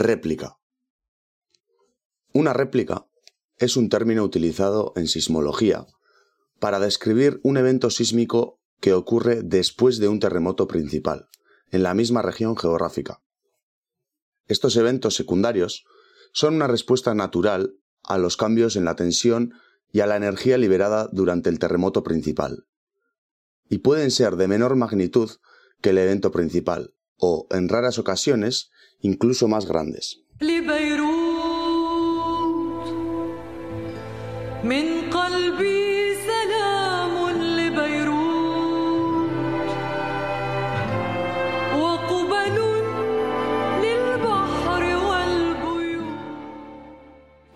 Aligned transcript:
Réplica. 0.00 0.60
Una 2.32 2.52
réplica 2.52 3.08
es 3.56 3.76
un 3.76 3.88
término 3.88 4.22
utilizado 4.22 4.92
en 4.94 5.08
sismología 5.08 5.86
para 6.60 6.78
describir 6.78 7.40
un 7.42 7.56
evento 7.56 7.90
sísmico 7.90 8.60
que 8.78 8.92
ocurre 8.92 9.42
después 9.42 9.98
de 9.98 10.06
un 10.06 10.20
terremoto 10.20 10.68
principal, 10.68 11.26
en 11.72 11.82
la 11.82 11.94
misma 11.94 12.22
región 12.22 12.56
geográfica. 12.56 13.24
Estos 14.46 14.76
eventos 14.76 15.16
secundarios 15.16 15.84
son 16.32 16.54
una 16.54 16.68
respuesta 16.68 17.12
natural 17.14 17.74
a 18.04 18.18
los 18.18 18.36
cambios 18.36 18.76
en 18.76 18.84
la 18.84 18.94
tensión 18.94 19.52
y 19.90 19.98
a 19.98 20.06
la 20.06 20.14
energía 20.14 20.58
liberada 20.58 21.08
durante 21.10 21.50
el 21.50 21.58
terremoto 21.58 22.04
principal, 22.04 22.68
y 23.68 23.78
pueden 23.78 24.12
ser 24.12 24.36
de 24.36 24.46
menor 24.46 24.76
magnitud 24.76 25.28
que 25.82 25.90
el 25.90 25.98
evento 25.98 26.30
principal, 26.30 26.94
o, 27.16 27.48
en 27.50 27.68
raras 27.68 27.98
ocasiones, 27.98 28.70
incluso 29.00 29.48
más 29.48 29.66
grandes. 29.66 30.22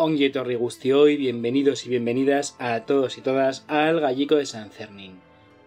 Onguietorri 0.05 0.59
hoy 0.92 1.16
bienvenidos 1.16 1.86
y 1.86 1.88
bienvenidas 1.88 2.56
a 2.59 2.80
todos 2.80 3.19
y 3.19 3.20
todas 3.20 3.64
al 3.69 4.00
Gallico 4.00 4.34
de 4.34 4.47
San 4.47 4.70
Cernín, 4.70 5.20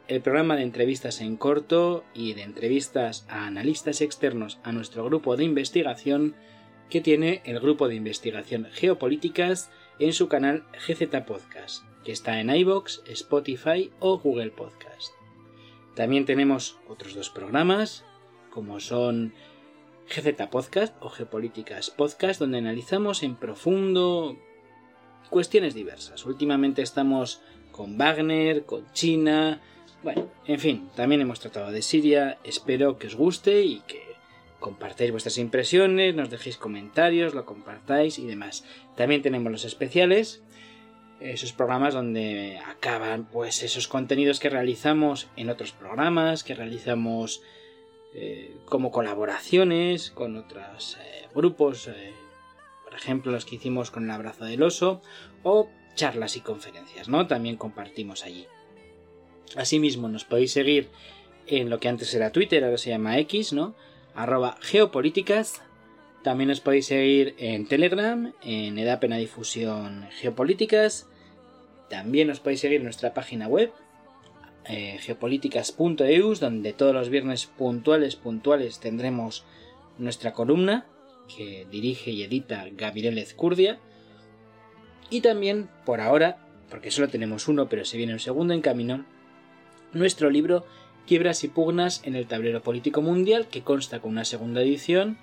el 0.08 0.22
programa 0.22 0.56
de 0.56 0.64
entrevistas 0.64 1.22
en 1.22 1.38
corto 1.38 2.04
y 2.14 2.34
de 2.34 2.44
entrevistas 2.44 3.26
a 3.30 3.48
analistas 3.48 4.02
externos 4.02 4.60
a 4.64 4.72
nuestro 4.72 5.04
grupo 5.06 5.36
de 5.36 5.44
investigación 5.44 6.36
que 6.90 7.02
tiene 7.02 7.42
el 7.46 7.60
grupo 7.60 7.88
de 7.88 7.96
investigación 7.96 8.68
Geopolíticas 8.72 9.72
en 10.00 10.14
su 10.14 10.28
canal 10.28 10.66
GZ 10.88 11.26
Podcast, 11.26 11.84
que 12.04 12.12
está 12.12 12.40
en 12.40 12.50
iBox, 12.50 13.02
Spotify 13.08 13.92
o 14.00 14.20
Google 14.20 14.52
Podcast. 14.52 15.12
También 15.96 16.26
tenemos 16.26 16.78
otros 16.88 17.16
dos 17.16 17.30
programas, 17.30 18.04
como 18.52 18.80
son 18.80 19.34
GZ 20.08 20.48
Podcast 20.52 20.96
o 21.02 21.10
Geopolíticas 21.10 21.90
Podcast, 21.90 22.40
donde 22.40 22.60
analizamos 22.60 23.24
en 23.24 23.36
profundo 23.36 24.38
cuestiones 25.32 25.74
diversas. 25.74 26.26
Últimamente 26.26 26.84
estamos 26.84 27.42
con 27.72 27.98
Wagner, 27.98 28.66
con 28.66 28.92
China, 28.94 29.62
bueno, 30.06 30.30
en 30.46 30.60
fin, 30.60 30.90
también 30.96 31.22
hemos 31.22 31.40
tratado 31.40 31.72
de 31.72 31.82
Siria. 31.82 32.38
Espero 32.44 33.00
que 33.00 33.08
os 33.08 33.16
guste 33.16 33.64
y 33.64 33.80
que 33.88 34.04
compartáis 34.60 35.10
vuestras 35.10 35.40
impresiones, 35.40 36.14
nos 36.14 36.30
dejéis 36.30 36.58
comentarios, 36.58 37.34
lo 37.34 37.48
compartáis 37.48 38.20
y 38.20 38.28
demás. 38.28 38.64
También 38.96 39.24
tenemos 39.24 39.52
los 39.52 39.66
especiales, 39.66 40.44
esos 41.20 41.54
programas 41.54 41.96
donde 41.96 42.60
acaban 42.68 43.26
pues 43.26 43.64
esos 43.64 43.88
contenidos 43.88 44.40
que 44.40 44.52
realizamos 44.52 45.28
en 45.38 45.50
otros 45.50 45.72
programas, 45.72 46.44
que 46.44 46.54
realizamos 46.54 47.42
eh, 48.14 48.56
como 48.66 48.92
colaboraciones 48.92 50.12
con 50.12 50.38
otros 50.38 51.00
eh, 51.02 51.28
grupos, 51.34 51.88
eh, 51.88 52.14
por 52.84 52.94
ejemplo 52.94 53.32
los 53.32 53.44
que 53.44 53.56
hicimos 53.56 53.90
con 53.90 54.04
el 54.04 54.12
abrazo 54.12 54.46
del 54.46 54.62
oso, 54.62 55.02
o 55.42 55.68
charlas 55.96 56.38
y 56.38 56.42
conferencias, 56.42 57.10
¿no? 57.10 57.26
También 57.26 57.58
compartimos 57.58 58.24
allí. 58.24 58.46
Asimismo, 59.56 60.08
nos 60.08 60.26
podéis 60.26 60.52
seguir 60.52 60.90
en 61.48 61.70
lo 61.70 61.80
que 61.80 61.88
antes 61.88 62.14
era 62.14 62.32
Twitter, 62.32 62.64
ahora 62.64 62.78
se 62.78 62.90
llama 62.90 63.18
X, 63.20 63.54
¿no? 63.54 63.76
Arroba 64.16 64.58
geopolíticas. 64.62 65.62
También 66.24 66.50
os 66.50 66.60
podéis 66.60 66.88
seguir 66.88 67.36
en 67.38 67.68
Telegram, 67.68 68.34
en 68.42 68.80
Edapena 68.80 69.18
Difusión 69.18 70.08
Geopolíticas. 70.20 71.08
También 71.90 72.32
os 72.32 72.40
podéis 72.40 72.62
seguir 72.62 72.78
en 72.78 72.86
nuestra 72.86 73.14
página 73.14 73.48
web, 73.48 73.72
eh, 74.68 74.98
geopolíticas.eus, 75.02 76.40
donde 76.40 76.74
todos 76.74 76.96
los 76.96 77.10
viernes 77.10 77.46
puntuales, 77.46 78.16
puntuales 78.16 78.80
tendremos 78.80 79.46
nuestra 80.00 80.34
columna 80.34 80.88
que 81.28 81.68
dirige 81.70 82.12
y 82.12 82.24
edita 82.24 82.66
Gabriel 82.72 83.20
Ezcurdia. 83.20 83.80
Y 85.12 85.22
también, 85.22 85.70
por 85.86 86.02
ahora, 86.02 86.40
porque 86.70 86.90
solo 86.90 87.10
tenemos 87.10 87.48
uno, 87.48 87.70
pero 87.70 87.86
se 87.86 87.98
viene 87.98 88.14
un 88.14 88.20
segundo 88.20 88.56
en 88.56 88.62
camino, 88.62 89.06
nuestro 89.96 90.30
libro 90.30 90.66
Quiebras 91.08 91.44
y 91.44 91.48
pugnas 91.48 92.02
en 92.04 92.16
el 92.16 92.28
tablero 92.28 92.62
político 92.62 93.02
mundial, 93.02 93.48
que 93.48 93.62
consta 93.62 94.00
con 94.00 94.12
una 94.12 94.26
segunda 94.26 94.62
edición, 94.62 95.18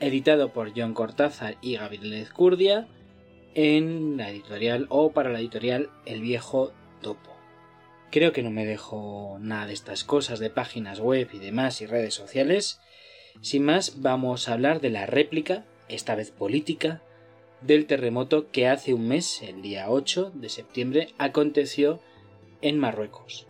editado 0.00 0.52
por 0.52 0.72
John 0.74 0.94
Cortázar 0.94 1.56
y 1.60 1.76
Gabriel 1.76 2.12
Ezcurdia, 2.14 2.88
en 3.54 4.16
la 4.16 4.30
editorial 4.30 4.86
o 4.88 5.12
para 5.12 5.30
la 5.30 5.40
editorial 5.40 5.90
El 6.06 6.22
Viejo 6.22 6.72
Topo. 7.02 7.36
Creo 8.10 8.32
que 8.32 8.42
no 8.42 8.50
me 8.50 8.64
dejo 8.64 9.36
nada 9.40 9.66
de 9.66 9.74
estas 9.74 10.02
cosas 10.04 10.38
de 10.38 10.50
páginas 10.50 10.98
web 10.98 11.28
y 11.32 11.38
demás 11.38 11.80
y 11.82 11.86
redes 11.86 12.14
sociales. 12.14 12.80
Sin 13.42 13.64
más, 13.64 14.00
vamos 14.00 14.48
a 14.48 14.54
hablar 14.54 14.80
de 14.80 14.90
la 14.90 15.06
réplica, 15.06 15.66
esta 15.88 16.14
vez 16.14 16.30
política, 16.30 17.02
del 17.60 17.86
terremoto 17.86 18.50
que 18.50 18.66
hace 18.66 18.94
un 18.94 19.08
mes, 19.08 19.42
el 19.42 19.60
día 19.60 19.90
8 19.90 20.32
de 20.34 20.48
septiembre, 20.48 21.08
aconteció 21.18 22.00
en 22.62 22.78
Marruecos. 22.78 23.46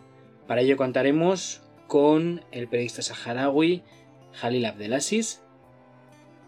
Para 0.49 0.61
ello 0.61 0.77
contaremos 0.77 1.61
con 1.85 2.41
el 2.51 2.67
periodista 2.67 3.03
saharaui 3.03 3.83
Jalil 4.33 4.65
Abdelaziz 4.65 5.43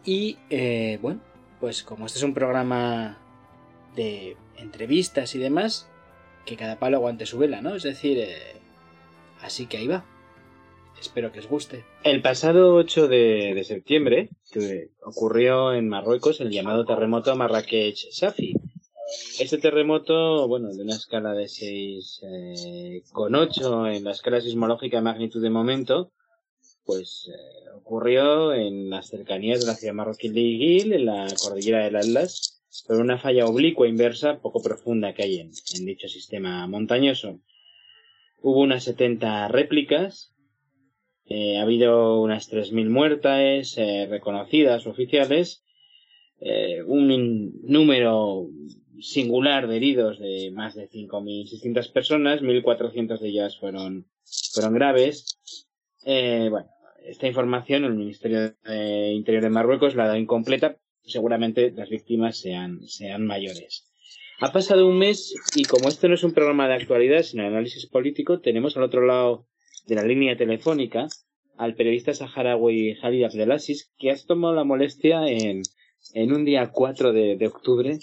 y 0.03 0.39
eh, 0.49 0.97
bueno, 1.03 1.21
pues 1.59 1.83
como 1.83 2.07
este 2.07 2.17
es 2.17 2.23
un 2.23 2.33
programa 2.33 3.19
de 3.95 4.37
entrevistas 4.57 5.35
y 5.35 5.37
demás, 5.37 5.87
que 6.47 6.57
cada 6.57 6.79
palo 6.79 6.97
aguante 6.97 7.27
su 7.27 7.37
vela, 7.37 7.61
¿no? 7.61 7.75
Es 7.75 7.83
decir, 7.83 8.17
eh, 8.17 8.55
así 9.39 9.67
que 9.67 9.77
ahí 9.77 9.85
va. 9.85 10.03
Espero 10.99 11.31
que 11.31 11.37
os 11.37 11.47
guste. 11.47 11.85
El 12.03 12.23
pasado 12.23 12.73
8 12.73 13.07
de, 13.07 13.61
septiembre 13.63 14.29
ocurrió 15.03 15.73
en 15.73 15.87
Marruecos 15.87 16.41
el 16.41 16.49
llamado 16.49 16.85
terremoto 16.85 17.35
Marrakech-Safi. 17.35 18.60
Este 19.39 19.57
terremoto, 19.57 20.47
bueno, 20.47 20.69
de 20.73 20.83
una 20.83 20.95
escala 20.95 21.33
de 21.33 21.47
6 21.47 22.21
eh, 22.23 23.01
con 23.11 23.35
8 23.35 23.87
en 23.87 24.03
la 24.05 24.11
escala 24.11 24.39
sismológica 24.39 24.97
de 24.97 25.03
magnitud 25.03 25.41
de 25.41 25.49
momento, 25.49 26.11
pues 26.85 27.29
eh, 27.29 27.69
ocurrió 27.75 28.53
en 28.53 28.89
las 28.89 29.07
cercanías 29.09 29.61
de 29.61 29.67
la 29.67 29.75
ciudad 29.75 29.93
marroquí 29.93 30.29
de 30.29 30.39
Iguil, 30.39 30.93
en 30.93 31.05
la 31.05 31.27
cordillera 31.41 31.83
del 31.83 31.97
Atlas, 31.97 32.61
por 32.87 32.97
una 32.97 33.17
falla 33.17 33.45
oblicua 33.45 33.87
inversa 33.87 34.39
poco 34.39 34.61
profunda 34.61 35.13
que 35.13 35.23
hay 35.23 35.39
en, 35.39 35.51
dicho 35.85 36.07
sistema 36.07 36.65
montañoso. 36.67 37.39
Hubo 38.41 38.61
unas 38.61 38.83
70 38.85 39.49
réplicas, 39.49 40.33
eh, 41.25 41.57
ha 41.57 41.63
habido 41.63 42.21
unas 42.21 42.51
3.000 42.51 42.89
muertas 42.89 43.77
eh, 43.77 44.07
reconocidas 44.09 44.87
oficiales, 44.87 45.63
eh, 46.39 46.81
un 46.83 47.53
número 47.63 48.47
singular 49.01 49.67
de 49.67 49.77
heridos 49.77 50.19
de 50.19 50.51
más 50.53 50.75
de 50.75 50.89
5.600 50.89 51.91
personas, 51.91 52.41
1.400 52.41 53.19
de 53.19 53.27
ellas 53.27 53.57
fueron, 53.59 54.07
fueron 54.53 54.73
graves. 54.73 55.37
bueno, 56.03 56.67
esta 57.05 57.27
información 57.27 57.83
el 57.85 57.95
Ministerio 57.95 58.53
de 58.63 59.11
Interior 59.11 59.43
de 59.43 59.49
Marruecos 59.49 59.95
la 59.95 60.11
ha 60.11 60.17
incompleta 60.17 60.77
seguramente 61.03 61.71
las 61.71 61.89
víctimas 61.89 62.37
sean, 62.37 62.87
sean 62.87 63.25
mayores. 63.25 63.87
Ha 64.39 64.51
pasado 64.51 64.87
un 64.87 64.97
mes 64.97 65.35
y 65.55 65.65
como 65.65 65.87
este 65.87 66.07
no 66.07 66.15
es 66.15 66.23
un 66.23 66.33
programa 66.33 66.67
de 66.67 66.75
actualidad, 66.75 67.21
sino 67.21 67.43
de 67.43 67.49
análisis 67.49 67.85
político, 67.87 68.39
tenemos 68.39 68.75
al 68.75 68.83
otro 68.83 69.05
lado 69.05 69.47
de 69.85 69.95
la 69.95 70.03
línea 70.03 70.37
telefónica 70.37 71.07
al 71.57 71.75
periodista 71.75 72.13
saharaui 72.13 72.95
Jalid 72.95 73.25
Abdelaziz, 73.25 73.91
que 73.99 74.09
ha 74.09 74.15
tomado 74.17 74.55
la 74.55 74.63
molestia 74.63 75.27
en, 75.27 75.61
en 76.13 76.33
un 76.33 76.43
día 76.43 76.71
4 76.71 77.13
de, 77.13 77.47
octubre 77.47 77.99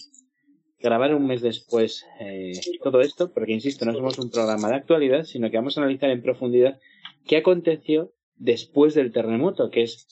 grabar 0.81 1.15
un 1.15 1.27
mes 1.27 1.43
después 1.43 2.07
eh, 2.21 2.53
todo 2.83 3.01
esto, 3.01 3.33
porque 3.33 3.53
insisto, 3.53 3.85
no 3.85 3.93
somos 3.93 4.19
un 4.19 4.31
programa 4.31 4.69
de 4.69 4.77
actualidad, 4.77 5.25
sino 5.25 5.51
que 5.51 5.57
vamos 5.57 5.77
a 5.77 5.81
analizar 5.81 6.11
en 6.11 6.23
profundidad 6.23 6.79
qué 7.27 7.39
aconteció 7.39 8.13
después 8.37 8.95
del 8.95 9.13
terremoto, 9.13 9.71
que 9.71 9.83
es 9.83 10.07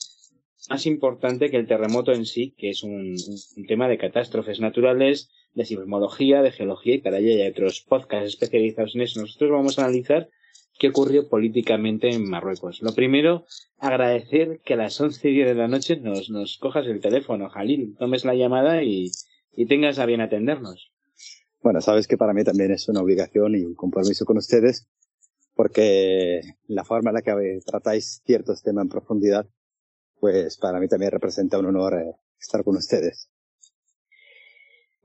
más 0.69 0.85
importante 0.85 1.49
que 1.49 1.57
el 1.57 1.67
terremoto 1.67 2.11
en 2.11 2.25
sí, 2.25 2.53
que 2.57 2.69
es 2.69 2.83
un, 2.83 3.15
tema 3.67 3.87
de 3.87 3.97
catástrofes 3.97 4.59
naturales, 4.59 5.29
de 5.53 5.65
sismología, 5.65 6.41
de 6.41 6.51
geología 6.51 6.95
y 6.95 7.01
para 7.01 7.19
ello 7.19 7.41
hay 7.41 7.49
otros 7.49 7.81
podcasts 7.81 8.27
especializados 8.27 8.95
en 8.95 9.01
eso. 9.01 9.21
Nosotros 9.21 9.51
vamos 9.51 9.79
a 9.79 9.85
analizar 9.85 10.29
qué 10.77 10.89
ocurrió 10.89 11.29
políticamente 11.29 12.09
en 12.09 12.29
Marruecos. 12.29 12.81
Lo 12.81 12.93
primero, 12.93 13.45
agradecer 13.79 14.59
que 14.63 14.73
a 14.73 14.77
las 14.77 14.99
once 14.99 15.29
y 15.29 15.33
diez 15.33 15.47
de 15.47 15.55
la 15.55 15.67
noche 15.67 15.95
nos, 15.95 16.29
nos 16.29 16.57
cojas 16.57 16.85
el 16.85 16.99
teléfono, 16.99 17.49
Jalil, 17.49 17.95
tomes 17.97 18.25
la 18.25 18.35
llamada 18.35 18.83
y, 18.83 19.09
y 19.57 19.65
tengas 19.65 19.99
a 19.99 20.05
bien 20.05 20.21
atendernos. 20.21 20.93
Bueno, 21.61 21.81
sabes 21.81 22.07
que 22.07 22.15
para 22.15 22.33
mí 22.33 22.45
también 22.45 22.71
es 22.71 22.87
una 22.87 23.01
obligación 23.01 23.55
y 23.55 23.65
un 23.65 23.75
compromiso 23.75 24.23
con 24.23 24.37
ustedes, 24.37 24.87
porque 25.53 26.39
la 26.67 26.85
forma 26.85 27.09
en 27.09 27.15
la 27.15 27.21
que 27.21 27.59
tratáis 27.65 28.21
ciertos 28.25 28.63
temas 28.63 28.83
en 28.83 28.89
profundidad 28.89 29.49
pues 30.19 30.57
para 30.57 30.79
mí 30.79 30.87
también 30.87 31.11
representa 31.11 31.59
un 31.59 31.67
honor 31.67 31.93
eh, 31.95 32.15
estar 32.39 32.63
con 32.63 32.75
ustedes. 32.75 33.29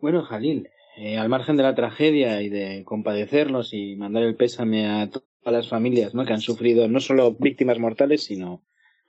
Bueno, 0.00 0.22
Jalil, 0.22 0.69
eh, 0.96 1.16
al 1.16 1.28
margen 1.28 1.56
de 1.56 1.62
la 1.62 1.75
tragedia 1.75 2.43
y 2.43 2.48
de 2.48 2.82
compadecerlos 2.84 3.72
y 3.72 3.96
mandar 3.96 4.25
el 4.25 4.37
pésame 4.37 4.87
a 4.87 5.10
todas 5.10 5.25
las 5.44 5.69
familias 5.69 6.14
¿no? 6.14 6.25
que 6.25 6.32
han 6.32 6.40
sufrido 6.40 6.88
no 6.88 7.00
solo 7.00 7.32
víctimas 7.32 7.78
mortales, 7.78 8.25
sino 8.25 8.64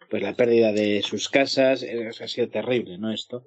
pues 0.09 0.21
la 0.21 0.33
pérdida 0.33 0.71
de 0.71 1.01
sus 1.01 1.29
casas, 1.29 1.81
eh, 1.81 2.09
ha 2.09 2.27
sido 2.27 2.49
terrible, 2.49 2.97
¿no? 2.99 3.11
Esto. 3.11 3.45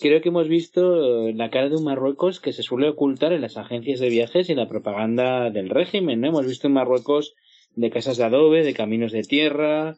Creo 0.00 0.22
que 0.22 0.30
hemos 0.30 0.48
visto 0.48 1.30
la 1.32 1.50
cara 1.50 1.68
de 1.68 1.76
un 1.76 1.84
Marruecos 1.84 2.40
que 2.40 2.54
se 2.54 2.62
suele 2.62 2.88
ocultar 2.88 3.34
en 3.34 3.42
las 3.42 3.58
agencias 3.58 4.00
de 4.00 4.08
viajes 4.08 4.48
y 4.48 4.54
la 4.54 4.66
propaganda 4.66 5.50
del 5.50 5.68
régimen, 5.68 6.22
¿no? 6.22 6.28
Hemos 6.28 6.46
visto 6.46 6.68
un 6.68 6.74
Marruecos 6.74 7.34
de 7.76 7.90
casas 7.90 8.16
de 8.16 8.24
adobe, 8.24 8.64
de 8.64 8.72
caminos 8.72 9.12
de 9.12 9.22
tierra, 9.22 9.96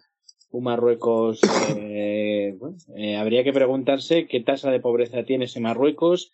un 0.51 0.65
Marruecos, 0.65 1.41
eh, 1.77 2.57
bueno, 2.59 2.77
eh, 2.97 3.17
habría 3.17 3.45
que 3.45 3.53
preguntarse 3.53 4.27
qué 4.27 4.41
tasa 4.41 4.73
de 4.73 4.81
pobreza 4.81 5.23
tiene 5.23 5.45
ese 5.45 5.61
Marruecos, 5.61 6.33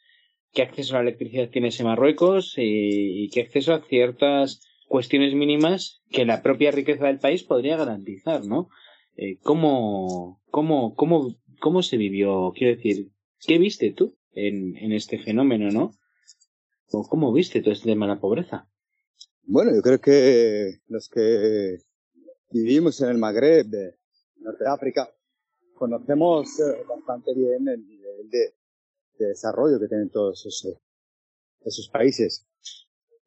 qué 0.54 0.62
acceso 0.62 0.94
a 0.94 1.02
la 1.02 1.10
electricidad 1.10 1.50
tiene 1.50 1.68
ese 1.68 1.84
Marruecos 1.84 2.54
y, 2.56 3.28
qué 3.34 3.42
acceso 3.42 3.74
a 3.74 3.82
ciertas 3.82 4.66
cuestiones 4.86 5.34
mínimas 5.34 6.00
que 6.10 6.24
la 6.24 6.42
propia 6.42 6.70
riqueza 6.70 7.06
del 7.06 7.18
país 7.18 7.42
podría 7.42 7.76
garantizar, 7.76 8.46
¿no? 8.46 8.70
Eh, 9.16 9.36
¿cómo, 9.42 10.40
cómo, 10.50 10.94
cómo, 10.94 11.34
¿Cómo 11.60 11.82
se 11.82 11.96
vivió? 11.96 12.52
Quiero 12.54 12.76
decir, 12.76 13.08
¿qué 13.40 13.58
viste 13.58 13.92
tú 13.92 14.16
en, 14.32 14.92
este 14.92 15.18
fenómeno, 15.18 15.70
no? 15.70 15.92
¿Cómo 16.90 17.32
viste 17.32 17.60
todo 17.60 17.72
este 17.72 17.90
tema 17.90 18.06
de 18.06 18.14
la 18.14 18.20
pobreza? 18.20 18.68
Bueno, 19.42 19.74
yo 19.74 19.82
creo 19.82 20.00
que 20.00 20.80
los 20.88 21.08
que 21.08 21.78
vivimos 22.50 23.00
en 23.00 23.10
el 23.10 23.18
Magreb, 23.18 23.66
de 23.66 23.94
Norte 24.36 24.64
de 24.64 24.70
África, 24.70 25.10
conocemos 25.74 26.58
eh, 26.60 26.84
bastante 26.88 27.34
bien 27.34 27.68
el 27.68 27.86
nivel 27.86 28.28
de, 28.30 28.54
desarrollo 29.18 29.80
que 29.80 29.88
tienen 29.88 30.10
todos 30.10 30.40
esos, 30.40 30.64
eh, 30.66 30.80
esos 31.64 31.88
países. 31.88 32.46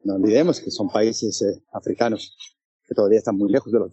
No 0.04 0.16
olvidemos 0.16 0.62
que 0.62 0.72
son 0.72 0.90
países 0.90 1.42
eh, 1.42 1.64
africanos 1.74 2.38
que 2.86 2.96
todavía 2.96 3.20
están 3.20 3.38
muy 3.38 3.52
lejos 3.52 3.72
de 3.72 3.80
los 3.80 3.92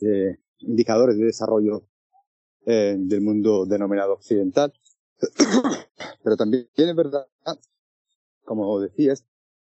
indicadores 0.61 1.17
de 1.17 1.25
desarrollo 1.25 1.88
del 2.67 3.23
mundo 3.23 3.64
denominado 3.64 4.12
occidental. 4.12 4.75
Pero 6.23 6.37
también 6.37 6.69
es 6.76 6.94
verdad, 6.94 7.26
como 8.44 8.81
decías, 8.81 9.25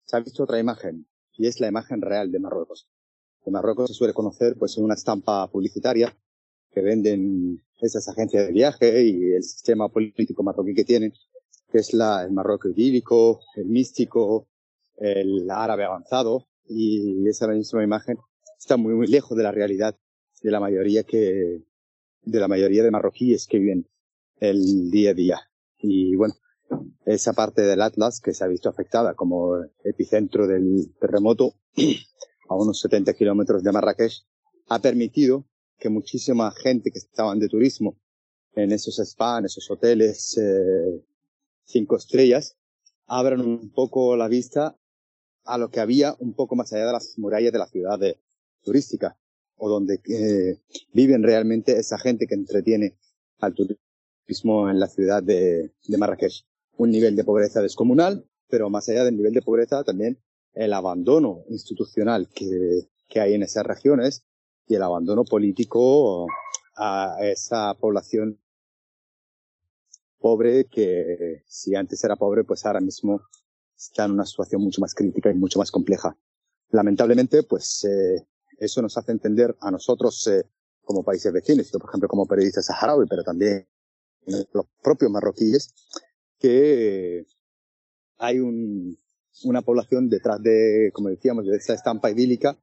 se 0.05 0.17
ha 0.17 0.21
visto 0.21 0.43
otra 0.43 0.59
imagen 0.59 1.07
y 1.37 1.47
es 1.47 1.61
la 1.61 1.69
imagen 1.69 2.01
real 2.01 2.31
de 2.31 2.39
Marruecos. 2.39 2.89
En 3.45 3.53
Marruecos 3.53 3.89
se 3.89 3.95
suele 3.95 4.15
conocer 4.15 4.57
pues 4.59 4.77
en 4.77 4.85
una 4.85 4.95
estampa 4.95 5.49
publicitaria 5.51 6.17
que 6.71 6.83
venden 6.83 7.63
esas 7.81 8.09
agencias 8.09 8.47
de 8.47 8.53
viaje 8.53 9.05
y 9.05 9.33
el 9.35 9.43
sistema 9.43 9.89
político 9.89 10.43
marroquí 10.43 10.75
que 10.75 10.85
tienen, 10.85 11.13
que 11.71 11.79
es 11.79 11.95
la, 11.95 12.25
el 12.25 12.33
Marruecos 12.33 12.73
idílico, 12.73 13.41
el 13.57 13.67
místico, 13.67 14.49
el 14.97 15.51
árabe 15.51 15.85
avanzado 15.85 16.49
y 16.67 17.27
esa 17.29 17.47
misma 17.49 17.83
imagen 17.83 18.19
está 18.59 18.77
muy 18.77 18.95
muy 18.95 19.07
lejos 19.07 19.37
de 19.37 19.45
la 19.45 19.53
realidad 19.53 19.97
de 20.43 20.51
la 20.51 20.61
mayoría 20.61 21.05
que 21.05 21.63
de 22.23 22.41
la 22.41 22.49
mayoría 22.49 22.83
de 22.83 22.91
marroquíes 22.91 23.47
que 23.47 23.59
viven 23.59 23.89
el 24.41 24.91
día 24.91 25.11
a 25.11 25.15
día. 25.15 25.41
Y 25.79 26.17
bueno, 26.17 26.35
esa 27.07 27.33
parte 27.33 27.63
del 27.63 27.83
Atlas 27.83 28.21
que 28.21 28.35
se 28.35 28.45
ha 28.45 28.49
visto 28.49 28.69
afectada 28.69 29.15
como 29.15 29.57
epicentro 29.85 30.47
del 30.47 30.93
terremoto 31.01 31.55
a 32.49 32.55
unos 32.55 32.81
70 32.81 33.15
kilómetros 33.15 33.63
de 33.63 33.73
Marrakech 33.73 34.25
ha 34.69 34.79
permitido 34.81 35.47
que 35.79 35.89
muchísima 35.89 36.51
gente 36.51 36.91
que 36.91 36.99
estaban 36.99 37.39
de 37.39 37.49
turismo 37.49 37.99
en 38.55 38.73
esos 38.73 38.97
spas, 38.97 39.39
en 39.39 39.45
esos 39.47 39.71
hoteles 39.71 40.37
eh, 40.39 41.05
cinco 41.65 41.97
estrellas, 41.97 42.57
abran 43.07 43.41
un 43.41 43.71
poco 43.73 44.17
la 44.17 44.29
vista 44.29 44.77
a 45.45 45.57
lo 45.57 45.71
que 45.71 45.81
había 45.81 46.17
un 46.19 46.35
poco 46.35 46.57
más 46.57 46.73
allá 46.73 46.87
de 46.87 46.93
las 46.93 47.15
murallas 47.17 47.53
de 47.53 47.59
la 47.59 47.69
ciudad 47.69 47.99
de, 47.99 48.19
turística 48.63 49.17
o 49.57 49.69
donde 49.69 50.01
eh, 50.05 50.61
viven 50.93 51.23
realmente 51.23 51.79
esa 51.79 51.99
gente 51.99 52.27
que 52.27 52.35
entretiene 52.35 52.97
al 53.39 53.55
turismo 54.29 54.69
en 54.69 54.79
la 54.79 54.89
ciudad 54.89 55.23
de, 55.23 55.73
de 55.87 55.99
Marrakech 55.99 56.45
un 56.77 56.91
nivel 56.91 57.17
de 57.17 57.25
pobreza 57.25 57.63
descomunal, 57.63 58.29
pero 58.47 58.69
más 58.69 58.87
allá 58.89 59.05
del 59.05 59.17
nivel 59.17 59.33
de 59.33 59.41
pobreza 59.41 59.83
también 59.85 60.19
el 60.53 60.75
abandono 60.75 61.45
institucional 61.49 62.29
que, 62.29 62.91
que 63.09 63.21
hay 63.21 63.35
en 63.35 63.43
esas 63.43 63.65
regiones 63.65 64.27
y 64.67 64.75
el 64.75 64.83
abandono 64.83 65.25
político 65.25 66.27
a 66.77 67.17
esa 67.23 67.73
población 67.75 68.39
pobre 70.19 70.67
que 70.67 71.43
si 71.47 71.75
antes 71.75 72.05
era 72.05 72.17
pobre, 72.17 72.45
pues 72.45 72.67
ahora 72.67 72.81
mismo 72.81 73.23
está 73.75 74.05
en 74.05 74.13
una 74.13 74.27
situación 74.27 74.61
mucho 74.61 74.83
más 74.83 74.95
crítica 74.95 75.31
y 75.31 75.35
mucho 75.35 75.59
más 75.59 75.71
compleja. 75.71 76.19
Lamentablemente, 76.71 77.45
pues 77.45 77.85
eh, 77.85 78.27
eso 78.59 78.83
nos 78.83 78.99
hace 78.99 79.13
entender 79.13 79.57
a 79.61 79.71
nosotros 79.71 80.27
eh, 80.27 80.45
como 80.83 81.03
países 81.03 81.33
vecinos, 81.33 81.71
yo 81.71 81.79
por 81.79 81.89
ejemplo 81.89 82.09
como 82.09 82.27
periodista 82.27 82.61
saharaui, 82.61 83.07
pero 83.09 83.23
también 83.23 83.67
los 84.29 84.67
propios 84.83 85.11
marroquíes, 85.11 85.75
que 86.39 87.25
hay 88.19 88.39
un, 88.39 88.99
una 89.45 89.63
población 89.63 90.09
detrás 90.09 90.43
de, 90.43 90.91
como 90.93 91.09
decíamos, 91.09 91.47
de 91.47 91.57
esta 91.57 91.75
estampa 91.75 92.11
idílica, 92.11 92.59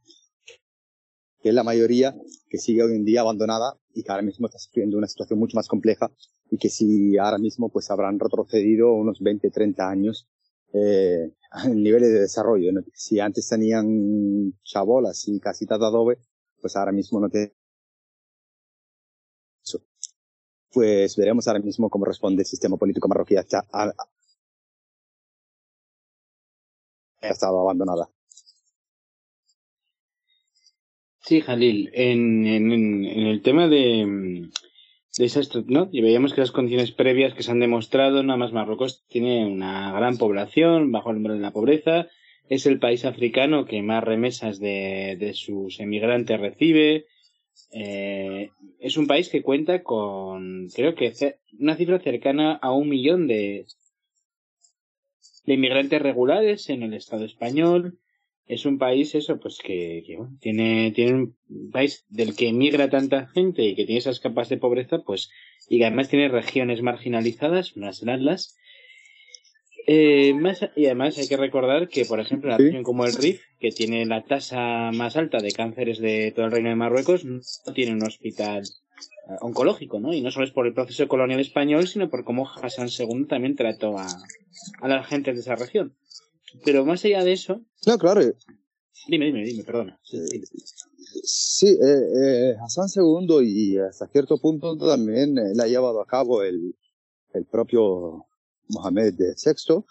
que 1.41 1.49
es 1.49 1.55
la 1.55 1.63
mayoría 1.63 2.15
que 2.49 2.57
sigue 2.57 2.83
hoy 2.83 2.95
en 2.95 3.05
día 3.05 3.21
abandonada 3.21 3.77
y 3.93 4.03
que 4.03 4.11
ahora 4.11 4.23
mismo 4.23 4.47
está 4.47 4.59
sufriendo 4.59 4.97
una 4.97 5.07
situación 5.07 5.39
mucho 5.39 5.55
más 5.55 5.67
compleja 5.67 6.11
y 6.49 6.57
que 6.57 6.69
si 6.69 7.17
ahora 7.17 7.37
mismo 7.37 7.69
pues 7.69 7.89
habrán 7.91 8.19
retrocedido 8.19 8.93
unos 8.93 9.19
20, 9.19 9.49
30 9.49 9.89
años 9.89 10.27
eh, 10.73 11.31
en 11.65 11.83
niveles 11.83 12.09
de 12.09 12.21
desarrollo. 12.21 12.71
Si 12.93 13.19
antes 13.19 13.47
tenían 13.47 14.53
chabolas 14.63 15.27
y 15.27 15.39
casitas 15.39 15.79
de 15.79 15.85
adobe, 15.85 16.17
pues 16.61 16.75
ahora 16.75 16.91
mismo 16.91 17.19
no 17.19 17.29
pues 20.75 21.15
veremos 21.15 21.47
ahora 21.47 21.61
mismo 21.61 21.89
cómo 21.89 22.03
responde 22.03 22.41
el 22.41 22.45
sistema 22.45 22.75
político 22.75 23.07
marroquí 23.07 23.37
ha, 23.37 23.45
ha 23.71 23.93
estado 27.21 27.61
abandonada. 27.61 28.09
Sí, 31.21 31.39
Jalil, 31.39 31.89
en, 31.93 32.45
en, 32.45 33.05
el 33.05 33.41
tema 33.41 33.69
de, 33.69 34.49
de 35.17 35.63
¿no? 35.67 35.87
Y 35.93 36.01
veíamos 36.01 36.33
que 36.33 36.41
las 36.41 36.51
condiciones 36.51 36.91
previas 36.91 37.33
que 37.33 37.41
se 37.41 37.51
han 37.51 37.61
demostrado, 37.61 38.21
nada 38.21 38.37
más 38.37 38.51
Marruecos 38.51 39.05
tiene 39.07 39.47
una 39.47 39.93
gran 39.93 40.17
población 40.17 40.91
bajo 40.91 41.09
el 41.09 41.15
número 41.15 41.35
de 41.35 41.41
la 41.41 41.53
pobreza, 41.53 42.07
es 42.49 42.65
el 42.65 42.79
país 42.79 43.05
africano 43.05 43.65
que 43.65 43.81
más 43.81 44.03
remesas 44.03 44.59
de 44.59 45.31
sus 45.33 45.79
emigrantes 45.79 46.39
recibe, 46.39 47.05
eh, 47.71 48.49
es 48.79 48.97
un 48.97 49.07
país 49.07 49.29
que 49.29 49.41
cuenta 49.41 49.83
con, 49.83 50.69
creo 50.73 50.95
que 50.95 51.13
una 51.59 51.75
cifra 51.75 51.99
cercana 51.99 52.53
a 52.53 52.71
un 52.71 52.89
millón 52.89 53.27
de, 53.27 53.65
de 55.45 55.53
inmigrantes 55.53 56.01
regulares 56.01 56.69
en 56.69 56.83
el 56.83 56.93
Estado 56.93 57.25
español. 57.25 57.99
Es 58.47 58.65
un 58.67 58.77
país, 58.77 59.15
eso, 59.15 59.39
pues 59.39 59.57
que, 59.57 60.03
tiene, 60.39 60.91
tiene 60.91 61.13
un 61.13 61.71
país 61.71 62.05
del 62.09 62.35
que 62.35 62.49
emigra 62.49 62.89
tanta 62.91 63.27
gente 63.27 63.63
y 63.63 63.75
que 63.75 63.85
tiene 63.85 63.97
esas 63.97 64.19
capas 64.19 64.49
de 64.49 64.57
pobreza, 64.57 64.99
pues, 64.99 65.31
y 65.67 65.81
además 65.81 66.09
tiene 66.09 66.29
regiones 66.29 66.83
marginalizadas, 66.83 67.75
unas 67.75 68.03
en 68.03 68.09
eh, 69.87 70.33
más, 70.33 70.61
y 70.75 70.85
además 70.85 71.17
hay 71.17 71.27
que 71.27 71.37
recordar 71.37 71.87
que, 71.87 72.05
por 72.05 72.19
ejemplo, 72.19 72.49
una 72.49 72.57
región 72.57 72.83
como 72.83 73.05
el 73.05 73.13
Rif, 73.13 73.41
que 73.59 73.69
tiene 73.69 74.05
la 74.05 74.23
tasa 74.23 74.91
más 74.91 75.15
alta 75.15 75.37
de 75.37 75.51
cánceres 75.51 75.99
de 75.99 76.31
todo 76.35 76.45
el 76.45 76.51
reino 76.51 76.69
de 76.69 76.75
Marruecos, 76.75 77.23
no 77.23 77.41
tiene 77.73 77.93
un 77.93 78.03
hospital 78.03 78.63
eh, 78.63 79.35
oncológico, 79.41 79.99
¿no? 79.99 80.13
Y 80.13 80.21
no 80.21 80.31
solo 80.31 80.45
es 80.45 80.51
por 80.51 80.65
el 80.65 80.73
proceso 80.73 81.07
colonial 81.07 81.39
español, 81.39 81.87
sino 81.87 82.09
por 82.09 82.23
cómo 82.23 82.49
Hassan 82.49 82.89
II 82.89 83.25
también 83.27 83.55
trató 83.55 83.97
a, 83.97 84.07
a 84.81 84.87
la 84.87 85.03
gente 85.03 85.33
de 85.33 85.39
esa 85.39 85.55
región. 85.55 85.95
Pero 86.63 86.85
más 86.85 87.05
allá 87.05 87.23
de 87.23 87.33
eso. 87.33 87.61
No, 87.85 87.97
claro. 87.97 88.21
Dime, 89.07 89.25
dime, 89.25 89.43
dime, 89.43 89.63
perdona. 89.63 89.99
Sí, 91.23 91.67
eh, 91.67 91.75
eh, 91.79 92.55
Hassan 92.63 92.87
II 92.95 93.39
y 93.43 93.77
hasta 93.77 94.07
cierto 94.07 94.37
punto 94.37 94.77
también 94.77 95.35
le 95.35 95.63
ha 95.63 95.67
llevado 95.67 96.01
a 96.01 96.07
cabo 96.07 96.41
el, 96.43 96.75
el 97.33 97.45
propio 97.45 98.25
Mohamed 98.69 99.15
VI, 99.17 99.83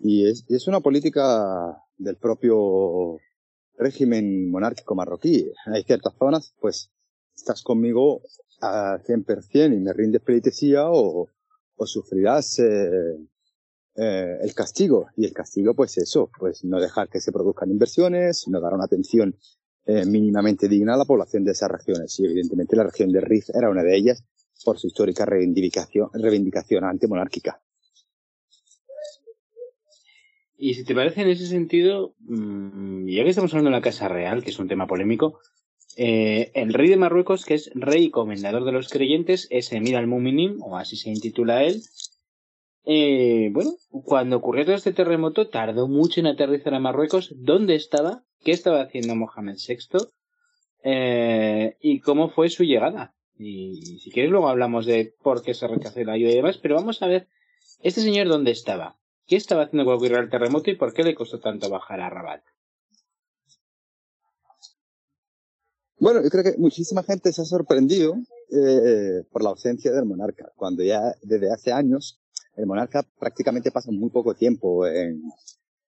y 0.00 0.28
es, 0.28 0.44
es 0.48 0.68
una 0.68 0.80
política 0.80 1.82
del 1.96 2.16
propio 2.16 3.18
régimen 3.76 4.50
monárquico 4.50 4.94
marroquí. 4.94 5.50
Hay 5.66 5.84
ciertas 5.84 6.14
zonas, 6.18 6.54
pues, 6.60 6.90
estás 7.34 7.62
conmigo 7.62 8.22
a 8.60 8.98
100% 9.04 9.74
y 9.74 9.80
me 9.80 9.92
rindes 9.92 10.22
pleitesía 10.22 10.90
o, 10.90 11.28
o 11.76 11.86
sufrirás 11.86 12.58
eh, 12.58 13.16
eh, 13.96 14.38
el 14.42 14.54
castigo. 14.54 15.08
Y 15.16 15.24
el 15.24 15.32
castigo, 15.32 15.74
pues 15.74 15.96
eso, 15.98 16.30
pues 16.38 16.64
no 16.64 16.80
dejar 16.80 17.08
que 17.08 17.20
se 17.20 17.32
produzcan 17.32 17.70
inversiones, 17.70 18.46
no 18.48 18.60
dar 18.60 18.74
una 18.74 18.84
atención 18.84 19.36
eh, 19.86 20.04
mínimamente 20.04 20.68
digna 20.68 20.94
a 20.94 20.98
la 20.98 21.04
población 21.04 21.44
de 21.44 21.52
esas 21.52 21.70
regiones. 21.70 22.18
Y 22.20 22.24
evidentemente 22.26 22.76
la 22.76 22.84
región 22.84 23.10
de 23.10 23.20
Rif 23.20 23.50
era 23.54 23.70
una 23.70 23.82
de 23.82 23.96
ellas 23.96 24.22
por 24.64 24.78
su 24.78 24.88
histórica 24.88 25.24
reivindicación, 25.24 26.10
reivindicación 26.12 26.84
antimonárquica. 26.84 27.62
Y 30.60 30.74
si 30.74 30.84
te 30.84 30.94
parece 30.94 31.22
en 31.22 31.28
ese 31.28 31.46
sentido, 31.46 32.14
mm, 32.18 33.06
ya 33.06 33.22
que 33.22 33.30
estamos 33.30 33.52
hablando 33.54 33.70
de 33.70 33.76
la 33.76 33.82
Casa 33.82 34.08
Real, 34.08 34.42
que 34.42 34.50
es 34.50 34.58
un 34.58 34.66
tema 34.66 34.88
polémico, 34.88 35.38
eh, 35.96 36.50
el 36.54 36.74
rey 36.74 36.88
de 36.88 36.96
Marruecos, 36.96 37.44
que 37.44 37.54
es 37.54 37.70
rey 37.74 38.06
y 38.06 38.10
comendador 38.10 38.64
de 38.64 38.72
los 38.72 38.88
creyentes, 38.88 39.46
es 39.50 39.72
Emir 39.72 39.96
al-Muminim, 39.96 40.60
o 40.60 40.76
así 40.76 40.96
se 40.96 41.10
intitula 41.10 41.62
él. 41.62 41.82
Eh, 42.84 43.50
bueno, 43.52 43.70
cuando 44.04 44.36
ocurrió 44.36 44.64
todo 44.64 44.74
este 44.74 44.92
terremoto, 44.92 45.48
tardó 45.48 45.86
mucho 45.86 46.18
en 46.20 46.26
aterrizar 46.26 46.74
a 46.74 46.80
Marruecos. 46.80 47.32
¿Dónde 47.36 47.76
estaba? 47.76 48.24
¿Qué 48.42 48.50
estaba 48.50 48.80
haciendo 48.80 49.14
Mohamed 49.14 49.56
VI? 49.56 49.98
Eh, 50.82 51.76
¿Y 51.80 52.00
cómo 52.00 52.30
fue 52.30 52.48
su 52.50 52.64
llegada? 52.64 53.14
Y 53.38 53.98
si 54.02 54.10
quieres 54.10 54.32
luego 54.32 54.48
hablamos 54.48 54.86
de 54.86 55.14
por 55.22 55.42
qué 55.42 55.54
se 55.54 55.68
rechazó 55.68 56.02
la 56.02 56.14
ayuda 56.14 56.32
y 56.32 56.36
demás, 56.36 56.58
pero 56.58 56.74
vamos 56.74 57.00
a 57.02 57.06
ver, 57.06 57.28
¿este 57.80 58.00
señor 58.00 58.26
dónde 58.26 58.50
estaba? 58.50 58.97
¿Qué 59.28 59.36
estaba 59.36 59.64
haciendo 59.64 59.84
cuando 59.84 60.02
ocurrió 60.02 60.20
el 60.20 60.30
terremoto 60.30 60.70
y 60.70 60.76
por 60.76 60.94
qué 60.94 61.02
le 61.02 61.14
costó 61.14 61.38
tanto 61.38 61.68
bajar 61.68 62.00
a 62.00 62.08
Rabat? 62.08 62.42
Bueno, 65.98 66.22
yo 66.22 66.30
creo 66.30 66.42
que 66.42 66.56
muchísima 66.56 67.02
gente 67.02 67.30
se 67.30 67.42
ha 67.42 67.44
sorprendido 67.44 68.14
eh, 68.50 69.24
por 69.30 69.42
la 69.42 69.50
ausencia 69.50 69.92
del 69.92 70.06
monarca, 70.06 70.50
cuando 70.56 70.82
ya 70.82 71.14
desde 71.20 71.52
hace 71.52 71.72
años 71.72 72.22
el 72.56 72.64
monarca 72.64 73.04
prácticamente 73.18 73.70
pasa 73.70 73.90
muy 73.90 74.08
poco 74.08 74.34
tiempo 74.34 74.86
en, 74.86 75.20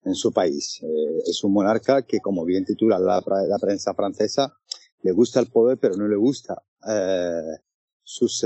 en 0.05 0.15
su 0.15 0.35
país. 0.35 0.79
Eh, 0.83 1.23
es 1.25 1.43
un 1.43 1.55
monarca 1.55 2.03
que, 2.03 2.21
como 2.21 2.45
bien 2.45 2.67
titula 2.67 2.99
la, 2.99 3.23
la, 3.25 3.59
prensa 3.59 3.95
francesa, 3.95 4.53
le 5.01 5.13
gusta 5.13 5.41
el 5.41 5.47
poder, 5.47 5.79
pero 5.79 5.97
no 5.97 6.07
le 6.07 6.17
gusta 6.17 6.63
eh, 6.87 7.57
sus 8.03 8.45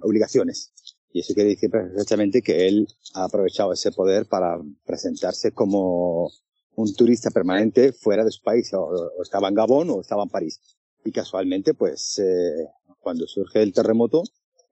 obligaciones. 0.00 0.74
Y 1.14 1.20
eso 1.20 1.32
quiere 1.32 1.50
decir 1.50 1.70
perfectamente 1.70 2.42
que 2.42 2.66
él 2.66 2.88
ha 3.14 3.26
aprovechado 3.26 3.72
ese 3.72 3.92
poder 3.92 4.26
para 4.26 4.60
presentarse 4.84 5.52
como 5.52 6.28
un 6.74 6.92
turista 6.96 7.30
permanente 7.30 7.92
fuera 7.92 8.24
de 8.24 8.32
su 8.32 8.42
país, 8.42 8.74
o, 8.74 9.22
estaba 9.22 9.46
en 9.48 9.54
Gabón 9.54 9.90
o 9.90 10.00
estaba 10.00 10.24
en 10.24 10.28
París. 10.28 10.60
Y 11.04 11.12
casualmente, 11.12 11.72
pues, 11.72 12.18
eh, 12.18 12.66
cuando 12.98 13.28
surge 13.28 13.62
el 13.62 13.72
terremoto, 13.72 14.24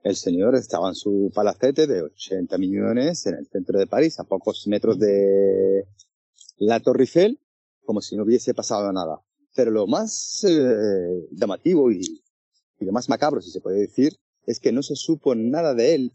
el 0.03 0.17
señor 0.17 0.57
estaba 0.57 0.89
en 0.89 0.97
su 0.97 1.31
palacete 1.33 1.87
de 1.87 2.03
80 2.03 2.59
millones 2.59 3.25
en 3.27 3.35
el 3.37 3.47
centro 3.47 3.79
de 3.79 3.87
París, 3.87 4.19
a 4.19 4.25
pocos 4.25 4.67
metros 4.67 4.99
de 4.99 5.87
la 6.57 6.81
Torre 6.81 7.05
Eiffel, 7.05 7.39
como 7.85 8.01
si 8.01 8.17
no 8.17 8.25
hubiese 8.25 8.53
pasado 8.53 8.93
nada. 8.93 9.21
Pero 9.55 9.71
lo 9.71 9.87
más 9.87 10.43
eh, 10.43 11.29
llamativo 11.31 11.93
y, 11.93 12.01
y, 12.81 12.85
lo 12.85 12.91
más 12.91 13.09
macabro, 13.09 13.41
si 13.41 13.53
se 13.53 13.61
puede 13.61 13.79
decir, 13.79 14.15
es 14.45 14.59
que 14.59 14.73
no 14.73 14.83
se 14.83 14.97
supo 14.97 15.37
nada 15.37 15.75
de 15.75 15.95
él 15.95 16.13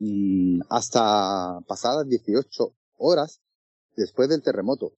Mm, 0.00 0.60
hasta 0.68 1.60
pasadas 1.66 2.08
18 2.08 2.72
horas 2.98 3.40
después 3.96 4.28
del 4.28 4.42
terremoto. 4.42 4.92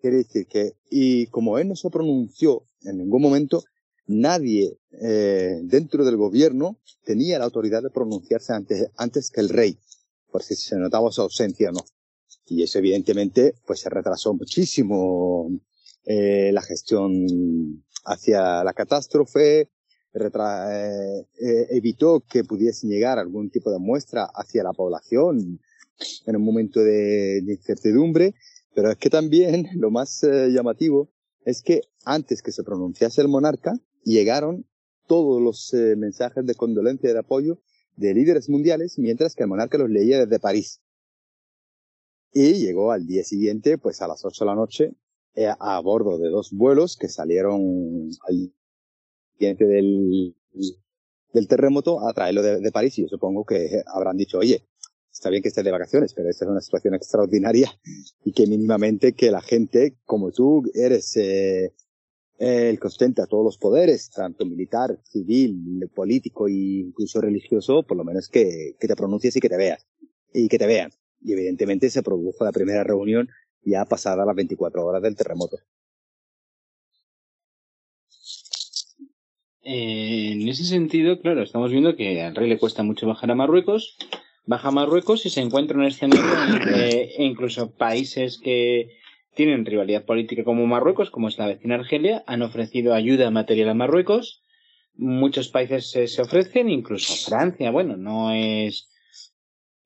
Quiere 0.00 0.18
decir 0.18 0.46
que, 0.46 0.76
y 0.90 1.26
como 1.28 1.58
él 1.58 1.68
no 1.68 1.76
se 1.76 1.90
pronunció 1.90 2.64
en 2.82 2.98
ningún 2.98 3.22
momento, 3.22 3.62
nadie 4.06 4.78
eh, 4.90 5.60
dentro 5.62 6.04
del 6.04 6.16
gobierno 6.16 6.78
tenía 7.04 7.38
la 7.38 7.44
autoridad 7.44 7.82
de 7.82 7.90
pronunciarse 7.90 8.52
antes, 8.52 8.90
antes 8.96 9.30
que 9.30 9.40
el 9.40 9.48
rey, 9.48 9.78
por 10.30 10.42
si 10.42 10.54
se 10.56 10.76
notaba 10.76 11.10
su 11.12 11.22
ausencia 11.22 11.70
o 11.70 11.72
no. 11.72 11.84
Y 12.46 12.62
eso 12.62 12.78
evidentemente 12.78 13.54
pues 13.66 13.80
se 13.80 13.90
retrasó 13.90 14.34
muchísimo 14.34 15.50
eh, 16.04 16.50
la 16.52 16.62
gestión 16.62 17.84
hacia 18.04 18.62
la 18.62 18.72
catástrofe, 18.72 19.70
eh, 20.18 21.26
eh, 21.40 21.66
evitó 21.70 22.24
que 22.26 22.42
pudiesen 22.42 22.88
llegar 22.88 23.18
algún 23.18 23.50
tipo 23.50 23.70
de 23.70 23.78
muestra 23.78 24.24
hacia 24.34 24.62
la 24.62 24.72
población 24.72 25.60
en 26.26 26.36
un 26.36 26.42
momento 26.42 26.80
de, 26.80 27.42
incertidumbre, 27.46 28.34
pero 28.74 28.90
es 28.90 28.96
que 28.96 29.10
también 29.10 29.68
lo 29.76 29.90
más 29.90 30.24
eh, 30.24 30.48
llamativo 30.50 31.10
es 31.44 31.62
que 31.62 31.82
antes 32.04 32.40
que 32.40 32.50
se 32.50 32.64
pronunciase 32.64 33.20
el 33.20 33.28
monarca, 33.28 33.74
llegaron 34.04 34.66
todos 35.06 35.40
los 35.40 35.72
mensajes 35.96 36.44
de 36.46 36.54
condolencia 36.54 37.10
y 37.10 37.12
de 37.12 37.18
apoyo 37.18 37.60
de 37.96 38.14
líderes 38.14 38.48
mundiales, 38.48 38.98
mientras 38.98 39.34
que 39.34 39.44
el 39.44 39.48
monarca 39.48 39.78
los 39.78 39.90
leía 39.90 40.24
desde 40.24 40.40
París. 40.40 40.80
Y 42.32 42.54
llegó 42.54 42.90
al 42.90 43.06
día 43.06 43.22
siguiente, 43.22 43.78
pues 43.78 44.02
a 44.02 44.08
las 44.08 44.24
8 44.24 44.44
de 44.44 44.46
la 44.48 44.56
noche, 44.56 44.92
a 45.60 45.78
bordo 45.80 46.18
de 46.18 46.28
dos 46.28 46.50
vuelos 46.52 46.96
que 46.96 47.08
salieron 47.08 48.10
al 48.26 48.52
del, 49.38 50.34
del 51.32 51.48
terremoto 51.48 52.06
a 52.06 52.12
traerlo 52.12 52.42
de, 52.42 52.72
París 52.72 52.98
y 52.98 53.02
yo 53.02 53.08
supongo 53.08 53.44
que 53.44 53.82
habrán 53.86 54.16
dicho, 54.16 54.38
oye, 54.38 54.62
está 55.12 55.30
bien 55.30 55.42
que 55.42 55.48
estés 55.48 55.64
de 55.64 55.70
vacaciones, 55.70 56.14
pero 56.14 56.28
esta 56.28 56.44
es 56.44 56.50
una 56.50 56.60
situación 56.60 56.94
extraordinaria 56.94 57.70
y 58.24 58.32
que 58.32 58.46
mínimamente 58.46 59.12
que 59.12 59.30
la 59.30 59.40
gente, 59.40 59.96
como 60.04 60.30
tú 60.32 60.62
eres 60.74 61.16
eh, 61.16 61.72
el 62.38 62.78
que 62.78 62.86
ostenta 62.86 63.26
todos 63.26 63.44
los 63.44 63.58
poderes, 63.58 64.10
tanto 64.10 64.44
militar, 64.44 64.98
civil, 65.04 65.90
político 65.94 66.48
e 66.48 66.52
incluso 66.52 67.20
religioso, 67.20 67.82
por 67.82 67.96
lo 67.96 68.04
menos 68.04 68.28
que, 68.28 68.76
que 68.78 68.88
te 68.88 68.96
pronuncies 68.96 69.36
y 69.36 69.40
que 69.40 69.48
te 69.48 69.56
veas, 69.56 69.86
y 70.32 70.48
que 70.48 70.58
te 70.58 70.66
vean. 70.66 70.90
Y 71.20 71.32
evidentemente 71.32 71.90
se 71.90 72.02
produjo 72.02 72.44
la 72.44 72.52
primera 72.52 72.84
reunión 72.84 73.28
ya 73.62 73.84
pasada 73.84 74.24
las 74.24 74.36
24 74.36 74.84
horas 74.84 75.02
del 75.02 75.16
terremoto. 75.16 75.58
En 79.68 80.48
ese 80.48 80.64
sentido, 80.64 81.20
claro, 81.20 81.42
estamos 81.42 81.72
viendo 81.72 81.96
que 81.96 82.22
al 82.22 82.36
rey 82.36 82.48
le 82.48 82.58
cuesta 82.58 82.84
mucho 82.84 83.08
bajar 83.08 83.32
a 83.32 83.34
Marruecos, 83.34 83.98
baja 84.44 84.68
a 84.68 84.70
Marruecos 84.70 85.26
y 85.26 85.30
se 85.30 85.40
encuentra 85.40 85.74
en 85.74 85.80
un 85.80 85.86
escenario 85.86 86.24
e 86.72 87.16
incluso 87.18 87.72
países 87.72 88.38
que 88.38 88.96
tienen 89.34 89.66
rivalidad 89.66 90.04
política 90.04 90.44
como 90.44 90.66
Marruecos, 90.66 91.10
como 91.10 91.26
es 91.26 91.36
la 91.36 91.48
vecina 91.48 91.74
Argelia, 91.74 92.22
han 92.28 92.42
ofrecido 92.42 92.94
ayuda 92.94 93.32
material 93.32 93.70
a 93.70 93.74
Marruecos. 93.74 94.44
Muchos 94.94 95.48
países 95.48 95.90
se, 95.90 96.22
ofrecen, 96.22 96.70
incluso 96.70 97.12
Francia, 97.28 97.72
bueno, 97.72 97.96
no 97.96 98.32
es. 98.32 98.88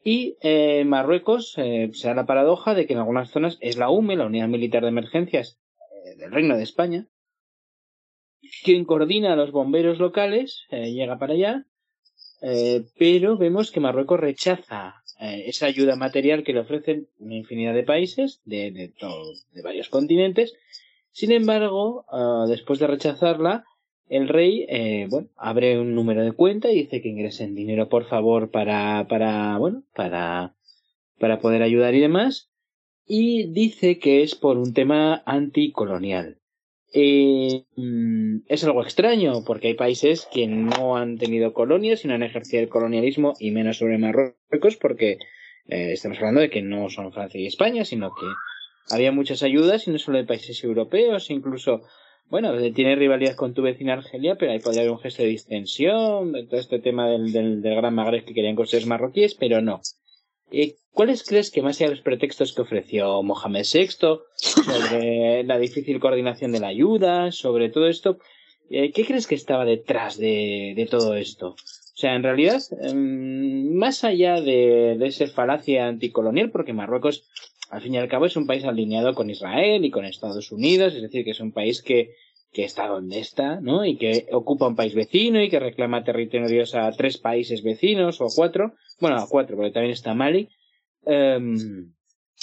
Y 0.05 0.37
eh, 0.43 0.85
Marruecos 0.85 1.55
eh, 1.57 1.91
se 1.95 2.09
da 2.09 2.15
la 2.15 2.27
paradoja 2.27 2.75
de 2.75 2.87
que 2.87 2.93
en 2.93 2.99
algunas 2.99 3.31
zonas 3.31 3.57
es 3.63 3.79
la 3.79 3.89
UME, 3.89 4.17
la 4.17 4.27
Unidad 4.27 4.49
Militar 4.49 4.83
de 4.83 4.89
Emergencias 4.89 5.59
eh, 6.05 6.17
del 6.17 6.33
Reino 6.33 6.57
de 6.57 6.63
España, 6.63 7.09
quien 8.63 8.85
coordina 8.85 9.33
a 9.33 9.37
los 9.37 9.53
bomberos 9.53 9.99
locales 9.99 10.67
eh, 10.71 10.93
llega 10.93 11.19
para 11.19 11.35
allá, 11.35 11.67
eh, 12.43 12.85
pero 12.99 13.37
vemos 13.37 13.71
que 13.71 13.81
Marruecos 13.81 14.21
rechaza 14.21 15.03
eh, 15.21 15.45
esa 15.47 15.67
ayuda 15.67 15.97
material 15.97 16.43
que 16.43 16.53
le 16.53 16.61
ofrecen 16.61 17.09
una 17.19 17.37
infinidad 17.37 17.75
de 17.75 17.83
países 17.83 18.41
de, 18.45 18.71
de, 18.71 18.93
de 19.53 19.63
varios 19.63 19.89
continentes. 19.89 20.55
Sin 21.13 21.33
embargo, 21.33 22.05
ah, 22.09 22.47
después 22.49 22.79
de 22.79 22.87
rechazarla, 22.87 23.65
el 24.09 24.29
rey 24.29 24.67
bueno 25.09 25.29
abre 25.37 25.79
un 25.79 25.95
número 25.95 26.25
de 26.25 26.33
cuenta 26.33 26.73
y 26.73 26.83
dice 26.83 27.01
que 27.01 27.09
ingresen 27.09 27.55
dinero 27.55 27.89
por 27.89 28.07
favor 28.09 28.51
para 28.51 29.07
para 29.09 29.57
bueno 29.57 29.85
para 29.95 30.57
para 31.21 31.39
poder 31.39 31.63
ayudar 31.63 31.95
y 31.95 32.01
demás 32.01 32.51
y 33.07 33.53
dice 33.53 34.01
que 34.01 34.25
es 34.25 34.35
por 34.35 34.59
un 34.59 34.75
tema 34.75 35.23
anticolonial 35.27 36.40
eh, 36.93 37.65
es 38.49 38.65
algo 38.65 38.83
extraño 38.83 39.45
porque 39.45 39.69
hay 39.69 39.75
países 39.75 40.29
que 40.33 40.49
no 40.49 40.97
han 40.97 41.19
tenido 41.19 41.53
colonias 41.53 42.05
y 42.05 42.09
no 42.09 42.15
han 42.15 42.25
ejercido 42.25 42.63
el 42.63 42.69
colonialismo 42.69 43.35
y 43.39 43.53
menos 43.53 43.79
sobre 43.79 43.99
Marruecos 43.99 44.77
porque 44.77 45.19
eh, 45.69 45.93
estamos 45.93 46.19
hablando 46.19 46.41
de 46.41 46.51
que 46.51 46.63
no 46.63 46.89
son 46.89 47.13
Francia 47.13 47.41
y 47.41 47.47
España 47.47 47.85
sino 47.85 48.11
que 48.11 48.27
había 48.93 49.13
muchas 49.13 49.45
ayudas 49.45 49.87
y 49.87 49.93
no 49.93 49.99
solo 49.99 50.19
de 50.19 50.25
países 50.25 50.65
europeos 50.65 51.31
incluso 51.31 51.83
bueno 52.29 52.53
tiene 52.73 52.97
rivalidad 52.97 53.37
con 53.37 53.55
tu 53.55 53.63
vecina 53.63 53.93
Argelia 53.93 54.35
pero 54.35 54.51
ahí 54.51 54.59
podría 54.59 54.83
haber 54.83 54.93
un 54.93 54.99
gesto 54.99 55.23
de 55.23 55.29
distensión 55.29 56.33
de 56.33 56.45
todo 56.47 56.59
este 56.59 56.81
tema 56.81 57.09
del, 57.09 57.33
del, 57.33 57.61
Gran 57.63 57.95
Magreb 57.95 58.25
que 58.25 58.35
querían 58.35 58.57
construir 58.57 58.87
marroquíes 58.87 59.37
pero 59.37 59.61
no 59.63 59.81
¿Cuáles 60.93 61.23
crees 61.23 61.51
que 61.51 61.63
más 61.63 61.79
allá 61.79 61.91
de 61.91 61.97
los 61.97 62.05
pretextos 62.05 62.53
que 62.53 62.63
ofreció 62.63 63.23
Mohamed 63.23 63.65
VI 63.73 63.89
sobre 64.35 65.45
la 65.45 65.59
difícil 65.59 66.01
coordinación 66.01 66.53
de 66.53 66.61
la 66.61 66.69
ayuda, 66.69 67.33
sobre 67.33 67.69
todo 67.69 67.87
esto, 67.87 68.19
eh, 68.71 68.93
qué 68.93 69.05
crees 69.05 69.27
que 69.27 69.35
estaba 69.35 69.65
detrás 69.65 70.19
de, 70.19 70.87
todo 70.91 71.15
esto? 71.15 71.51
O 71.51 71.97
sea, 72.01 72.15
en 72.15 72.23
realidad, 72.23 72.61
em, 72.83 73.73
más 73.75 74.05
allá 74.05 74.41
de, 74.41 74.97
de 74.99 75.07
esa 75.07 75.27
falacia 75.29 75.87
anticolonial, 75.87 76.51
porque 76.51 76.73
Marruecos, 76.73 77.29
al 77.71 77.83
fin 77.83 77.95
y 77.95 77.99
al 77.99 78.09
cabo, 78.09 78.27
es 78.27 78.37
un 78.37 78.47
país 78.47 78.65
alineado 78.65 79.15
con 79.15 79.31
Israel 79.31 79.85
y 79.85 79.91
con 79.91 80.05
Estados 80.05 80.51
Unidos, 80.51 80.95
es 80.95 81.03
decir, 81.03 81.25
que 81.25 81.33
es 81.33 81.41
un 81.41 81.53
país 81.53 81.83
que, 81.83 82.15
que 82.53 82.65
está 82.65 82.89
donde 82.89 83.21
está, 83.21 83.61
¿no? 83.61 83.85
Y 83.85 83.97
que 83.97 84.27
ocupa 84.33 84.67
un 84.67 84.77
país 84.77 84.95
vecino 84.95 85.43
y 85.43 85.49
que 85.49 85.61
reclama 85.61 86.05
territorios 86.05 86.75
a 86.75 86.91
tres 86.93 87.19
países 87.19 87.63
vecinos 87.63 88.21
o 88.21 88.25
a 88.25 88.31
cuatro, 88.35 88.75
bueno, 88.99 89.17
a 89.19 89.29
cuatro, 89.29 89.57
porque 89.57 89.71
también 89.71 89.93
está 89.93 90.15
Mali. 90.15 90.49
Em, 91.05 91.93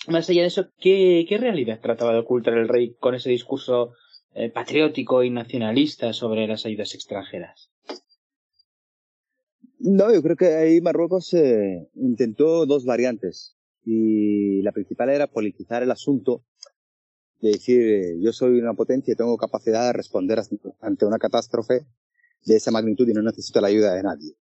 más 0.07 0.29
allá 0.29 0.41
de 0.41 0.47
eso, 0.47 0.69
¿qué, 0.79 1.25
¿qué, 1.27 1.37
realidad 1.37 1.79
trataba 1.81 2.13
de 2.13 2.19
ocultar 2.19 2.57
el 2.57 2.67
rey 2.67 2.95
con 2.99 3.15
ese 3.15 3.29
discurso 3.29 3.93
eh, 4.33 4.49
patriótico 4.49 5.23
y 5.23 5.29
nacionalista 5.29 6.13
sobre 6.13 6.47
las 6.47 6.65
ayudas 6.65 6.93
extranjeras? 6.95 7.71
No, 9.79 10.11
yo 10.13 10.23
creo 10.23 10.35
que 10.35 10.55
ahí 10.55 10.81
Marruecos 10.81 11.33
eh, 11.33 11.87
intentó 11.95 12.65
dos 12.65 12.83
variantes 12.85 13.55
y 13.85 14.61
la 14.63 14.71
principal 14.71 15.09
era 15.09 15.27
politizar 15.27 15.83
el 15.83 15.91
asunto 15.91 16.43
de 17.41 17.51
decir 17.51 17.81
eh, 17.81 18.17
yo 18.19 18.33
soy 18.33 18.59
una 18.59 18.73
potencia 18.73 19.13
y 19.13 19.15
tengo 19.15 19.37
capacidad 19.37 19.85
de 19.85 19.93
responder 19.93 20.41
ante 20.81 21.05
una 21.05 21.19
catástrofe 21.19 21.85
de 22.45 22.55
esa 22.55 22.71
magnitud 22.71 23.07
y 23.07 23.13
no 23.13 23.21
necesito 23.21 23.61
la 23.61 23.67
ayuda 23.67 23.93
de 23.93 24.03
nadie. 24.03 24.35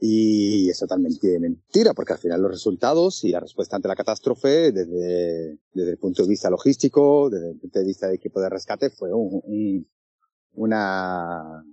Y 0.00 0.70
es 0.70 0.78
totalmente 0.78 1.40
mentira, 1.40 1.92
porque 1.92 2.12
al 2.12 2.20
final 2.20 2.40
los 2.40 2.52
resultados 2.52 3.24
y 3.24 3.30
la 3.30 3.40
respuesta 3.40 3.74
ante 3.74 3.88
la 3.88 3.96
catástrofe, 3.96 4.70
desde, 4.70 5.58
desde 5.72 5.90
el 5.90 5.98
punto 5.98 6.22
de 6.22 6.28
vista 6.28 6.50
logístico, 6.50 7.28
desde 7.30 7.50
el 7.50 7.58
punto 7.58 7.78
de 7.80 7.84
vista 7.84 8.06
de 8.06 8.14
equipo 8.14 8.40
de 8.40 8.48
rescate, 8.48 8.90
fue 8.90 9.12
un, 9.12 9.88
una, 10.52 11.64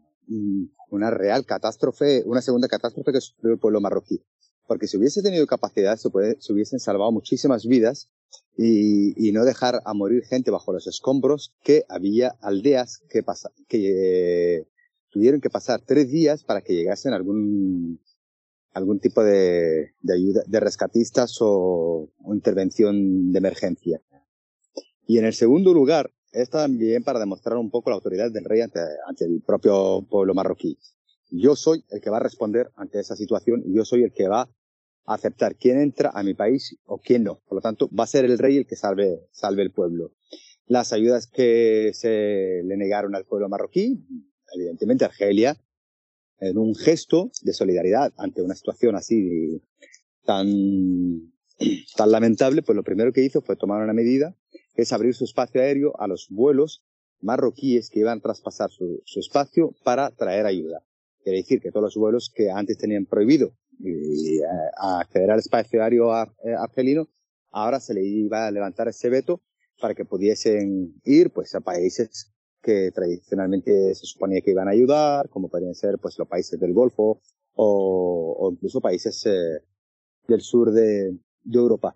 una 0.90 1.12
real 1.12 1.46
catástrofe, 1.46 2.24
una 2.26 2.42
segunda 2.42 2.68
catástrofe 2.68 3.12
que 3.12 3.22
sufrió 3.22 3.54
el 3.54 3.60
pueblo 3.60 3.80
marroquí. 3.80 4.24
Porque 4.68 4.88
si 4.88 4.98
hubiese 4.98 5.22
tenido 5.22 5.46
capacidad, 5.46 5.96
se, 5.96 6.10
puede, 6.10 6.38
se 6.40 6.52
hubiesen 6.52 6.80
salvado 6.80 7.12
muchísimas 7.12 7.68
vidas 7.68 8.10
y, 8.58 9.28
y, 9.28 9.32
no 9.32 9.46
dejar 9.46 9.82
a 9.86 9.94
morir 9.94 10.24
gente 10.24 10.50
bajo 10.50 10.74
los 10.74 10.88
escombros, 10.88 11.54
que 11.62 11.84
había 11.90 12.30
aldeas 12.42 13.04
que, 13.08 13.22
pasa, 13.22 13.52
que 13.68 14.66
tuvieron 15.12 15.40
que 15.40 15.52
pasar 15.52 15.82
tres 15.86 16.10
días 16.10 16.44
para 16.44 16.62
que 16.62 16.74
llegasen 16.74 17.14
algún 17.14 18.00
algún 18.76 19.00
tipo 19.00 19.24
de, 19.24 19.94
ayuda, 20.14 20.44
de 20.46 20.60
rescatistas 20.60 21.38
o, 21.40 22.12
intervención 22.28 23.32
de 23.32 23.38
emergencia. 23.38 24.02
Y 25.08 25.18
en 25.18 25.26
el 25.26 25.34
segundo 25.34 25.74
lugar, 25.74 26.12
es 26.34 26.50
también 26.50 27.02
para 27.02 27.20
demostrar 27.20 27.58
un 27.58 27.72
poco 27.72 27.90
la 27.90 27.96
autoridad 27.96 28.30
del 28.32 28.44
rey 28.44 28.60
ante, 28.60 28.82
ante 29.08 29.24
el 29.24 29.42
propio 29.42 30.06
pueblo 30.10 30.34
marroquí. 30.34 30.78
Yo 31.32 31.56
soy 31.56 31.86
el 31.90 32.02
que 32.02 32.10
va 32.10 32.18
a 32.18 32.24
responder 32.24 32.70
ante 32.76 33.00
esa 33.00 33.16
situación 33.16 33.64
y 33.66 33.74
yo 33.74 33.86
soy 33.86 34.04
el 34.04 34.12
que 34.12 34.28
va 34.28 34.42
a 34.42 35.14
aceptar 35.14 35.56
quién 35.56 35.80
entra 35.80 36.12
a 36.14 36.24
mi 36.24 36.34
país 36.34 36.78
o 36.84 36.98
quién 36.98 37.24
no. 37.24 37.40
Por 37.48 37.56
lo 37.56 37.62
tanto, 37.62 37.90
va 37.98 38.04
a 38.04 38.08
ser 38.08 38.26
el 38.26 38.38
rey 38.38 38.58
el 38.58 38.68
que 38.68 38.76
salve, 38.76 39.22
salve 39.32 39.62
el 39.62 39.72
pueblo. 39.72 40.12
Las 40.68 40.92
ayudas 40.92 41.28
que 41.28 41.92
se 41.94 42.62
le 42.66 42.76
negaron 42.76 43.16
al 43.16 43.24
pueblo 43.24 43.48
marroquí, 43.48 44.06
evidentemente 44.54 45.06
Argelia 45.06 45.56
en 46.40 46.58
un 46.58 46.76
gesto 46.76 47.32
de 47.42 47.54
solidaridad 47.54 48.14
ante 48.18 48.42
una 48.42 48.56
situación 48.56 48.96
así 48.96 49.62
tan, 50.24 50.48
tan 51.96 52.12
lamentable, 52.12 52.62
pues 52.62 52.76
lo 52.76 52.84
primero 52.84 53.14
que 53.14 53.24
hizo 53.24 53.42
fue 53.42 53.56
tomar 53.56 53.84
una 53.84 53.94
medida, 53.94 54.36
que 54.74 54.82
es 54.82 54.94
abrir 54.94 55.14
su 55.14 55.24
espacio 55.24 55.62
aéreo 55.62 56.00
a 56.00 56.08
los 56.08 56.28
vuelos 56.30 56.84
marroquíes 57.22 57.90
que 57.90 58.00
iban 58.00 58.20
a 58.20 58.22
traspasar 58.22 58.70
su, 58.72 59.02
espacio 59.20 59.74
para 59.84 60.12
traer 60.12 60.46
ayuda. 60.46 60.86
Quiere 61.24 61.40
decir 61.40 61.60
que 61.60 61.72
todos 61.72 61.84
los 61.84 61.96
vuelos 61.96 62.32
que 62.34 62.52
antes 62.52 62.78
tenían 62.78 63.06
prohibido 63.06 63.56
eh, 63.84 64.42
acceder 64.78 65.32
al 65.32 65.40
espacio 65.40 65.82
aéreo 65.82 66.14
eh, 66.14 66.54
argelino, 66.58 67.10
ahora 67.52 67.80
se 67.80 67.94
le 67.94 68.04
iba 68.04 68.46
a 68.46 68.52
levantar 68.52 68.88
ese 68.88 69.10
veto 69.10 69.42
para 69.80 69.96
que 69.96 70.06
pudiesen 70.06 70.94
ir 71.04 71.32
pues 71.32 71.56
a 71.56 71.62
países 71.62 72.35
que 72.66 72.92
tradicionalmente 72.92 73.94
se 73.94 74.08
suponía 74.08 74.42
que 74.42 74.50
iban 74.50 74.68
a 74.68 74.72
ayudar, 74.72 75.30
como 75.30 75.50
podrían 75.50 75.76
ser 75.76 76.00
pues 76.00 76.18
los 76.18 76.28
países 76.28 76.60
del 76.60 76.74
Golfo 76.74 77.22
o, 77.54 78.36
o 78.40 78.52
incluso 78.52 78.82
países 78.82 79.24
eh, 79.28 79.62
del 80.28 80.42
sur 80.42 80.72
de, 80.72 81.16
Europa. 81.46 81.96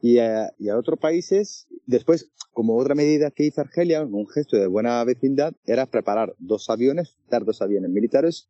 Y 0.00 0.18
a, 0.18 0.50
otros 0.74 0.98
países, 0.98 1.66
después, 1.84 2.32
como 2.52 2.78
otra 2.78 2.94
medida 2.94 3.30
que 3.30 3.44
hizo 3.44 3.60
Argelia, 3.60 4.02
un 4.04 4.26
gesto 4.26 4.56
de 4.56 4.66
buena 4.66 5.04
vecindad, 5.04 5.52
era 5.66 5.84
preparar 5.84 6.34
dos 6.38 6.70
aviones, 6.70 7.18
dar 7.28 7.44
dos 7.44 7.60
aviones 7.60 7.90
militares 7.90 8.48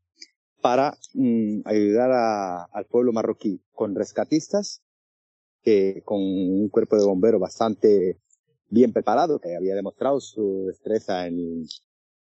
para 0.61 0.97
mm, 1.15 1.63
ayudar 1.65 2.69
al 2.73 2.87
pueblo 2.87 3.13
marroquí 3.13 3.61
con 3.73 3.97
rescatistas, 3.97 4.83
que 5.63 6.03
con 6.05 6.21
un 6.21 6.69
cuerpo 6.69 6.97
de 6.97 7.05
bomberos 7.05 7.41
bastante 7.41 8.21
bien 8.69 8.93
preparado, 8.93 9.39
que 9.39 9.57
había 9.57 9.75
demostrado 9.75 10.21
su 10.21 10.67
destreza 10.67 11.27
en, 11.27 11.67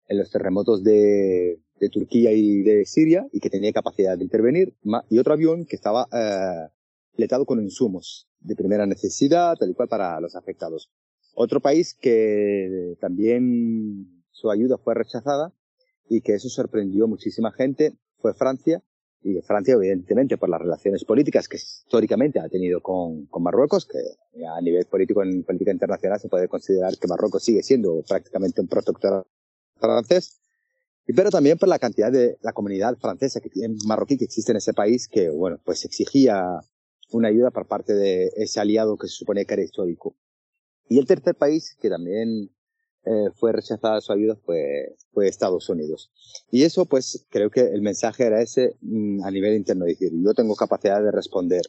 en 0.08 0.18
los 0.18 0.30
terremotos 0.30 0.82
de, 0.84 1.60
de, 1.80 1.88
Turquía 1.88 2.32
y 2.32 2.62
de 2.62 2.84
Siria 2.84 3.26
y 3.32 3.40
que 3.40 3.50
tenía 3.50 3.72
capacidad 3.72 4.16
de 4.16 4.24
intervenir, 4.24 4.74
y 5.10 5.18
otro 5.18 5.34
avión 5.34 5.66
que 5.66 5.76
estaba 5.76 6.06
eh, 6.12 6.68
letado 7.16 7.44
con 7.44 7.62
insumos 7.62 8.28
de 8.40 8.56
primera 8.56 8.86
necesidad, 8.86 9.56
tal 9.56 9.70
y 9.70 9.74
cual 9.74 9.88
para 9.88 10.20
los 10.20 10.36
afectados. 10.36 10.90
Otro 11.34 11.60
país 11.60 11.94
que 11.94 12.96
también 13.00 14.22
su 14.30 14.50
ayuda 14.50 14.78
fue 14.78 14.94
rechazada 14.94 15.52
y 16.08 16.20
que 16.20 16.34
eso 16.34 16.48
sorprendió 16.48 17.08
muchísima 17.08 17.52
gente 17.52 17.94
fue 18.18 18.34
Francia, 18.34 18.82
y 19.26 19.40
Francia, 19.42 19.74
evidentemente, 19.74 20.38
por 20.38 20.48
las 20.48 20.60
relaciones 20.60 21.04
políticas 21.04 21.48
que 21.48 21.56
históricamente 21.56 22.38
ha 22.38 22.48
tenido 22.48 22.80
con, 22.80 23.26
con 23.26 23.42
Marruecos, 23.42 23.86
que 23.86 23.98
a 24.46 24.60
nivel 24.60 24.84
político 24.86 25.22
en 25.22 25.42
política 25.42 25.72
internacional 25.72 26.20
se 26.20 26.28
puede 26.28 26.48
considerar 26.48 26.96
que 26.96 27.08
Marruecos 27.08 27.42
sigue 27.42 27.62
siendo 27.62 28.02
prácticamente 28.06 28.60
un 28.60 28.68
protector 28.68 29.26
francés, 29.78 30.40
pero 31.14 31.30
también 31.30 31.58
por 31.58 31.68
la 31.68 31.78
cantidad 31.78 32.10
de 32.10 32.36
la 32.42 32.52
comunidad 32.52 32.96
francesa 32.98 33.40
que 33.40 33.50
tiene 33.50 33.76
marroquí 33.86 34.16
que 34.16 34.24
existe 34.24 34.52
en 34.52 34.58
ese 34.58 34.72
país, 34.72 35.08
que 35.08 35.28
bueno, 35.30 35.58
pues 35.64 35.84
exigía 35.84 36.60
una 37.10 37.28
ayuda 37.28 37.50
por 37.50 37.66
parte 37.66 37.94
de 37.94 38.32
ese 38.36 38.60
aliado 38.60 38.96
que 38.96 39.06
se 39.06 39.14
supone 39.14 39.44
que 39.44 39.54
era 39.54 39.62
histórico. 39.62 40.16
Y 40.88 40.98
el 40.98 41.06
tercer 41.06 41.34
país 41.34 41.76
que 41.80 41.88
también 41.88 42.50
eh, 43.06 43.30
fue 43.36 43.52
rechazada 43.52 44.00
su 44.00 44.12
ayuda 44.12 44.34
fue, 44.44 44.96
fue 45.12 45.28
Estados 45.28 45.68
Unidos. 45.68 46.10
Y 46.50 46.64
eso, 46.64 46.86
pues, 46.86 47.24
creo 47.30 47.50
que 47.50 47.60
el 47.60 47.80
mensaje 47.80 48.24
era 48.24 48.42
ese 48.42 48.76
mm, 48.80 49.22
a 49.24 49.30
nivel 49.30 49.54
interno, 49.54 49.84
decir, 49.84 50.10
yo 50.12 50.34
tengo 50.34 50.56
capacidad 50.56 51.00
de 51.00 51.12
responder. 51.12 51.62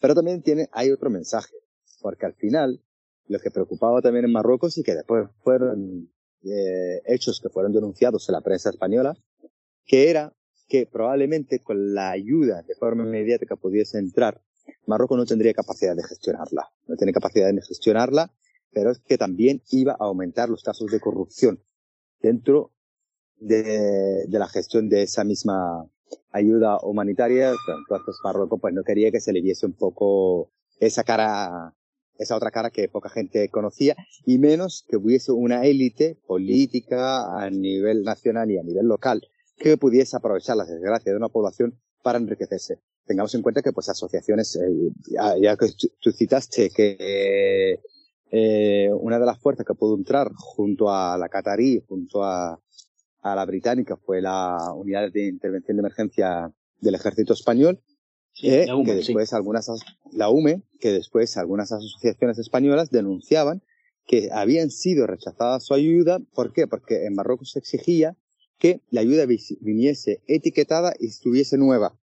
Pero 0.00 0.14
también 0.14 0.42
tiene, 0.42 0.70
hay 0.72 0.90
otro 0.90 1.10
mensaje, 1.10 1.54
porque 2.00 2.24
al 2.24 2.34
final, 2.34 2.82
lo 3.26 3.38
que 3.38 3.50
preocupaba 3.50 4.00
también 4.00 4.24
en 4.24 4.32
Marruecos 4.32 4.78
y 4.78 4.82
que 4.82 4.94
después 4.94 5.28
fueron 5.42 6.10
eh, 6.42 7.02
hechos 7.04 7.40
que 7.42 7.50
fueron 7.50 7.74
denunciados 7.74 8.26
en 8.30 8.32
la 8.32 8.40
prensa 8.40 8.70
española, 8.70 9.14
que 9.84 10.08
era 10.08 10.34
que 10.68 10.86
probablemente 10.90 11.60
con 11.60 11.94
la 11.94 12.10
ayuda 12.10 12.62
de 12.62 12.74
forma 12.76 13.04
inmediata 13.04 13.44
que 13.44 13.56
pudiese 13.56 13.98
entrar, 13.98 14.40
Marruecos 14.86 15.18
no 15.18 15.26
tendría 15.26 15.52
capacidad 15.52 15.94
de 15.94 16.02
gestionarla. 16.02 16.70
No 16.86 16.96
tiene 16.96 17.12
capacidad 17.12 17.52
de 17.52 17.60
gestionarla 17.60 18.32
pero 18.72 18.90
es 18.90 19.00
que 19.00 19.18
también 19.18 19.62
iba 19.70 19.92
a 19.92 20.04
aumentar 20.04 20.48
los 20.48 20.62
casos 20.62 20.90
de 20.90 21.00
corrupción 21.00 21.62
dentro 22.20 22.72
de, 23.36 24.26
de 24.26 24.38
la 24.38 24.48
gestión 24.48 24.88
de 24.88 25.02
esa 25.02 25.24
misma 25.24 25.88
ayuda 26.30 26.78
humanitaria. 26.82 27.50
Entonces 27.50 28.16
Marruecos 28.24 28.60
pues 28.60 28.74
no 28.74 28.82
quería 28.82 29.10
que 29.10 29.20
se 29.20 29.32
le 29.32 29.40
viese 29.40 29.66
un 29.66 29.74
poco 29.74 30.50
esa 30.80 31.04
cara, 31.04 31.74
esa 32.18 32.36
otra 32.36 32.50
cara 32.50 32.70
que 32.70 32.88
poca 32.88 33.08
gente 33.08 33.48
conocía 33.48 33.96
y 34.24 34.38
menos 34.38 34.84
que 34.88 34.96
hubiese 34.96 35.32
una 35.32 35.64
élite 35.64 36.18
política 36.26 37.40
a 37.40 37.50
nivel 37.50 38.02
nacional 38.02 38.50
y 38.50 38.58
a 38.58 38.62
nivel 38.62 38.86
local 38.86 39.22
que 39.56 39.76
pudiese 39.76 40.16
aprovechar 40.16 40.56
la 40.56 40.64
desgracia 40.64 41.12
de 41.12 41.18
una 41.18 41.28
población 41.28 41.78
para 42.02 42.18
enriquecerse. 42.18 42.80
Tengamos 43.06 43.34
en 43.34 43.42
cuenta 43.42 43.62
que 43.62 43.72
pues 43.72 43.88
asociaciones, 43.88 44.54
eh, 44.56 44.92
ya, 45.40 45.56
que 45.56 45.66
tú 46.00 46.12
citaste 46.12 46.70
que 46.70 46.96
eh, 47.00 47.80
una 48.30 49.18
de 49.18 49.26
las 49.26 49.38
fuerzas 49.38 49.66
que 49.66 49.74
pudo 49.74 49.96
entrar 49.96 50.30
junto 50.34 50.90
a 50.90 51.16
la 51.16 51.28
catarí, 51.28 51.82
junto 51.88 52.22
a, 52.22 52.60
a 53.22 53.34
la 53.34 53.44
británica, 53.44 53.96
fue 53.96 54.20
la 54.20 54.72
unidad 54.74 55.10
de 55.12 55.28
intervención 55.28 55.76
de 55.76 55.80
emergencia 55.80 56.52
del 56.80 56.94
ejército 56.94 57.32
español, 57.32 57.80
eh, 58.42 58.66
que 58.84 58.94
después 58.94 59.32
algunas, 59.32 59.68
la 60.12 60.30
UME, 60.30 60.62
que 60.80 60.92
después 60.92 61.36
algunas 61.36 61.72
asociaciones 61.72 62.38
españolas 62.38 62.90
denunciaban 62.90 63.62
que 64.06 64.30
habían 64.32 64.70
sido 64.70 65.06
rechazadas 65.06 65.64
su 65.64 65.74
ayuda. 65.74 66.20
¿Por 66.34 66.52
qué? 66.52 66.66
Porque 66.66 67.04
en 67.04 67.14
Marruecos 67.14 67.52
se 67.52 67.58
exigía 67.58 68.16
que 68.58 68.80
la 68.90 69.00
ayuda 69.00 69.26
viniese 69.26 70.22
etiquetada 70.26 70.94
y 70.98 71.08
estuviese 71.08 71.58
nueva. 71.58 71.98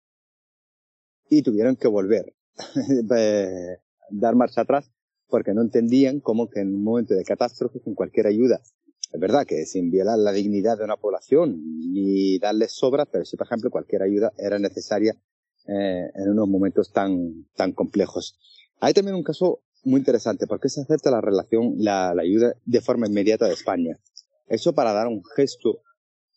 Y 1.30 1.42
tuvieron 1.42 1.76
que 1.76 1.88
volver, 1.88 2.34
eh, 3.16 3.78
dar 4.10 4.36
marcha 4.36 4.62
atrás 4.62 4.90
porque 5.34 5.52
no 5.52 5.62
entendían 5.62 6.20
cómo 6.20 6.48
que 6.48 6.60
en 6.60 6.72
un 6.72 6.84
momento 6.84 7.12
de 7.12 7.24
catástrofe, 7.24 7.80
con 7.80 7.96
cualquier 7.96 8.28
ayuda, 8.28 8.60
es 9.12 9.20
verdad 9.20 9.44
que 9.44 9.66
sin 9.66 9.90
violar 9.90 10.16
la 10.16 10.30
dignidad 10.30 10.78
de 10.78 10.84
una 10.84 10.96
población 10.96 11.60
ni 11.92 12.38
darles 12.38 12.70
sobra, 12.70 13.04
pero 13.04 13.24
si, 13.24 13.36
por 13.36 13.48
ejemplo, 13.48 13.68
cualquier 13.68 14.02
ayuda 14.02 14.32
era 14.38 14.60
necesaria 14.60 15.16
eh, 15.66 16.08
en 16.14 16.30
unos 16.30 16.46
momentos 16.46 16.92
tan, 16.92 17.48
tan 17.56 17.72
complejos. 17.72 18.38
Hay 18.78 18.94
también 18.94 19.16
un 19.16 19.24
caso 19.24 19.58
muy 19.82 19.98
interesante, 19.98 20.46
porque 20.46 20.68
se 20.68 20.82
acepta 20.82 21.10
la 21.10 21.20
relación, 21.20 21.74
la, 21.78 22.14
la 22.14 22.22
ayuda 22.22 22.54
de 22.64 22.80
forma 22.80 23.08
inmediata 23.08 23.48
de 23.48 23.54
España. 23.54 23.98
Eso 24.46 24.72
para 24.72 24.92
dar 24.92 25.08
un 25.08 25.24
gesto 25.34 25.80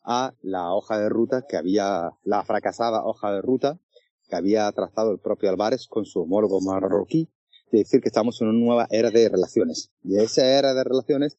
a 0.06 0.34
la 0.42 0.74
hoja 0.74 0.98
de 0.98 1.10
ruta 1.10 1.46
que 1.48 1.56
había, 1.56 2.14
la 2.24 2.44
fracasada 2.44 3.06
hoja 3.06 3.32
de 3.32 3.44
ruta 3.44 3.80
que 4.28 4.36
había 4.36 4.72
trazado 4.72 5.12
el 5.12 5.20
propio 5.20 5.52
Álvarez 5.52 5.86
con 5.88 6.06
su 6.06 6.22
homólogo 6.22 6.62
marroquí 6.62 7.30
de 7.72 7.80
decir 7.80 8.02
que 8.02 8.10
estamos 8.10 8.42
en 8.42 8.48
una 8.48 8.60
nueva 8.60 8.88
era 8.90 9.12
de 9.12 9.30
relaciones. 9.30 9.92
Y 10.04 10.18
esa 10.18 10.46
era 10.46 10.74
de 10.74 10.84
relaciones 10.84 11.38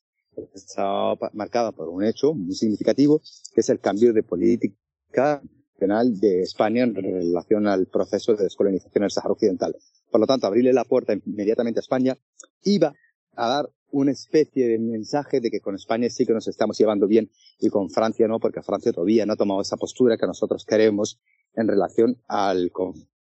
está 0.55 1.15
marcada 1.33 1.73
por 1.73 1.89
un 1.89 2.05
hecho 2.05 2.35
muy 2.35 2.55
significativo, 2.55 3.21
que 3.55 3.61
es 3.61 3.69
el 3.69 3.81
cambio 3.81 4.13
de 4.13 4.23
política 4.23 5.43
de 5.81 6.43
España 6.43 6.83
en 6.83 6.95
relación 6.95 7.69
al 7.69 7.87
proceso 7.87 8.35
de 8.35 8.45
descolonización 8.45 9.03
del 9.03 9.11
Sahara 9.11 9.33
Occidental. 9.33 9.77
Por 10.11 10.21
lo 10.21 10.27
tanto, 10.27 10.47
abrirle 10.47 10.73
la 10.73 10.85
puerta 10.85 11.15
inmediatamente 11.25 11.79
a 11.79 11.83
España 11.83 12.19
iba 12.65 12.95
a 13.37 13.49
dar 13.49 13.71
una 13.91 14.11
especie 14.11 14.67
de 14.67 14.79
mensaje 14.79 15.41
de 15.41 15.51
que 15.51 15.61
con 15.61 15.77
España 15.77 16.11
sí 16.11 16.27
que 16.27 16.33
nos 16.33 16.49
estamos 16.49 16.77
llevando 16.79 17.07
bien 17.07 17.31
y 17.61 17.71
con 17.71 17.91
Francia 17.91 18.27
no, 18.27 18.41
porque 18.41 18.61
Francia 18.63 18.93
todavía 18.93 19.25
no 19.25 19.35
ha 19.35 19.37
tomado 19.37 19.61
esa 19.61 19.77
postura 19.77 20.19
que 20.19 20.27
nosotros 20.27 20.65
queremos 20.67 21.21
en 21.55 21.69
relación 21.69 22.21
al 22.27 22.71
conflicto 22.73 23.18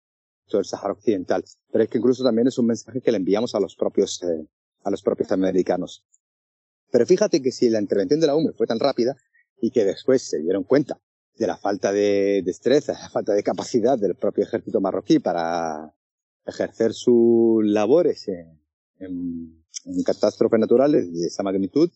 del 0.56 0.64
Sahara 0.64 0.94
Occidental. 0.94 1.44
Pero 1.70 1.84
es 1.84 1.90
que 1.90 1.98
incluso 1.98 2.24
también 2.24 2.48
es 2.48 2.58
un 2.58 2.66
mensaje 2.66 3.00
que 3.00 3.10
le 3.10 3.18
enviamos 3.18 3.54
a 3.54 3.60
los 3.60 3.76
propios, 3.76 4.22
eh, 4.22 4.46
a 4.84 4.90
los 4.90 5.02
propios 5.02 5.30
americanos. 5.32 6.04
Pero 6.90 7.04
fíjate 7.06 7.42
que 7.42 7.52
si 7.52 7.68
la 7.68 7.80
intervención 7.80 8.20
de 8.20 8.26
la 8.26 8.34
UME 8.34 8.52
fue 8.52 8.66
tan 8.66 8.80
rápida 8.80 9.16
y 9.60 9.70
que 9.70 9.84
después 9.84 10.22
se 10.22 10.38
dieron 10.38 10.64
cuenta 10.64 11.00
de 11.36 11.46
la 11.46 11.56
falta 11.56 11.92
de 11.92 12.42
destreza, 12.44 12.94
la 12.94 13.10
falta 13.10 13.32
de 13.32 13.42
capacidad 13.42 13.98
del 13.98 14.14
propio 14.14 14.44
ejército 14.44 14.80
marroquí 14.80 15.18
para 15.18 15.94
ejercer 16.46 16.94
sus 16.94 17.64
labores 17.64 18.26
en, 18.28 18.58
en, 18.98 19.62
catástrofes 20.04 20.58
naturales 20.58 21.12
de 21.12 21.26
esa 21.26 21.42
magnitud, 21.42 21.90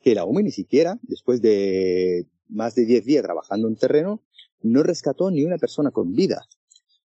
que 0.00 0.14
la 0.14 0.24
UME 0.24 0.42
ni 0.42 0.52
siquiera, 0.52 0.98
después 1.02 1.40
de 1.40 2.26
más 2.48 2.74
de 2.74 2.84
10 2.84 3.04
días 3.04 3.24
trabajando 3.24 3.68
en 3.68 3.76
terreno, 3.76 4.22
no 4.62 4.82
rescató 4.82 5.30
ni 5.30 5.44
una 5.44 5.58
persona 5.58 5.90
con 5.90 6.12
vida. 6.12 6.46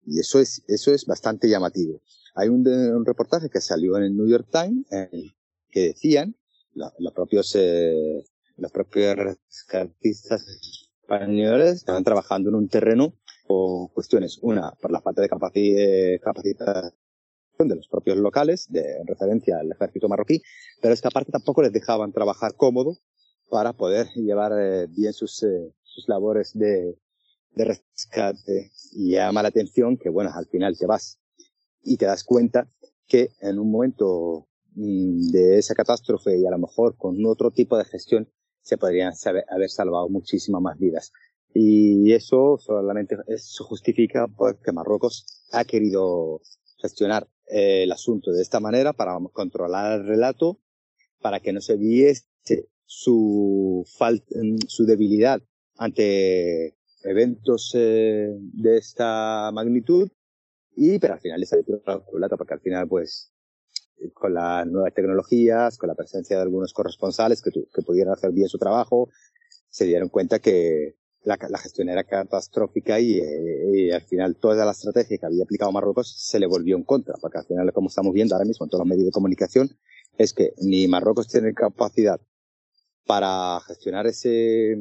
Y 0.06 0.20
eso 0.20 0.40
es, 0.40 0.64
eso 0.68 0.94
es 0.94 1.06
bastante 1.06 1.48
llamativo. 1.48 2.02
Hay 2.36 2.50
un, 2.50 2.66
reportaje 3.06 3.50
que 3.50 3.62
salió 3.62 3.98
en 3.98 4.04
el 4.04 4.16
New 4.16 4.28
York 4.28 4.48
Times 4.52 4.86
que 5.70 5.82
decían 5.88 6.36
los 6.74 7.14
propios 7.14 7.56
eh, 7.56 8.24
los 8.58 8.72
propios 8.72 9.16
rescatistas 9.16 10.46
españoles 11.02 11.78
estaban 11.78 12.04
trabajando 12.04 12.50
en 12.50 12.56
un 12.56 12.70
terreno 12.70 13.14
por 13.48 13.92
cuestiones 13.94 14.40
una 14.42 14.72
por 14.82 14.92
la 14.92 15.02
falta 15.02 15.22
de 15.22 15.30
capacidad 15.30 16.94
de 17.60 17.76
los 17.76 17.88
propios 17.88 18.18
locales 18.18 18.68
de 18.70 19.04
referencia 19.06 19.58
al 19.60 19.72
ejército 19.72 20.08
marroquí 20.08 20.42
pero 20.82 20.94
es 20.94 21.02
que 21.02 21.08
aparte 21.08 21.32
tampoco 21.32 21.62
les 21.62 21.74
dejaban 21.74 22.12
trabajar 22.12 22.56
cómodo 22.56 22.98
para 23.50 23.74
poder 23.74 24.08
llevar 24.16 24.54
eh, 24.58 24.88
bien 24.90 25.14
sus 25.14 25.44
eh, 25.44 25.74
sus 25.84 26.08
labores 26.08 26.52
de 26.54 26.98
de 27.54 27.66
rescate 27.66 28.72
y 28.94 29.12
llama 29.12 29.42
la 29.42 29.50
atención 29.50 29.98
que 29.98 30.10
bueno 30.10 30.32
al 30.34 30.48
final 30.48 30.78
te 30.78 30.86
vas 30.86 31.20
y 31.84 31.98
te 31.98 32.06
das 32.06 32.24
cuenta 32.24 32.68
que 33.08 33.32
en 33.42 33.60
un 33.60 33.72
momento 33.72 34.48
Mm, 34.76 35.32
de 35.32 35.58
esa 35.60 35.76
catástrofe 35.76 36.38
y 36.38 36.46
a 36.46 36.52
lo 36.52 36.58
mejor 36.58 36.96
con 36.96 37.26
otro 37.26 37.52
tipo 37.52 37.78
de 37.78 37.84
gestión 37.86 38.30
se 38.62 38.78
podrían 38.78 39.14
haber 39.50 39.70
salvado 39.70 40.08
muchísimas 40.10 40.62
más 40.62 40.78
vidas. 40.78 41.12
Y 41.54 42.14
eso 42.14 42.58
solamente 42.58 43.18
eso 43.28 43.66
justifica 43.66 44.28
porque 44.28 44.72
Marruecos 44.72 45.26
ha 45.52 45.66
querido 45.66 46.42
gestionar 46.78 47.28
eh, 47.48 47.84
el 47.84 47.92
asunto 47.92 48.32
de 48.32 48.42
esta 48.42 48.60
manera 48.62 48.94
para 48.94 49.18
controlar 49.34 50.00
el 50.00 50.08
relato, 50.08 50.60
para 51.20 51.42
que 51.42 51.52
no 51.52 51.60
se 51.62 51.76
viese 51.76 52.26
su 52.86 53.86
su 54.68 54.86
debilidad 54.86 55.42
ante 55.78 56.76
eventos 57.04 57.72
eh, 57.76 58.30
de 58.38 58.78
esta 58.78 59.52
magnitud 59.54 60.10
y 60.76 61.00
pero 61.00 61.14
al 61.16 61.20
final 61.20 61.40
les 61.40 61.54
ha 61.54 61.58
la 61.86 62.00
culata 62.00 62.38
porque 62.38 62.54
al 62.54 62.62
final 62.62 62.88
pues 62.88 63.32
con 64.14 64.34
las 64.34 64.66
nuevas 64.68 64.94
tecnologías, 64.94 65.78
con 65.78 65.90
la 65.90 65.96
presencia 65.96 66.36
de 66.36 66.42
algunos 66.42 66.74
corresponsales 66.74 67.42
que, 67.42 67.52
que 67.52 67.82
pudieran 67.84 68.14
hacer 68.14 68.32
bien 68.32 68.48
su 68.48 68.58
trabajo, 68.58 69.10
se 69.70 69.86
dieron 69.86 70.10
cuenta 70.10 70.40
que 70.40 70.96
la, 71.24 71.38
la 71.50 71.58
gestión 71.58 71.90
era 71.90 72.04
catastrófica 72.04 73.00
y, 73.00 73.20
eh, 73.20 73.72
y, 73.74 73.92
al 73.92 74.02
final 74.02 74.36
toda 74.36 74.66
la 74.66 74.72
estrategia 74.72 75.18
que 75.18 75.26
había 75.26 75.44
aplicado 75.44 75.72
Marruecos 75.72 76.16
se 76.18 76.40
le 76.40 76.48
volvió 76.48 76.76
en 76.76 76.84
contra, 76.84 77.16
porque 77.22 77.38
al 77.38 77.46
final, 77.46 77.72
como 77.74 77.90
estamos 77.90 78.14
viendo 78.14 78.36
ahora 78.36 78.46
mismo 78.46 78.66
en 78.66 78.70
todos 78.70 78.82
los 78.82 78.90
medios 78.90 79.06
de 79.06 79.12
comunicación, 79.12 79.70
es 80.18 80.34
que 80.34 80.54
ni 80.58 80.88
Marruecos 80.88 81.28
tiene 81.28 81.54
capacidad 81.54 82.20
para 83.06 83.60
gestionar 83.68 84.08
ese, 84.08 84.76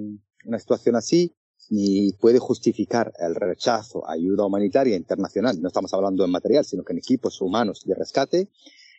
una 0.44 0.59
situación 0.59 0.96
así, 0.96 1.35
ni 1.70 2.12
puede 2.12 2.38
justificar 2.38 3.12
el 3.18 3.35
rechazo 3.35 4.06
a 4.06 4.12
ayuda 4.12 4.44
humanitaria 4.44 4.96
internacional. 4.96 5.61
No 5.62 5.68
estamos 5.68 5.94
hablando 5.94 6.24
en 6.24 6.30
material, 6.30 6.64
sino 6.64 6.83
que 6.83 6.92
en 6.92 6.98
equipos 6.98 7.40
humanos 7.40 7.85
de 7.87 7.94
rescate 7.94 8.48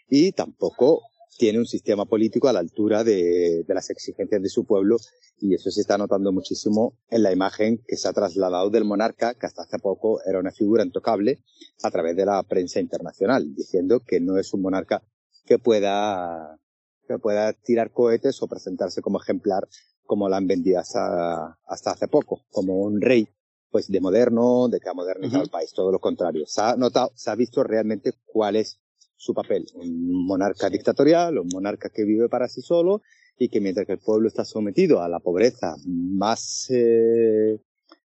y 0.09 0.31
tampoco 0.31 1.01
tiene 1.37 1.59
un 1.59 1.65
sistema 1.65 2.05
político 2.05 2.47
a 2.47 2.53
la 2.53 2.59
altura 2.59 3.03
de, 3.03 3.63
de, 3.67 3.73
las 3.73 3.89
exigencias 3.89 4.41
de 4.41 4.49
su 4.49 4.65
pueblo 4.65 4.97
y 5.39 5.55
eso 5.55 5.71
se 5.71 5.81
está 5.81 5.97
notando 5.97 6.31
muchísimo 6.31 6.97
en 7.09 7.23
la 7.23 7.31
imagen 7.31 7.81
que 7.87 7.97
se 7.97 8.07
ha 8.07 8.13
trasladado 8.13 8.69
del 8.69 8.85
monarca, 8.85 9.33
que 9.33 9.47
hasta 9.47 9.63
hace 9.63 9.79
poco 9.79 10.21
era 10.25 10.39
una 10.39 10.51
figura 10.51 10.83
intocable, 10.83 11.43
a 11.83 11.89
través 11.89 12.15
de 12.15 12.25
la 12.25 12.43
prensa 12.43 12.79
internacional, 12.79 13.53
diciendo 13.55 14.01
que 14.01 14.19
no 14.19 14.37
es 14.37 14.53
un 14.53 14.61
monarca 14.61 15.01
que 15.45 15.57
pueda, 15.57 16.59
que 17.07 17.17
pueda 17.17 17.53
tirar 17.53 17.91
cohetes 17.91 18.41
o 18.41 18.47
presentarse 18.47 19.01
como 19.01 19.19
ejemplar 19.19 19.67
como 20.11 20.27
la 20.27 20.35
han 20.35 20.45
vendido 20.45 20.77
hasta, 20.77 21.57
hasta 21.65 21.91
hace 21.91 22.09
poco, 22.09 22.41
como 22.49 22.81
un 22.81 22.99
rey 22.99 23.29
pues 23.69 23.87
de 23.87 24.01
moderno, 24.01 24.67
de 24.67 24.81
que 24.81 24.89
ha 24.89 24.93
modernizado 24.93 25.41
el 25.41 25.49
país, 25.49 25.71
todo 25.71 25.89
lo 25.89 25.99
contrario. 25.99 26.45
Se 26.47 26.59
ha 26.59 26.75
notado, 26.75 27.13
se 27.15 27.31
ha 27.31 27.35
visto 27.35 27.63
realmente 27.63 28.11
cuál 28.25 28.57
es 28.57 28.81
su 29.15 29.33
papel. 29.33 29.67
Un 29.73 30.25
monarca 30.25 30.69
dictatorial, 30.69 31.37
un 31.37 31.47
monarca 31.47 31.87
que 31.87 32.03
vive 32.03 32.27
para 32.27 32.49
sí 32.49 32.61
solo 32.61 33.01
y 33.37 33.47
que 33.47 33.61
mientras 33.61 33.87
que 33.87 33.93
el 33.93 33.99
pueblo 33.99 34.27
está 34.27 34.43
sometido 34.43 35.01
a 35.01 35.07
la 35.07 35.21
pobreza 35.21 35.75
más, 35.85 36.67
eh, 36.71 37.61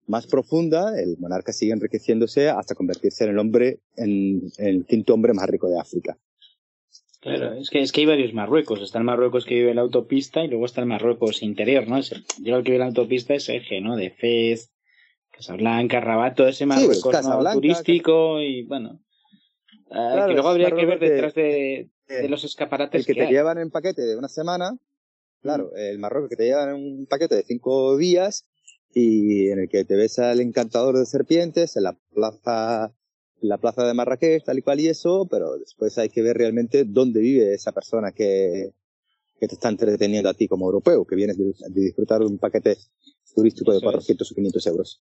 más 0.05 0.27
profunda, 0.27 1.01
el 1.01 1.17
monarca 1.17 1.51
sigue 1.51 1.73
enriqueciéndose 1.73 2.47
hasta 2.49 2.75
convertirse 2.75 3.23
en 3.23 3.31
el 3.31 3.39
hombre, 3.39 3.79
en, 3.95 4.51
el 4.59 4.85
quinto 4.85 5.15
hombre 5.15 5.33
más 5.33 5.47
rico 5.47 5.67
de 5.67 5.79
África. 5.79 6.15
Claro, 7.19 7.53
es 7.53 7.69
que, 7.69 7.81
es 7.81 7.91
que 7.91 8.01
hay 8.01 8.05
varios 8.05 8.33
Marruecos. 8.33 8.81
Está 8.81 8.99
el 8.99 9.03
Marruecos 9.03 9.45
que 9.45 9.55
vive 9.55 9.71
en 9.71 9.77
la 9.77 9.81
autopista 9.81 10.43
y 10.43 10.47
luego 10.47 10.65
está 10.65 10.81
el 10.81 10.87
Marruecos 10.87 11.41
interior, 11.41 11.87
¿no? 11.87 11.99
Yo 11.99 12.57
el 12.57 12.63
que 12.63 12.71
vive 12.71 12.75
en 12.75 12.79
la 12.81 12.85
autopista 12.87 13.33
es 13.33 13.49
eje, 13.49 13.81
¿no? 13.81 13.95
De 13.95 14.11
Fez, 14.11 14.71
Casablanca, 15.31 15.99
Rabat, 15.99 16.35
todo 16.35 16.47
ese 16.47 16.65
Marruecos 16.65 17.15
turístico 17.53 18.41
y 18.41 18.63
bueno. 18.63 18.99
Ah, 19.89 20.25
que 20.27 20.33
luego 20.33 20.49
habría 20.49 20.71
que 20.71 20.85
ver 20.85 20.99
detrás 20.99 21.33
de, 21.33 21.89
de, 22.07 22.29
los 22.29 22.43
escaparates. 22.43 23.07
El 23.07 23.15
que, 23.15 23.21
te 23.21 23.31
llevan 23.31 23.57
en 23.57 23.71
paquete 23.71 24.01
de 24.01 24.17
una 24.17 24.27
semana, 24.27 24.77
claro, 25.41 25.71
mm. 25.73 25.77
el 25.77 25.99
Marruecos 25.99 26.29
que 26.29 26.35
te 26.35 26.45
llevan 26.45 26.69
en 26.69 26.75
un 26.75 27.05
paquete 27.07 27.35
de 27.35 27.43
cinco 27.43 27.97
días 27.97 28.47
y 28.93 29.49
en 29.49 29.59
el 29.59 29.69
que 29.69 29.85
te 29.85 29.95
ves 29.95 30.19
al 30.19 30.41
encantador 30.41 30.97
de 30.97 31.05
serpientes 31.05 31.77
en 31.77 31.83
la 31.83 31.97
plaza, 32.13 32.93
la 33.41 33.57
plaza 33.57 33.85
de 33.85 33.93
Marrakech, 33.93 34.43
tal 34.43 34.57
y 34.57 34.61
cual 34.61 34.79
y 34.79 34.87
eso, 34.87 35.27
pero 35.29 35.57
después 35.57 35.97
hay 35.97 36.09
que 36.09 36.21
ver 36.21 36.37
realmente 36.37 36.85
dónde 36.85 37.19
vive 37.19 37.53
esa 37.53 37.71
persona 37.71 38.11
que, 38.11 38.71
que 39.39 39.47
te 39.47 39.55
está 39.55 39.69
entreteniendo 39.69 40.29
a 40.29 40.33
ti 40.33 40.47
como 40.47 40.65
europeo, 40.65 41.05
que 41.05 41.15
vienes 41.15 41.37
de, 41.37 41.53
disfrutar 41.69 42.19
de 42.19 42.27
un 42.27 42.37
paquete 42.37 42.77
turístico 43.35 43.73
de 43.73 43.81
400 43.81 44.31
o 44.31 44.35
500 44.35 44.67
euros. 44.67 45.01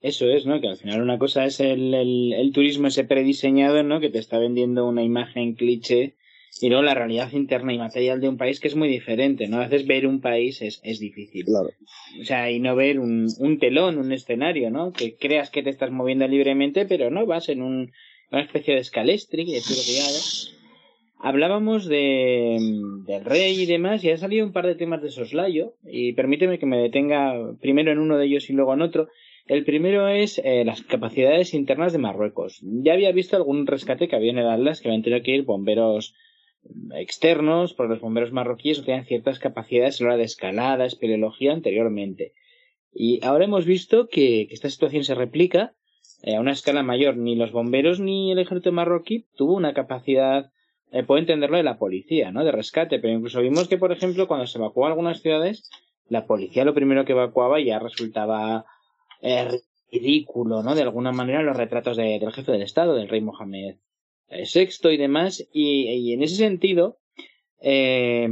Eso 0.00 0.26
es, 0.26 0.46
¿no? 0.46 0.60
Que 0.60 0.68
al 0.68 0.76
final 0.76 1.02
una 1.02 1.18
cosa 1.18 1.44
es 1.44 1.60
el, 1.60 1.94
el, 1.94 2.32
el, 2.32 2.52
turismo 2.52 2.88
ese 2.88 3.04
prediseñado, 3.04 3.82
¿no? 3.82 4.00
Que 4.00 4.10
te 4.10 4.18
está 4.18 4.38
vendiendo 4.38 4.86
una 4.86 5.02
imagen 5.02 5.54
cliché 5.54 6.16
y 6.60 6.68
luego 6.68 6.82
la 6.82 6.94
realidad 6.94 7.32
interna 7.32 7.72
y 7.72 7.78
material 7.78 8.20
de 8.20 8.28
un 8.28 8.36
país 8.36 8.60
que 8.60 8.68
es 8.68 8.76
muy 8.76 8.88
diferente, 8.88 9.48
¿no? 9.48 9.58
A 9.58 9.68
veces 9.68 9.86
ver 9.86 10.06
un 10.06 10.20
país 10.20 10.62
es, 10.62 10.80
es 10.82 10.98
difícil. 10.98 11.44
Claro. 11.44 11.70
O 12.20 12.24
sea, 12.24 12.50
y 12.50 12.60
no 12.60 12.74
ver 12.74 12.98
un, 12.98 13.26
un 13.38 13.58
telón, 13.58 13.98
un 13.98 14.12
escenario, 14.12 14.70
¿no? 14.70 14.92
Que 14.92 15.16
creas 15.16 15.50
que 15.50 15.62
te 15.62 15.70
estás 15.70 15.90
moviendo 15.90 16.26
libremente, 16.26 16.86
pero 16.86 17.10
no, 17.10 17.26
vas 17.26 17.48
en 17.48 17.62
un, 17.62 17.92
una 18.30 18.42
especie 18.42 18.74
de 18.74 18.80
escalestri, 18.80 19.44
de 19.44 19.60
Hablábamos 21.18 21.86
de, 21.86 22.58
del 23.06 23.24
rey 23.24 23.62
y 23.62 23.66
demás, 23.66 24.04
y 24.04 24.10
ha 24.10 24.18
salido 24.18 24.46
un 24.46 24.52
par 24.52 24.66
de 24.66 24.74
temas 24.74 25.02
de 25.02 25.10
soslayo, 25.10 25.74
y 25.84 26.12
permíteme 26.12 26.58
que 26.58 26.66
me 26.66 26.76
detenga 26.76 27.54
primero 27.60 27.90
en 27.90 27.98
uno 27.98 28.18
de 28.18 28.26
ellos 28.26 28.50
y 28.50 28.52
luego 28.52 28.74
en 28.74 28.82
otro. 28.82 29.08
El 29.46 29.64
primero 29.64 30.08
es 30.08 30.38
eh, 30.44 30.64
las 30.64 30.82
capacidades 30.82 31.54
internas 31.54 31.92
de 31.92 31.98
Marruecos. 31.98 32.60
Ya 32.62 32.92
había 32.92 33.12
visto 33.12 33.36
algún 33.36 33.66
rescate 33.66 34.08
que 34.08 34.16
había 34.16 34.32
en 34.32 34.38
el 34.38 34.48
Atlas 34.48 34.80
que 34.80 34.88
habían 34.88 35.02
tenido 35.02 35.22
que 35.22 35.36
ir 35.36 35.44
bomberos 35.44 36.14
externos, 36.94 37.74
porque 37.74 37.94
los 37.94 38.00
bomberos 38.00 38.32
marroquíes 38.32 38.84
tenían 38.84 39.04
ciertas 39.04 39.38
capacidades 39.38 40.00
a 40.00 40.04
la 40.04 40.08
hora 40.08 40.16
de 40.18 40.24
escalada, 40.24 40.86
espeleología 40.86 41.52
anteriormente. 41.52 42.32
Y 42.92 43.24
ahora 43.24 43.44
hemos 43.44 43.66
visto 43.66 44.08
que, 44.08 44.48
esta 44.50 44.70
situación 44.70 45.04
se 45.04 45.14
replica 45.14 45.74
eh, 46.22 46.36
a 46.36 46.40
una 46.40 46.52
escala 46.52 46.82
mayor. 46.82 47.16
Ni 47.16 47.36
los 47.36 47.52
bomberos 47.52 48.00
ni 48.00 48.32
el 48.32 48.38
ejército 48.38 48.72
marroquí 48.72 49.26
tuvo 49.36 49.54
una 49.54 49.74
capacidad, 49.74 50.50
eh, 50.92 51.02
puedo 51.02 51.18
entenderlo, 51.18 51.58
de 51.58 51.62
la 51.62 51.78
policía, 51.78 52.30
¿no? 52.30 52.44
De 52.44 52.52
rescate. 52.52 52.98
Pero 52.98 53.14
incluso 53.14 53.40
vimos 53.40 53.68
que, 53.68 53.76
por 53.76 53.92
ejemplo, 53.92 54.26
cuando 54.26 54.46
se 54.46 54.58
evacuó 54.58 54.86
algunas 54.86 55.20
ciudades, 55.20 55.70
la 56.08 56.26
policía 56.26 56.64
lo 56.64 56.74
primero 56.74 57.04
que 57.04 57.12
evacuaba 57.12 57.60
ya 57.60 57.78
resultaba 57.78 58.64
eh, 59.20 59.60
ridículo, 59.92 60.62
¿no? 60.62 60.74
De 60.74 60.82
alguna 60.82 61.12
manera 61.12 61.42
los 61.42 61.56
retratos 61.56 61.96
de, 61.96 62.18
del 62.18 62.32
jefe 62.32 62.52
del 62.52 62.62
Estado, 62.62 62.94
del 62.94 63.08
rey 63.08 63.20
Mohamed 63.20 63.76
Eh, 64.28 64.44
y 64.92 64.96
demás. 64.96 65.46
Y, 65.52 65.88
y 65.90 66.12
en 66.12 66.22
ese 66.22 66.36
sentido, 66.36 66.98
eh, 67.60 68.28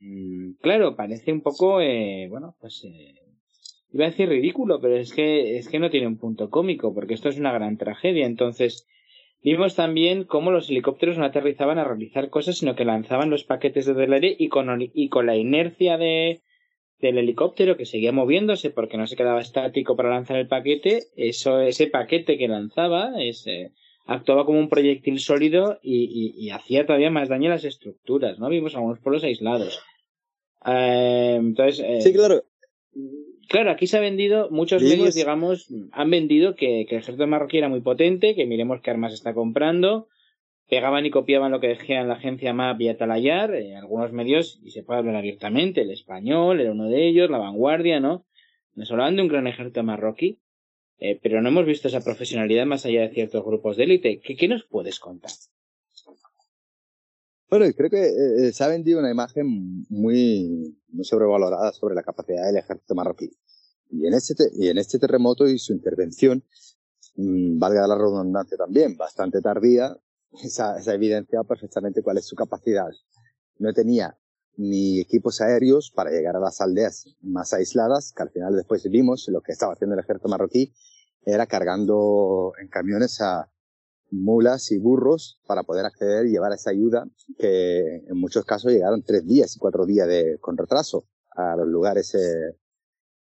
mm, 0.00 0.52
claro, 0.60 0.96
parece 0.96 1.32
un 1.32 1.42
poco, 1.42 1.80
eh, 1.80 2.26
bueno, 2.30 2.56
pues 2.60 2.84
iba 3.92 4.06
a 4.06 4.10
decir 4.10 4.28
ridículo, 4.28 4.80
pero 4.80 4.96
es 4.96 5.12
que, 5.12 5.58
es 5.58 5.68
que 5.68 5.78
no 5.78 5.90
tiene 5.90 6.06
un 6.06 6.18
punto 6.18 6.50
cómico, 6.50 6.94
porque 6.94 7.14
esto 7.14 7.28
es 7.28 7.38
una 7.38 7.52
gran 7.52 7.76
tragedia. 7.76 8.26
Entonces, 8.26 8.86
vimos 9.42 9.74
también 9.74 10.24
cómo 10.24 10.50
los 10.50 10.70
helicópteros 10.70 11.18
no 11.18 11.24
aterrizaban 11.24 11.78
a 11.78 11.84
realizar 11.84 12.30
cosas, 12.30 12.58
sino 12.58 12.74
que 12.74 12.84
lanzaban 12.84 13.30
los 13.30 13.44
paquetes 13.44 13.86
desde 13.86 14.04
el 14.04 14.12
aire 14.12 14.34
y 14.38 14.48
con, 14.48 14.68
y 14.80 15.08
con 15.08 15.26
la 15.26 15.36
inercia 15.36 15.98
de, 15.98 16.40
del 17.02 17.18
helicóptero 17.18 17.76
que 17.76 17.84
seguía 17.84 18.12
moviéndose 18.12 18.70
porque 18.70 18.96
no 18.96 19.06
se 19.06 19.16
quedaba 19.16 19.40
estático 19.40 19.96
para 19.96 20.10
lanzar 20.10 20.38
el 20.38 20.46
paquete, 20.46 21.02
eso, 21.16 21.60
ese 21.60 21.88
paquete 21.88 22.38
que 22.38 22.48
lanzaba, 22.48 23.12
ese, 23.20 23.72
actuaba 24.04 24.44
como 24.44 24.58
un 24.58 24.68
proyectil 24.68 25.18
sólido 25.20 25.78
y, 25.82 26.34
y, 26.36 26.50
hacía 26.50 26.86
todavía 26.86 27.10
más 27.10 27.28
daño 27.28 27.48
a 27.48 27.54
las 27.54 27.64
estructuras, 27.64 28.38
¿no? 28.38 28.48
Vimos 28.48 28.74
algunos 28.74 28.98
pueblos 28.98 29.24
aislados. 29.24 29.82
Eh, 30.66 31.36
entonces. 31.38 31.84
Eh, 31.86 32.00
sí, 32.00 32.12
claro. 32.12 32.42
Claro, 33.48 33.70
aquí 33.70 33.86
se 33.86 33.98
ha 33.98 34.00
vendido, 34.00 34.48
muchos 34.50 34.82
medios, 34.82 35.14
digamos, 35.14 35.68
han 35.92 36.10
vendido 36.10 36.54
que, 36.54 36.86
que, 36.88 36.96
el 36.96 37.02
ejército 37.02 37.26
marroquí 37.26 37.58
era 37.58 37.68
muy 37.68 37.80
potente, 37.80 38.34
que 38.34 38.46
miremos 38.46 38.80
qué 38.80 38.90
armas 38.90 39.12
está 39.12 39.34
comprando, 39.34 40.08
pegaban 40.68 41.04
y 41.04 41.10
copiaban 41.10 41.52
lo 41.52 41.60
que 41.60 41.68
decía 41.68 42.02
la 42.02 42.14
agencia 42.14 42.54
MAP 42.54 42.80
y 42.80 42.88
Atalayar, 42.88 43.54
eh, 43.54 43.76
algunos 43.76 44.12
medios, 44.12 44.58
y 44.64 44.70
se 44.70 44.82
puede 44.82 45.00
hablar 45.00 45.16
abiertamente, 45.16 45.82
el 45.82 45.90
español 45.90 46.60
era 46.60 46.72
uno 46.72 46.88
de 46.88 47.06
ellos, 47.06 47.28
la 47.28 47.38
vanguardia, 47.38 48.00
¿no? 48.00 48.24
Nos 48.74 48.90
hablaban 48.90 49.16
de 49.16 49.22
un 49.22 49.28
gran 49.28 49.46
ejército 49.46 49.82
marroquí, 49.82 50.38
eh, 50.98 51.18
pero 51.22 51.42
no 51.42 51.48
hemos 51.48 51.66
visto 51.66 51.88
esa 51.88 52.00
profesionalidad 52.00 52.66
más 52.66 52.86
allá 52.86 53.02
de 53.02 53.10
ciertos 53.10 53.44
grupos 53.44 53.76
de 53.76 53.84
élite. 53.84 54.20
¿Qué, 54.20 54.36
¿Qué, 54.36 54.48
nos 54.48 54.64
puedes 54.64 54.98
contar? 55.00 55.32
Bueno, 57.50 57.66
creo 57.76 57.90
que 57.90 58.06
eh, 58.06 58.52
se 58.52 58.64
ha 58.64 58.68
vendido 58.68 58.98
una 58.98 59.10
imagen 59.10 59.84
muy, 59.90 60.78
muy 60.88 61.04
sobrevalorada 61.04 61.72
sobre 61.72 61.94
la 61.94 62.02
capacidad 62.02 62.46
del 62.46 62.56
ejército 62.56 62.94
marroquí. 62.94 63.30
Y 63.90 64.06
en 64.06 64.14
este, 64.14 64.34
y 64.54 64.68
en 64.68 64.78
este 64.78 64.98
terremoto 64.98 65.46
y 65.46 65.58
su 65.58 65.74
intervención, 65.74 66.42
mmm, 67.16 67.58
valga 67.58 67.86
la 67.86 67.96
redundancia 67.96 68.56
también, 68.56 68.96
bastante 68.96 69.42
tardía, 69.42 69.94
esa, 70.42 70.78
esa 70.78 70.94
evidencia 70.94 71.42
perfectamente 71.44 72.02
cuál 72.02 72.16
es 72.18 72.26
su 72.26 72.36
capacidad. 72.36 72.88
No 73.58 73.74
tenía 73.74 74.16
ni 74.56 75.00
equipos 75.00 75.40
aéreos 75.40 75.90
para 75.94 76.10
llegar 76.10 76.36
a 76.36 76.40
las 76.40 76.60
aldeas 76.60 77.06
más 77.22 77.52
aisladas, 77.52 78.12
que 78.12 78.22
al 78.22 78.30
final 78.30 78.54
después 78.54 78.82
vimos 78.90 79.26
lo 79.28 79.40
que 79.40 79.52
estaba 79.52 79.72
haciendo 79.72 79.94
el 79.94 80.00
ejército 80.00 80.28
marroquí, 80.28 80.72
era 81.24 81.46
cargando 81.46 82.52
en 82.60 82.68
camiones 82.68 83.20
a 83.20 83.50
mulas 84.10 84.70
y 84.70 84.78
burros 84.78 85.40
para 85.46 85.62
poder 85.62 85.86
acceder 85.86 86.26
y 86.26 86.32
llevar 86.32 86.52
esa 86.52 86.70
ayuda 86.70 87.06
que 87.38 88.04
en 88.06 88.18
muchos 88.18 88.44
casos 88.44 88.72
llegaron 88.72 89.02
tres 89.02 89.26
días 89.26 89.56
y 89.56 89.58
cuatro 89.58 89.86
días 89.86 90.08
con 90.40 90.56
retraso 90.56 91.06
a 91.34 91.56
los 91.56 91.66
lugares 91.66 92.14
eh, 92.14 92.58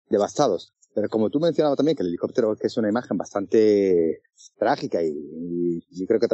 devastados. 0.10 0.74
Pero 0.96 1.08
como 1.10 1.30
tú 1.30 1.40
mencionabas 1.40 1.78
también 1.78 1.96
que 1.96 2.02
el 2.02 2.10
helicóptero 2.10 2.56
que 2.56 2.68
es 2.68 2.78
una 2.78 2.90
imagen 2.90 3.18
bastante 3.18 4.24
trágica 4.58 5.04
y 5.04 5.86
yo 5.92 6.08
creo 6.08 6.20
que 6.20 6.28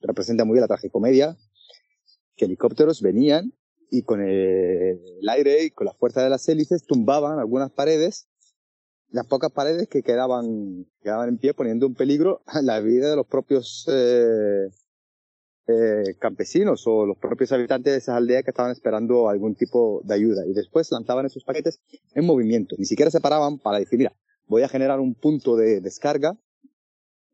representa 0.00 0.44
muy 0.44 0.54
bien 0.54 0.62
la 0.62 0.68
tragicomedia, 0.68 1.36
que 2.36 2.44
helicópteros 2.44 3.02
venían 3.02 3.52
y 3.92 4.04
con 4.04 4.22
el, 4.22 4.98
aire 5.28 5.64
y 5.64 5.70
con 5.70 5.86
la 5.86 5.92
fuerza 5.92 6.22
de 6.24 6.30
las 6.30 6.48
hélices 6.48 6.86
tumbaban 6.86 7.38
algunas 7.38 7.70
paredes 7.70 8.26
las 9.10 9.26
pocas 9.26 9.52
paredes 9.52 9.88
que 9.88 10.02
quedaban, 10.02 10.86
quedaban 11.02 11.28
en 11.28 11.36
pie 11.36 11.52
poniendo 11.52 11.84
en 11.84 11.94
peligro 11.94 12.42
la 12.62 12.80
vida 12.80 13.10
de 13.10 13.16
los 13.16 13.26
propios 13.26 13.86
eh, 13.92 14.70
eh, 15.68 16.16
campesinos 16.18 16.84
o 16.86 17.04
los 17.04 17.18
propios 17.18 17.52
habitantes 17.52 17.92
de 17.92 17.98
esas 17.98 18.16
aldeas 18.16 18.42
que 18.42 18.50
estaban 18.50 18.72
esperando 18.72 19.28
algún 19.28 19.54
tipo 19.54 20.00
de 20.04 20.14
ayuda. 20.14 20.46
Y 20.46 20.54
después 20.54 20.90
lanzaban 20.90 21.26
esos 21.26 21.44
paquetes 21.44 21.80
en 22.14 22.24
movimiento. 22.24 22.74
Ni 22.78 22.86
siquiera 22.86 23.10
se 23.10 23.20
paraban 23.20 23.58
para 23.58 23.78
decir, 23.78 23.98
mira, 23.98 24.14
voy 24.46 24.62
a 24.62 24.68
generar 24.68 24.98
un 24.98 25.14
punto 25.14 25.56
de 25.56 25.82
descarga 25.82 26.38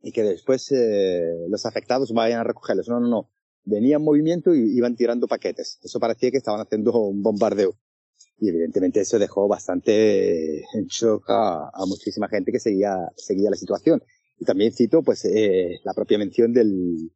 y 0.02 0.10
que 0.10 0.24
después 0.24 0.72
eh, 0.72 1.46
los 1.48 1.64
afectados 1.64 2.12
vayan 2.12 2.40
a 2.40 2.44
recogerlos. 2.44 2.88
No, 2.88 2.98
no, 2.98 3.06
no. 3.06 3.30
Venían 3.68 4.00
en 4.00 4.04
movimiento 4.04 4.54
y 4.54 4.76
iban 4.76 4.96
tirando 4.96 5.26
paquetes. 5.26 5.78
Eso 5.82 6.00
parecía 6.00 6.30
que 6.30 6.38
estaban 6.38 6.60
haciendo 6.60 6.92
un 6.98 7.22
bombardeo. 7.22 7.76
Y 8.40 8.48
evidentemente 8.48 9.00
eso 9.00 9.18
dejó 9.18 9.46
bastante 9.46 10.60
en 10.60 10.86
shock 10.88 11.24
a, 11.28 11.70
muchísima 11.86 12.28
gente 12.28 12.50
que 12.50 12.60
seguía, 12.60 12.96
seguía 13.16 13.50
la 13.50 13.56
situación. 13.56 14.02
Y 14.38 14.44
también 14.44 14.72
cito, 14.72 15.02
pues, 15.02 15.24
eh, 15.24 15.80
la 15.84 15.92
propia 15.92 16.16
mención 16.16 16.52
del, 16.52 17.10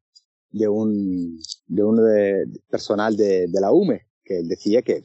de 0.51 0.69
un, 0.69 1.38
de 1.69 1.85
un 1.85 1.97
de, 1.97 2.45
personal 2.69 3.17
de, 3.17 3.47
de, 3.49 3.61
la 3.61 3.73
UME, 3.73 4.09
que 4.23 4.43
decía 4.43 4.83
que, 4.83 5.03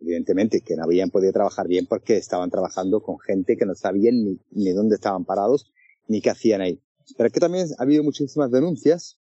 evidentemente, 0.00 0.62
que 0.62 0.74
no 0.74 0.84
habían 0.84 1.10
podido 1.10 1.32
trabajar 1.32 1.68
bien 1.68 1.86
porque 1.86 2.16
estaban 2.16 2.50
trabajando 2.50 3.00
con 3.00 3.18
gente 3.20 3.56
que 3.56 3.66
no 3.66 3.74
sabían 3.74 4.24
ni, 4.24 4.40
ni 4.50 4.72
dónde 4.72 4.96
estaban 4.96 5.24
parados, 5.24 5.70
ni 6.08 6.20
qué 6.20 6.30
hacían 6.30 6.62
ahí. 6.62 6.82
Pero 7.16 7.28
es 7.28 7.32
que 7.32 7.40
también 7.40 7.68
ha 7.78 7.82
habido 7.82 8.02
muchísimas 8.02 8.50
denuncias, 8.50 9.19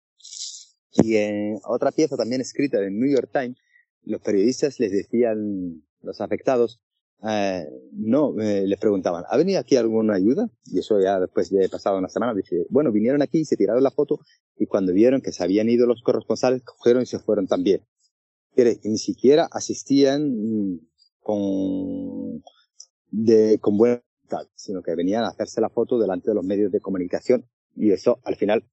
y 0.95 1.17
en 1.17 1.59
otra 1.65 1.91
pieza 1.91 2.15
también 2.15 2.41
escrita 2.41 2.81
en 2.81 2.99
New 2.99 3.09
York 3.09 3.29
Times, 3.31 3.57
los 4.03 4.21
periodistas 4.21 4.79
les 4.79 4.91
decían 4.91 5.83
los 6.01 6.21
afectados, 6.21 6.79
eh, 7.27 7.67
no, 7.91 8.39
eh, 8.39 8.67
les 8.67 8.79
preguntaban, 8.79 9.23
¿ha 9.27 9.37
venido 9.37 9.59
aquí 9.59 9.75
alguna 9.75 10.15
ayuda? 10.15 10.49
Y 10.65 10.79
eso 10.79 10.99
ya 11.01 11.19
después 11.19 11.49
de 11.49 11.67
pasado 11.69 11.97
una 11.97 12.09
semana, 12.09 12.33
bueno, 12.69 12.91
vinieron 12.91 13.21
aquí, 13.21 13.45
se 13.45 13.57
tiraron 13.57 13.83
la 13.83 13.91
foto 13.91 14.19
y 14.57 14.67
cuando 14.67 14.93
vieron 14.93 15.21
que 15.21 15.31
se 15.31 15.43
habían 15.43 15.69
ido 15.69 15.87
los 15.87 16.01
corresponsales, 16.01 16.61
cogieron 16.63 17.03
y 17.03 17.07
se 17.07 17.19
fueron 17.19 17.47
también. 17.47 17.81
Ni 18.55 18.97
siquiera 18.97 19.49
asistían 19.51 20.79
con, 21.19 22.41
de, 23.11 23.59
con 23.59 23.77
buena 23.77 24.01
voluntad, 24.23 24.47
sino 24.55 24.81
que 24.81 24.95
venían 24.95 25.23
a 25.23 25.29
hacerse 25.29 25.59
la 25.59 25.69
foto 25.69 25.99
delante 25.99 26.29
de 26.29 26.35
los 26.35 26.45
medios 26.45 26.71
de 26.71 26.79
comunicación 26.79 27.45
y 27.75 27.91
eso 27.91 28.19
al 28.23 28.37
final 28.37 28.63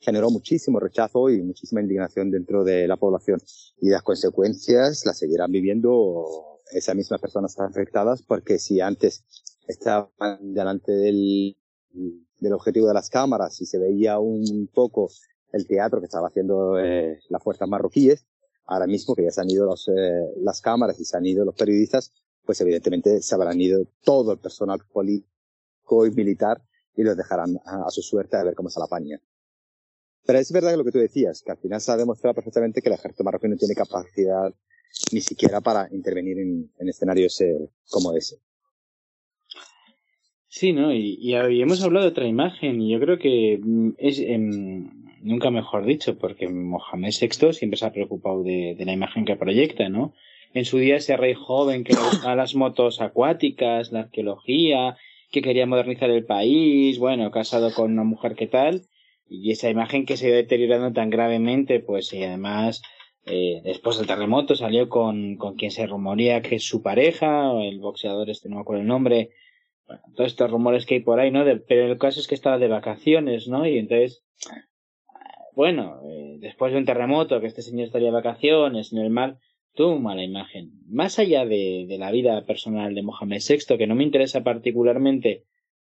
generó 0.00 0.30
muchísimo 0.30 0.80
rechazo 0.80 1.30
y 1.30 1.42
muchísima 1.42 1.80
indignación 1.80 2.30
dentro 2.30 2.64
de 2.64 2.88
la 2.88 2.96
población. 2.96 3.40
Y 3.80 3.90
las 3.90 4.02
consecuencias 4.02 5.04
las 5.04 5.18
seguirán 5.18 5.52
viviendo 5.52 6.24
esas 6.72 6.96
mismas 6.96 7.20
personas 7.20 7.58
afectadas 7.58 8.22
porque 8.22 8.58
si 8.58 8.80
antes 8.80 9.24
estaban 9.66 10.54
delante 10.54 10.92
del, 10.92 11.56
del 12.38 12.52
objetivo 12.52 12.88
de 12.88 12.94
las 12.94 13.10
cámaras 13.10 13.60
y 13.60 13.66
se 13.66 13.78
veía 13.78 14.18
un 14.18 14.68
poco 14.72 15.10
el 15.52 15.66
teatro 15.66 16.00
que 16.00 16.06
estaba 16.06 16.28
haciendo 16.28 16.78
eh, 16.78 17.18
las 17.28 17.42
fuerzas 17.42 17.68
marroquíes, 17.68 18.26
ahora 18.66 18.86
mismo 18.86 19.14
que 19.14 19.24
ya 19.24 19.30
se 19.30 19.40
han 19.40 19.50
ido 19.50 19.66
los, 19.66 19.88
eh, 19.88 20.32
las 20.42 20.60
cámaras 20.60 20.98
y 21.00 21.04
se 21.04 21.16
han 21.16 21.26
ido 21.26 21.44
los 21.44 21.54
periodistas, 21.54 22.12
pues 22.44 22.60
evidentemente 22.60 23.20
se 23.20 23.34
habrán 23.34 23.60
ido 23.60 23.84
todo 24.02 24.32
el 24.32 24.38
personal 24.38 24.80
político 24.92 26.06
y 26.06 26.10
militar 26.12 26.62
y 26.96 27.02
los 27.02 27.16
dejarán 27.16 27.58
a, 27.64 27.90
su 27.90 28.02
suerte 28.02 28.36
a 28.36 28.44
ver 28.44 28.54
cómo 28.54 28.70
se 28.70 28.78
la 28.78 28.86
apaña. 28.86 29.20
Pero 30.26 30.38
es 30.38 30.52
verdad 30.52 30.76
lo 30.76 30.84
que 30.84 30.92
tú 30.92 30.98
decías, 30.98 31.42
que 31.44 31.52
al 31.52 31.58
final 31.58 31.80
se 31.80 31.92
ha 31.92 31.96
demostrado 31.96 32.34
perfectamente 32.34 32.82
que 32.82 32.88
el 32.88 32.94
ejército 32.94 33.24
marroquí 33.24 33.48
no 33.48 33.56
tiene 33.56 33.74
capacidad 33.74 34.54
ni 35.12 35.20
siquiera 35.20 35.60
para 35.60 35.88
intervenir 35.92 36.38
en, 36.38 36.70
en 36.78 36.88
escenarios 36.88 37.40
eh, 37.40 37.54
como 37.88 38.16
ese. 38.16 38.36
Sí, 40.48 40.72
¿no? 40.72 40.92
Y, 40.92 41.16
y, 41.20 41.34
hemos 41.62 41.82
hablado 41.82 42.06
de 42.06 42.10
otra 42.10 42.26
imagen, 42.26 42.80
y 42.80 42.90
yo 42.90 42.98
creo 42.98 43.18
que 43.18 43.60
mm, 43.62 43.90
es, 43.98 44.18
eh, 44.18 44.36
nunca 45.22 45.50
mejor 45.50 45.86
dicho, 45.86 46.18
porque 46.18 46.48
Mohamed 46.48 47.14
VI 47.20 47.52
siempre 47.52 47.76
se 47.76 47.86
ha 47.86 47.92
preocupado 47.92 48.42
de, 48.42 48.74
de, 48.76 48.84
la 48.84 48.92
imagen 48.92 49.24
que 49.24 49.36
proyecta, 49.36 49.88
¿no? 49.88 50.12
En 50.52 50.64
su 50.64 50.78
día 50.78 50.96
ese 50.96 51.16
rey 51.16 51.34
joven 51.34 51.84
que 51.84 51.94
a 52.24 52.34
las 52.34 52.56
motos 52.56 53.00
acuáticas, 53.00 53.92
la 53.92 54.00
arqueología, 54.00 54.96
que 55.30 55.42
quería 55.42 55.66
modernizar 55.66 56.10
el 56.10 56.24
país, 56.24 56.98
bueno, 56.98 57.30
casado 57.30 57.72
con 57.72 57.92
una 57.92 58.04
mujer 58.04 58.34
que 58.34 58.48
tal, 58.48 58.82
y 59.30 59.52
esa 59.52 59.70
imagen 59.70 60.04
que 60.06 60.16
se 60.16 60.32
ha 60.32 60.34
deteriorando 60.34 60.92
tan 60.92 61.08
gravemente, 61.08 61.78
pues 61.78 62.12
y 62.12 62.24
además 62.24 62.82
eh, 63.26 63.60
después 63.62 63.96
del 63.96 64.08
terremoto 64.08 64.56
salió 64.56 64.88
con, 64.88 65.36
con 65.36 65.54
quien 65.54 65.70
se 65.70 65.86
rumorea 65.86 66.42
que 66.42 66.56
es 66.56 66.64
su 66.64 66.82
pareja, 66.82 67.52
o 67.52 67.60
el 67.60 67.78
boxeador 67.78 68.28
este, 68.28 68.48
no 68.48 68.56
me 68.56 68.62
acuerdo 68.62 68.82
el 68.82 68.88
nombre, 68.88 69.30
bueno, 69.86 70.02
todos 70.16 70.32
estos 70.32 70.50
rumores 70.50 70.84
que 70.84 70.94
hay 70.96 71.00
por 71.00 71.20
ahí, 71.20 71.30
¿no? 71.30 71.44
De, 71.44 71.56
pero 71.56 71.86
el 71.86 71.96
caso 71.96 72.18
es 72.18 72.26
que 72.26 72.34
estaba 72.34 72.58
de 72.58 72.66
vacaciones, 72.66 73.46
¿no? 73.46 73.66
Y 73.68 73.78
entonces, 73.78 74.24
bueno, 75.54 76.00
eh, 76.10 76.38
después 76.40 76.72
de 76.72 76.78
un 76.78 76.84
terremoto, 76.84 77.40
que 77.40 77.46
este 77.46 77.62
señor 77.62 77.86
estaría 77.86 78.08
de 78.08 78.14
vacaciones 78.14 78.92
en 78.92 78.98
el 78.98 79.10
mar, 79.10 79.38
tuvo 79.74 80.00
mala 80.00 80.24
imagen. 80.24 80.72
Más 80.88 81.20
allá 81.20 81.46
de, 81.46 81.86
de 81.88 81.98
la 81.98 82.10
vida 82.10 82.44
personal 82.46 82.96
de 82.96 83.02
Mohamed 83.02 83.42
VI, 83.48 83.78
que 83.78 83.86
no 83.86 83.94
me 83.94 84.02
interesa 84.02 84.42
particularmente 84.42 85.44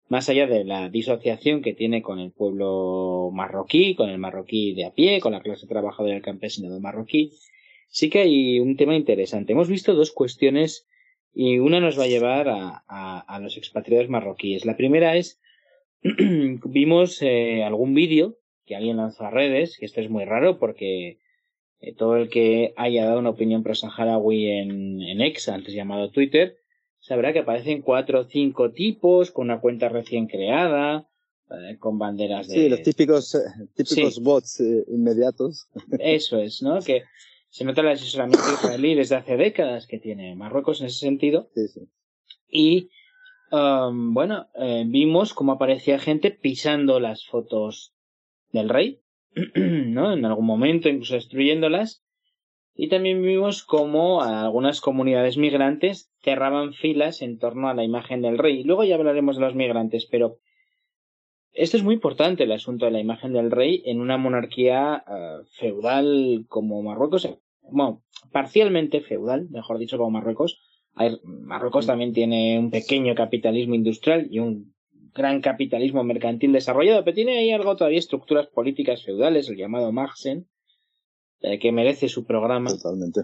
más 0.10 0.30
allá 0.30 0.48
de 0.48 0.64
la 0.64 0.90
disociación 0.90 1.62
que 1.62 1.74
tiene 1.74 2.02
con 2.02 2.20
el 2.20 2.32
pueblo 2.32 3.30
marroquí, 3.34 3.96
con 3.96 4.10
el 4.10 4.18
marroquí 4.18 4.74
de 4.74 4.86
a 4.86 4.94
pie, 4.94 5.20
con 5.20 5.34
la 5.34 5.42
clase 5.42 5.68
trabajadora 5.68 6.14
del 6.14 6.24
campesinado 6.24 6.80
marroquí, 6.80 7.34
sí 7.90 8.10
que 8.10 8.20
hay 8.20 8.60
un 8.60 8.78
tema 8.78 8.96
interesante. 8.96 9.54
Hemos 9.54 9.70
visto 9.70 9.94
dos 9.94 10.12
cuestiones 10.12 10.88
y 11.34 11.60
una 11.60 11.80
nos 11.80 12.00
va 12.00 12.06
a 12.06 12.08
llevar 12.08 12.50
a, 12.50 12.84
a, 12.88 13.40
los 13.40 13.58
expatriados 13.58 14.10
marroquíes. 14.10 14.66
La 14.66 14.78
primera 14.78 15.16
es, 15.18 15.40
vimos 16.02 17.22
eh, 17.22 17.64
algún 17.64 17.94
vídeo 17.94 18.38
que 18.66 18.76
alguien 18.76 18.98
lanzó 18.98 19.26
a 19.26 19.32
redes, 19.32 19.78
que 19.78 19.86
esto 19.86 20.02
es 20.02 20.10
muy 20.10 20.26
raro 20.26 20.58
porque 20.58 21.20
eh, 21.80 21.94
todo 21.94 22.18
el 22.18 22.30
que 22.30 22.74
haya 22.76 23.06
dado 23.06 23.20
una 23.20 23.30
opinión 23.30 23.62
pro 23.62 23.76
saharaui 23.76 24.48
en, 24.48 25.02
en 25.02 25.22
ex, 25.22 25.48
antes 25.50 25.74
llamado 25.74 26.12
Twitter, 26.12 26.58
sabrá 27.08 27.32
que 27.32 27.40
aparecen 27.40 27.82
cuatro 27.82 28.20
o 28.20 28.26
cinco 28.26 28.72
tipos 28.72 29.32
con 29.32 29.46
una 29.46 29.62
cuenta 29.62 29.88
recién 29.88 30.28
creada, 30.28 31.08
eh, 31.50 31.78
con 31.80 31.98
banderas 31.98 32.50
de... 32.50 32.54
Sí, 32.54 32.70
los 32.70 32.82
típicos, 32.82 33.34
eh, 33.36 33.40
típicos 33.74 34.22
bots 34.22 34.60
eh, 34.60 34.84
inmediatos. 34.90 35.70
Eso 36.00 36.38
es, 36.42 36.62
¿no? 36.62 36.82
Que 36.82 37.04
se 37.48 37.64
nota 37.64 37.80
el 37.80 37.88
asesoramiento 37.88 38.44
israelí 38.54 38.94
desde 38.94 39.16
hace 39.16 39.38
décadas 39.38 39.88
que 39.88 40.00
tiene 40.00 40.36
Marruecos 40.36 40.82
en 40.82 40.88
ese 40.88 41.00
sentido. 41.00 41.50
Sí, 41.56 41.70
sí. 41.70 41.88
Y 42.50 42.90
um, 43.52 44.14
bueno, 44.14 44.48
vimos 44.88 45.34
cómo 45.34 45.54
aparecía 45.54 46.00
gente 46.00 46.32
pisando 46.32 47.00
las 47.00 47.26
fotos 47.26 47.94
del 48.52 48.68
rey, 48.68 49.00
¿no? 49.56 50.12
En 50.12 50.26
algún 50.26 50.46
momento, 50.46 50.90
incluso 50.90 51.16
destruyéndolas. 51.16 52.04
Y 52.80 52.90
también 52.90 53.24
vimos 53.24 53.64
cómo 53.64 54.22
algunas 54.22 54.82
comunidades 54.82 55.36
migrantes 55.36 56.12
cerraban 56.22 56.74
filas 56.74 57.24
en 57.24 57.40
torno 57.40 57.70
a 57.70 57.74
la 57.74 57.84
imagen 57.84 58.22
del 58.22 58.38
rey. 58.38 58.64
Luego 58.64 58.84
ya 58.84 58.96
hablaremos 58.96 59.38
de 59.38 59.42
los 59.42 59.56
migrantes, 59.56 60.06
pero 60.06 60.38
esto 61.54 61.76
es 61.76 61.84
muy 61.84 61.96
importante, 61.96 62.44
el 62.44 62.52
asunto 62.52 62.86
de 62.86 62.92
la 62.92 63.00
imagen 63.00 63.34
del 63.34 63.50
rey 63.50 63.82
en 63.86 64.00
una 64.00 64.18
monarquía 64.18 65.04
eh, 65.08 65.38
feudal 65.54 66.46
como 66.48 66.84
Marruecos. 66.84 67.28
Bueno, 67.64 68.04
parcialmente 68.32 69.02
feudal, 69.02 69.50
mejor 69.50 69.80
dicho, 69.80 69.98
como 69.98 70.12
Marruecos. 70.12 70.62
Marruecos 71.24 71.88
también 71.88 72.14
tiene 72.14 72.60
un 72.60 72.70
pequeño 72.70 73.16
capitalismo 73.16 73.74
industrial 73.74 74.28
y 74.30 74.38
un 74.38 74.76
gran 75.16 75.42
capitalismo 75.42 76.04
mercantil 76.04 76.52
desarrollado, 76.52 77.04
pero 77.04 77.16
tiene 77.16 77.40
ahí 77.40 77.50
algo 77.50 77.76
todavía 77.76 77.98
estructuras 77.98 78.48
políticas 78.48 79.04
feudales, 79.04 79.50
el 79.50 79.58
llamado 79.58 79.92
Marxen, 79.92 80.48
eh, 81.42 81.60
que 81.60 81.72
merece 81.72 82.10
su 82.10 82.26
programa. 82.26 82.70
Totalmente. 82.70 83.22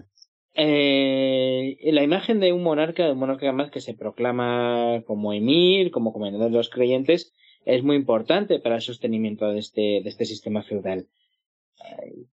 Eh, 0.54 1.76
la 1.92 2.02
imagen 2.02 2.38
de 2.38 2.52
un 2.52 2.62
monarca, 2.62 3.06
de 3.06 3.12
un 3.12 3.18
monarca 3.18 3.52
más 3.52 3.70
que 3.70 3.80
se 3.80 3.94
proclama 3.94 5.02
como 5.06 5.32
emir, 5.32 5.90
como 5.90 6.12
comandante 6.12 6.46
de 6.46 6.56
los 6.56 6.70
creyentes, 6.70 7.32
es 7.64 7.82
muy 7.82 7.96
importante 7.96 8.60
para 8.60 8.76
el 8.76 8.82
sostenimiento 8.82 9.50
de 9.50 9.58
este, 9.58 10.00
de 10.02 10.08
este 10.08 10.26
sistema 10.26 10.62
feudal. 10.62 11.08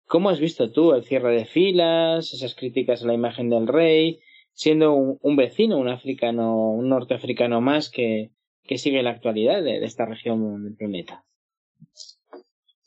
¿Cómo 0.06 0.30
has 0.30 0.40
visto 0.40 0.72
tú 0.72 0.94
el 0.94 1.04
cierre 1.04 1.36
de 1.36 1.46
filas, 1.46 2.34
esas 2.34 2.56
críticas 2.56 3.04
a 3.04 3.08
la 3.08 3.14
imagen 3.14 3.50
del 3.50 3.68
rey, 3.68 4.20
siendo 4.54 4.94
un, 4.94 5.36
vecino, 5.36 5.78
un 5.78 5.88
africano, 5.88 6.72
un 6.72 6.90
norteafricano 6.90 7.62
más 7.62 7.90
que, 7.90 8.32
que 8.64 8.78
sigue 8.78 9.04
la 9.04 9.12
actualidad 9.12 9.64
de, 9.64 9.84
esta 9.84 10.06
región 10.06 10.64
del 10.64 10.76
planeta? 10.76 11.26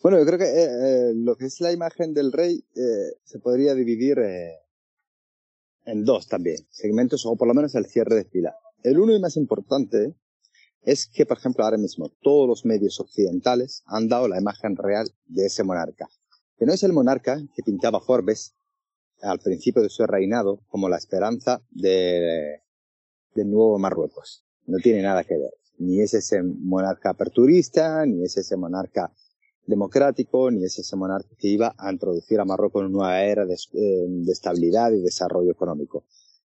Bueno, 0.04 0.18
yo 0.18 0.26
creo 0.26 0.38
que 0.38 0.44
eh, 0.44 0.64
eh, 0.64 1.12
lo 1.14 1.34
que 1.34 1.46
es 1.46 1.62
la 1.62 1.72
imagen 1.72 2.12
del 2.12 2.30
rey 2.30 2.62
eh, 2.76 3.16
se 3.24 3.38
podría 3.38 3.74
dividir 3.74 4.18
en 5.86 6.04
dos 6.04 6.28
también, 6.28 6.58
segmentos 6.68 7.24
o 7.24 7.34
por 7.36 7.48
lo 7.48 7.54
menos 7.54 7.74
el 7.74 7.86
cierre 7.86 8.14
de 8.16 8.26
fila. 8.26 8.54
El 8.82 8.98
uno 8.98 9.14
y 9.14 9.18
más 9.18 9.38
importante 9.38 10.14
es 10.82 11.06
que, 11.06 11.24
por 11.24 11.38
ejemplo, 11.38 11.64
ahora 11.64 11.78
mismo 11.78 12.10
todos 12.20 12.46
los 12.46 12.66
medios 12.66 13.00
occidentales 13.00 13.82
han 13.86 14.06
dado 14.06 14.28
la 14.28 14.38
imagen 14.38 14.76
real 14.76 15.08
de 15.24 15.46
ese 15.46 15.64
monarca, 15.64 16.06
que 16.58 16.66
no 16.66 16.74
es 16.74 16.82
el 16.82 16.92
monarca 16.92 17.40
que 17.54 17.62
pintaba 17.62 18.02
Forbes 18.02 18.54
al 19.22 19.38
principio 19.38 19.80
de 19.80 19.88
su 19.88 20.06
reinado 20.06 20.60
como 20.68 20.90
la 20.90 20.98
esperanza 20.98 21.62
de, 21.70 22.60
nuevo 23.36 23.78
Marruecos. 23.78 24.44
No 24.66 24.76
tiene 24.80 25.00
nada 25.00 25.24
que 25.24 25.38
ver. 25.38 25.54
Ni 25.78 26.02
es 26.02 26.12
ese 26.12 26.42
monarca 26.42 27.08
aperturista, 27.08 28.04
ni 28.04 28.22
es 28.22 28.36
ese 28.36 28.58
monarca 28.58 29.10
democrático, 29.66 30.50
ni 30.50 30.64
es 30.64 30.78
ese 30.78 30.96
monarca 30.96 31.28
que 31.38 31.48
iba 31.48 31.74
a 31.78 31.92
introducir 31.92 32.40
a 32.40 32.44
Marruecos 32.44 32.84
en 32.84 32.94
una 32.94 33.22
era 33.24 33.44
de, 33.46 33.54
eh, 33.54 34.06
de 34.08 34.32
estabilidad 34.32 34.92
y 34.92 35.00
desarrollo 35.00 35.50
económico. 35.50 36.04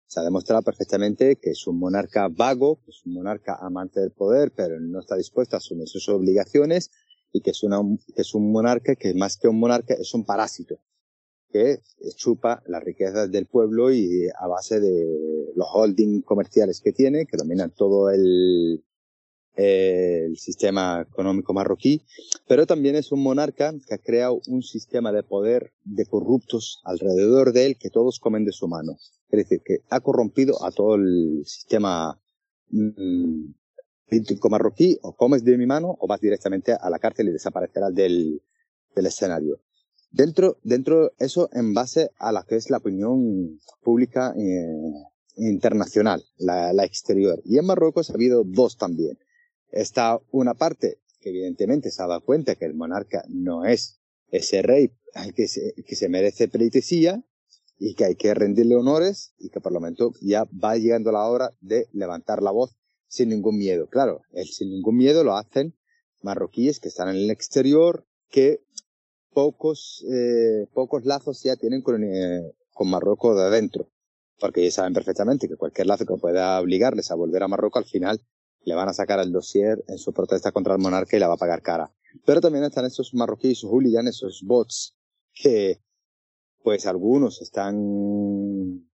Se 0.07 0.20
ha 0.20 0.25
demostrado 0.25 0.62
perfectamente 0.62 1.37
que 1.37 1.51
es 1.51 1.66
un 1.66 1.79
monarca 1.79 2.29
vago, 2.29 2.81
que 2.85 2.90
es 2.90 3.05
un 3.07 3.14
monarca 3.14 3.57
amante 3.61 4.01
del 4.01 4.11
poder, 4.11 4.53
pero 4.55 4.79
no 4.81 5.01
está 5.01 5.16
dispuesto 5.16 5.57
a 5.57 5.59
asumir 5.59 5.88
sus 5.88 6.09
obligaciones 6.09 6.90
y 7.33 7.40
que 7.40 7.51
es, 7.51 7.62
una, 7.62 7.81
que 8.14 8.22
es 8.22 8.35
un 8.35 8.53
monarca 8.53 8.94
que 8.94 9.14
más 9.14 9.38
que 9.38 9.48
un 9.48 9.59
monarca 9.59 9.94
es 9.94 10.12
un 10.12 10.25
parásito 10.25 10.79
que 11.53 11.83
chupa 12.16 12.62
las 12.66 12.83
riquezas 12.83 13.31
del 13.31 13.46
pueblo 13.46 13.92
y 13.92 14.29
a 14.38 14.46
base 14.46 14.81
de 14.81 15.53
los 15.55 15.68
holdings 15.70 16.25
comerciales 16.25 16.81
que 16.81 16.92
tiene, 16.92 17.27
que 17.27 17.37
dominan 17.37 17.70
todo 17.70 18.11
el, 18.11 18.83
el 19.54 20.36
sistema 20.38 21.02
económico 21.02 21.52
marroquí, 21.52 22.02
pero 22.48 22.66
también 22.66 22.96
es 22.96 23.12
un 23.12 23.22
monarca 23.22 23.72
que 23.86 23.94
ha 23.94 23.98
creado 23.98 24.40
un 24.46 24.62
sistema 24.62 25.12
de 25.12 25.22
poder 25.22 25.72
de 25.84 26.06
corruptos 26.06 26.80
alrededor 26.84 27.52
de 27.52 27.66
él 27.66 27.76
que 27.78 27.90
todos 27.90 28.18
comen 28.18 28.44
de 28.44 28.52
su 28.52 28.66
mano. 28.66 28.96
Es 29.28 29.38
decir, 29.38 29.60
que 29.64 29.78
ha 29.90 30.00
corrompido 30.00 30.64
a 30.64 30.70
todo 30.70 30.94
el 30.94 31.42
sistema 31.44 32.18
mm, 32.70 33.52
político 34.08 34.48
marroquí, 34.50 34.98
o 35.02 35.14
comes 35.14 35.44
de 35.44 35.58
mi 35.58 35.66
mano 35.66 35.96
o 35.98 36.06
vas 36.06 36.20
directamente 36.20 36.72
a 36.72 36.90
la 36.90 36.98
cárcel 36.98 37.28
y 37.28 37.32
desaparecerás 37.32 37.94
del, 37.94 38.42
del 38.94 39.06
escenario. 39.06 39.60
Dentro, 40.10 40.58
dentro 40.62 41.12
eso 41.18 41.48
en 41.52 41.72
base 41.72 42.10
a 42.18 42.32
la 42.32 42.44
que 42.44 42.56
es 42.56 42.68
la 42.68 42.78
opinión 42.78 43.58
pública 43.82 44.34
eh, 44.36 44.66
internacional, 45.36 46.22
la 46.36 46.84
exterior. 46.84 47.40
Y 47.46 47.56
en 47.56 47.64
Marruecos 47.64 48.10
ha 48.10 48.14
habido 48.14 48.44
dos 48.44 48.76
también 48.76 49.18
Está 49.72 50.20
una 50.30 50.54
parte 50.54 50.98
que 51.20 51.30
evidentemente 51.30 51.90
se 51.90 52.02
ha 52.02 52.06
dado 52.06 52.20
cuenta 52.20 52.54
que 52.54 52.66
el 52.66 52.74
monarca 52.74 53.24
no 53.28 53.64
es 53.64 54.00
ese 54.30 54.62
rey 54.62 54.92
que 55.35 55.48
se, 55.48 55.74
que 55.87 55.96
se 55.96 56.08
merece 56.08 56.48
pleitesía 56.48 57.22
y 57.78 57.94
que 57.94 58.04
hay 58.04 58.14
que 58.14 58.35
rendirle 58.35 58.76
honores 58.76 59.35
y 59.38 59.48
que 59.50 59.61
por 59.61 59.72
lo 59.72 59.80
menos 59.80 59.98
ya 60.20 60.44
va 60.44 60.76
llegando 60.76 61.11
la 61.11 61.26
hora 61.26 61.50
de 61.61 61.88
levantar 61.92 62.42
la 62.42 62.50
voz 62.50 62.76
sin 63.08 63.30
ningún 63.30 63.58
miedo. 63.58 63.88
Claro, 63.88 64.22
el 64.32 64.46
sin 64.46 64.70
ningún 64.70 64.96
miedo 64.96 65.24
lo 65.24 65.37
hacen 65.37 65.74
marroquíes 66.22 66.80
que 66.80 66.88
están 66.88 67.08
en 67.08 67.16
el 67.16 67.30
exterior, 67.30 68.06
que 68.30 68.62
pocos, 69.32 70.04
eh, 70.11 70.66
pocos 70.72 71.04
lazos 71.04 71.42
ya 71.42 71.56
tienen 71.56 71.82
con, 71.82 72.02
eh, 72.04 72.52
con 72.72 72.88
Marruecos 72.88 73.37
de 73.37 73.42
adentro, 73.42 73.90
porque 74.38 74.64
ya 74.64 74.70
saben 74.70 74.94
perfectamente 74.94 75.48
que 75.48 75.56
cualquier 75.56 75.87
lazo 75.87 76.06
que 76.06 76.16
pueda 76.16 76.61
obligarles 76.61 77.11
a 77.11 77.16
volver 77.16 77.42
a 77.42 77.48
Marruecos 77.48 77.85
al 77.85 77.88
final 77.88 78.20
le 78.64 78.75
van 78.75 78.88
a 78.88 78.92
sacar 78.92 79.20
el 79.20 79.33
dossier 79.33 79.83
en 79.88 79.98
su 79.98 80.12
protesta 80.12 80.53
contra 80.53 80.75
el 80.75 80.81
monarca 80.81 81.16
y 81.16 81.20
la 81.20 81.29
va 81.29 81.35
a 81.35 81.38
pagar 81.38 81.62
cara. 81.62 81.92
Pero 82.25 82.40
también 82.40 82.64
están 82.64 82.85
esos 82.85 83.14
marroquíes, 83.14 83.59
esos 83.59 83.70
hooligans, 83.70 84.09
esos 84.09 84.42
bots, 84.44 84.94
que 85.35 85.81
pues 86.62 86.87
algunos 86.87 87.42
están 87.42 88.87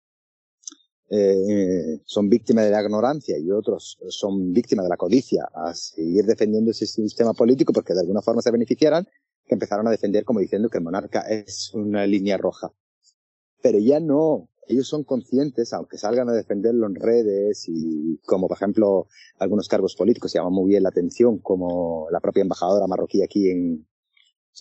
eh, 1.10 2.00
son 2.04 2.28
víctimas 2.28 2.66
de 2.66 2.70
la 2.70 2.82
ignorancia 2.82 3.38
y 3.38 3.50
otros 3.50 3.98
son 4.08 4.52
víctimas 4.52 4.84
de 4.84 4.90
la 4.90 4.96
codicia 4.96 5.48
a 5.54 5.74
seguir 5.74 6.24
defendiendo 6.26 6.70
ese 6.70 6.86
sistema 6.86 7.32
político 7.32 7.72
porque 7.72 7.94
de 7.94 8.00
alguna 8.00 8.20
forma 8.20 8.42
se 8.42 8.50
beneficiaran, 8.50 9.06
que 9.46 9.54
empezaron 9.54 9.86
a 9.86 9.90
defender 9.90 10.24
como 10.24 10.40
diciendo 10.40 10.68
que 10.68 10.78
el 10.78 10.84
monarca 10.84 11.20
es 11.20 11.72
una 11.72 12.06
línea 12.06 12.36
roja. 12.36 12.72
Pero 13.62 13.78
ya 13.78 14.00
no, 14.00 14.47
ellos 14.68 14.86
son 14.86 15.02
conscientes, 15.02 15.72
aunque 15.72 15.96
salgan 15.96 16.28
a 16.28 16.32
defenderlo 16.32 16.86
en 16.86 16.94
redes 16.94 17.64
y 17.68 18.18
como 18.26 18.48
por 18.48 18.56
ejemplo 18.56 19.08
algunos 19.38 19.66
cargos 19.66 19.96
políticos 19.96 20.32
llaman 20.32 20.52
muy 20.52 20.68
bien 20.68 20.82
la 20.82 20.90
atención, 20.90 21.38
como 21.38 22.06
la 22.10 22.20
propia 22.20 22.42
embajadora 22.42 22.86
marroquí 22.86 23.22
aquí 23.22 23.50
en, 23.50 23.86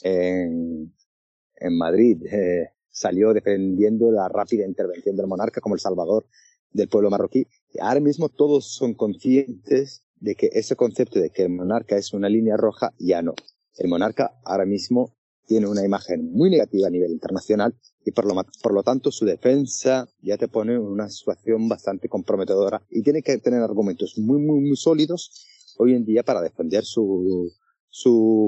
en, 0.03 1.77
Madrid, 1.77 2.23
eh, 2.25 2.69
salió 2.89 3.33
defendiendo 3.33 4.11
la 4.11 4.29
rápida 4.29 4.65
intervención 4.65 5.15
del 5.15 5.27
monarca 5.27 5.59
como 5.59 5.75
el 5.75 5.81
salvador 5.81 6.25
del 6.71 6.87
pueblo 6.87 7.09
marroquí. 7.09 7.47
Ahora 7.79 7.99
mismo 7.99 8.29
todos 8.29 8.73
son 8.73 8.93
conscientes 8.93 10.03
de 10.19 10.35
que 10.35 10.49
ese 10.53 10.75
concepto 10.75 11.19
de 11.19 11.29
que 11.29 11.43
el 11.43 11.49
monarca 11.49 11.97
es 11.97 12.13
una 12.13 12.29
línea 12.29 12.57
roja 12.57 12.93
ya 12.97 13.21
no. 13.21 13.33
El 13.75 13.89
monarca 13.89 14.39
ahora 14.43 14.65
mismo 14.65 15.13
tiene 15.45 15.67
una 15.67 15.83
imagen 15.83 16.31
muy 16.31 16.49
negativa 16.49 16.87
a 16.87 16.91
nivel 16.91 17.11
internacional 17.11 17.75
y 18.07 18.11
por 18.11 18.73
lo, 18.73 18.83
tanto 18.83 19.11
su 19.11 19.25
defensa 19.25 20.07
ya 20.21 20.37
te 20.37 20.47
pone 20.47 20.75
en 20.75 20.79
una 20.79 21.09
situación 21.09 21.67
bastante 21.67 22.07
comprometedora 22.07 22.81
y 22.89 23.01
tiene 23.01 23.21
que 23.21 23.37
tener 23.37 23.61
argumentos 23.61 24.17
muy, 24.17 24.39
muy, 24.39 24.61
muy 24.61 24.77
sólidos 24.77 25.45
hoy 25.77 25.93
en 25.93 26.05
día 26.05 26.23
para 26.23 26.41
defender 26.41 26.85
su, 26.85 27.53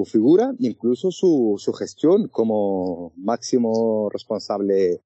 figura 0.06 0.54
e 0.58 0.66
incluso 0.66 1.10
su, 1.10 1.56
su 1.58 1.74
gestión 1.74 2.28
como 2.28 3.12
máximo 3.18 4.08
responsable 4.08 5.02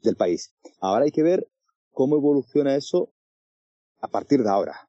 del 0.00 0.14
país. 0.14 0.54
Ahora 0.80 1.06
hay 1.06 1.10
que 1.10 1.24
ver 1.24 1.48
cómo 1.90 2.14
evoluciona 2.14 2.76
eso 2.76 3.12
a 4.00 4.06
partir 4.06 4.44
de 4.44 4.48
ahora. 4.48 4.88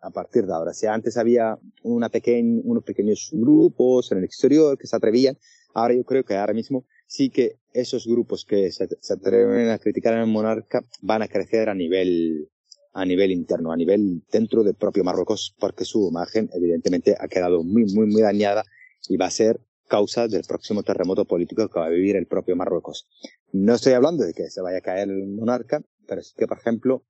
A 0.00 0.08
partir 0.08 0.46
de 0.46 0.54
ahora. 0.54 0.72
Si 0.72 0.86
antes 0.86 1.18
había 1.18 1.58
unos 1.82 2.10
pequeños 2.10 3.28
grupos 3.34 4.12
en 4.12 4.18
el 4.18 4.24
exterior 4.24 4.78
que 4.78 4.86
se 4.86 4.96
atrevían, 4.96 5.36
ahora 5.74 5.92
yo 5.92 6.04
creo 6.04 6.24
que 6.24 6.36
ahora 6.36 6.54
mismo 6.54 6.86
sí 7.08 7.30
que 7.30 7.58
esos 7.72 8.06
grupos 8.06 8.44
que 8.44 8.70
se, 8.70 8.86
atreven 9.12 9.70
a 9.70 9.78
criticar 9.78 10.14
al 10.14 10.28
monarca 10.28 10.84
van 11.00 11.22
a 11.22 11.28
crecer 11.28 11.68
a 11.68 11.74
nivel 11.74 12.48
a 12.92 13.04
nivel 13.04 13.30
interno, 13.30 13.72
a 13.72 13.76
nivel 13.76 14.22
dentro 14.30 14.64
del 14.64 14.74
propio 14.74 15.04
Marruecos, 15.04 15.54
porque 15.58 15.84
su 15.84 16.08
imagen 16.08 16.50
evidentemente 16.52 17.16
ha 17.18 17.28
quedado 17.28 17.62
muy, 17.62 17.84
muy, 17.92 18.06
muy 18.06 18.22
dañada 18.22 18.64
y 19.08 19.16
va 19.16 19.26
a 19.26 19.30
ser 19.30 19.60
causa 19.86 20.26
del 20.26 20.42
próximo 20.42 20.82
terremoto 20.82 21.24
político 21.24 21.68
que 21.68 21.78
va 21.78 21.86
a 21.86 21.90
vivir 21.90 22.16
el 22.16 22.26
propio 22.26 22.56
Marruecos. 22.56 23.06
No 23.52 23.74
estoy 23.74 23.92
hablando 23.92 24.24
de 24.24 24.32
que 24.32 24.50
se 24.50 24.62
vaya 24.62 24.78
a 24.78 24.82
caer 24.82 25.10
el 25.10 25.28
monarca, 25.28 25.82
pero 26.08 26.20
es 26.20 26.34
que, 26.36 26.46
por 26.46 26.58
ejemplo, 26.58 27.04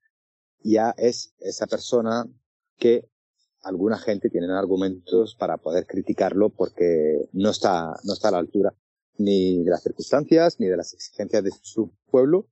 ya 0.62 0.94
es 0.99 1.34
esa 1.38 1.66
persona 1.66 2.26
que 2.76 3.09
alguna 3.62 3.99
gente 3.99 4.28
tiene 4.28 4.53
argumentos 4.53 5.36
para 5.36 5.57
poder 5.57 5.86
criticarlo 5.86 6.51
porque 6.51 7.28
no 7.32 7.51
está, 7.51 7.94
no 8.05 8.12
está 8.12 8.28
a 8.28 8.32
la 8.32 8.38
altura 8.38 8.74
ni 9.19 9.62
de 9.62 9.71
las 9.71 9.83
circunstancias, 9.83 10.59
ni 10.59 10.66
de 10.66 10.77
las 10.77 10.95
exigencias 10.95 11.45
de 11.45 11.51
su 11.62 11.93
pueblo, 12.11 12.49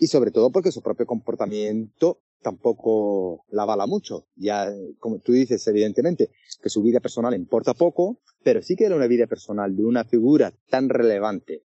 y 0.00 0.08
sobre 0.08 0.30
todo 0.30 0.50
porque 0.50 0.72
su 0.72 0.82
propio 0.82 1.06
comportamiento 1.06 2.20
tampoco 2.42 3.44
la 3.50 3.62
avala 3.62 3.86
mucho. 3.86 4.26
Ya, 4.36 4.70
como 4.98 5.18
tú 5.18 5.32
dices, 5.32 5.66
evidentemente, 5.66 6.30
que 6.62 6.68
su 6.68 6.82
vida 6.82 7.00
personal 7.00 7.34
importa 7.34 7.74
poco, 7.74 8.20
pero 8.44 8.62
sí 8.62 8.76
que 8.76 8.84
era 8.84 8.96
una 8.96 9.06
vida 9.06 9.26
personal 9.26 9.74
de 9.76 9.84
una 9.84 10.04
figura 10.04 10.52
tan 10.68 10.88
relevante 10.88 11.64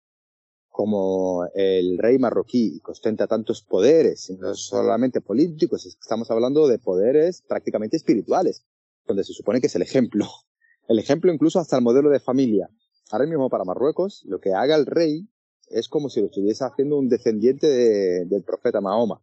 como 0.74 1.46
el 1.54 2.00
rey 2.00 2.18
marroquí 2.18 2.82
que 2.84 2.92
ostenta 2.92 3.28
tantos 3.28 3.62
poderes, 3.62 4.32
no 4.40 4.56
solamente 4.56 5.22
políticos, 5.22 5.86
estamos 5.86 6.32
hablando 6.32 6.68
de 6.68 6.80
poderes 6.80 7.44
prácticamente 7.48 7.96
espirituales, 7.96 8.66
donde 9.06 9.24
se 9.24 9.34
supone 9.34 9.62
que 9.62 9.68
es 9.68 9.76
el 9.76 9.84
ejemplo. 9.84 10.28
El 10.88 10.98
ejemplo 10.98 11.32
incluso 11.32 11.60
hasta 11.60 11.78
el 11.78 11.84
modelo 11.84 12.10
de 12.10 12.20
familia. 12.20 12.70
Ahora 13.14 13.28
mismo 13.28 13.48
para 13.48 13.64
Marruecos, 13.64 14.24
lo 14.26 14.40
que 14.40 14.54
haga 14.54 14.76
el 14.76 14.88
rey 14.88 15.30
es 15.68 15.88
como 15.88 16.10
si 16.10 16.20
lo 16.20 16.26
estuviese 16.26 16.66
haciendo 16.66 16.98
un 16.98 17.10
descendiente 17.10 17.68
del 18.26 18.42
profeta 18.42 18.82
Mahoma. 18.82 19.22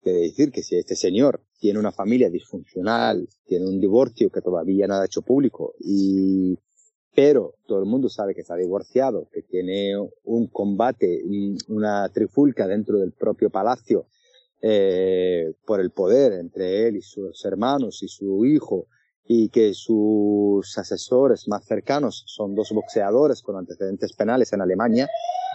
Quiere 0.00 0.20
decir 0.20 0.52
que 0.52 0.62
si 0.62 0.76
este 0.76 0.94
señor 0.94 1.42
tiene 1.58 1.80
una 1.80 1.90
familia 1.90 2.30
disfuncional, 2.30 3.28
tiene 3.44 3.66
un 3.66 3.80
divorcio 3.80 4.30
que 4.30 4.40
todavía 4.40 4.86
no 4.86 4.94
ha 4.94 5.04
hecho 5.04 5.22
público, 5.22 5.74
y, 5.80 6.60
pero 7.12 7.56
todo 7.66 7.80
el 7.80 7.86
mundo 7.86 8.08
sabe 8.08 8.36
que 8.36 8.42
está 8.42 8.54
divorciado, 8.54 9.28
que 9.32 9.42
tiene 9.42 9.94
un 10.22 10.46
combate, 10.46 11.20
una 11.66 12.08
trifulca 12.10 12.68
dentro 12.68 13.00
del 13.00 13.10
propio 13.10 13.50
palacio, 13.50 14.06
eh, 14.62 15.54
por 15.66 15.80
el 15.80 15.90
poder 15.90 16.34
entre 16.34 16.86
él 16.86 16.98
y 16.98 17.02
sus 17.02 17.44
hermanos 17.44 18.00
y 18.04 18.06
su 18.06 18.46
hijo, 18.46 18.86
y 19.30 19.50
que 19.50 19.74
sus 19.74 20.78
asesores 20.78 21.46
más 21.48 21.66
cercanos 21.66 22.24
son 22.26 22.54
dos 22.54 22.72
boxeadores 22.72 23.42
con 23.42 23.56
antecedentes 23.56 24.14
penales 24.14 24.54
en 24.54 24.62
Alemania 24.62 25.06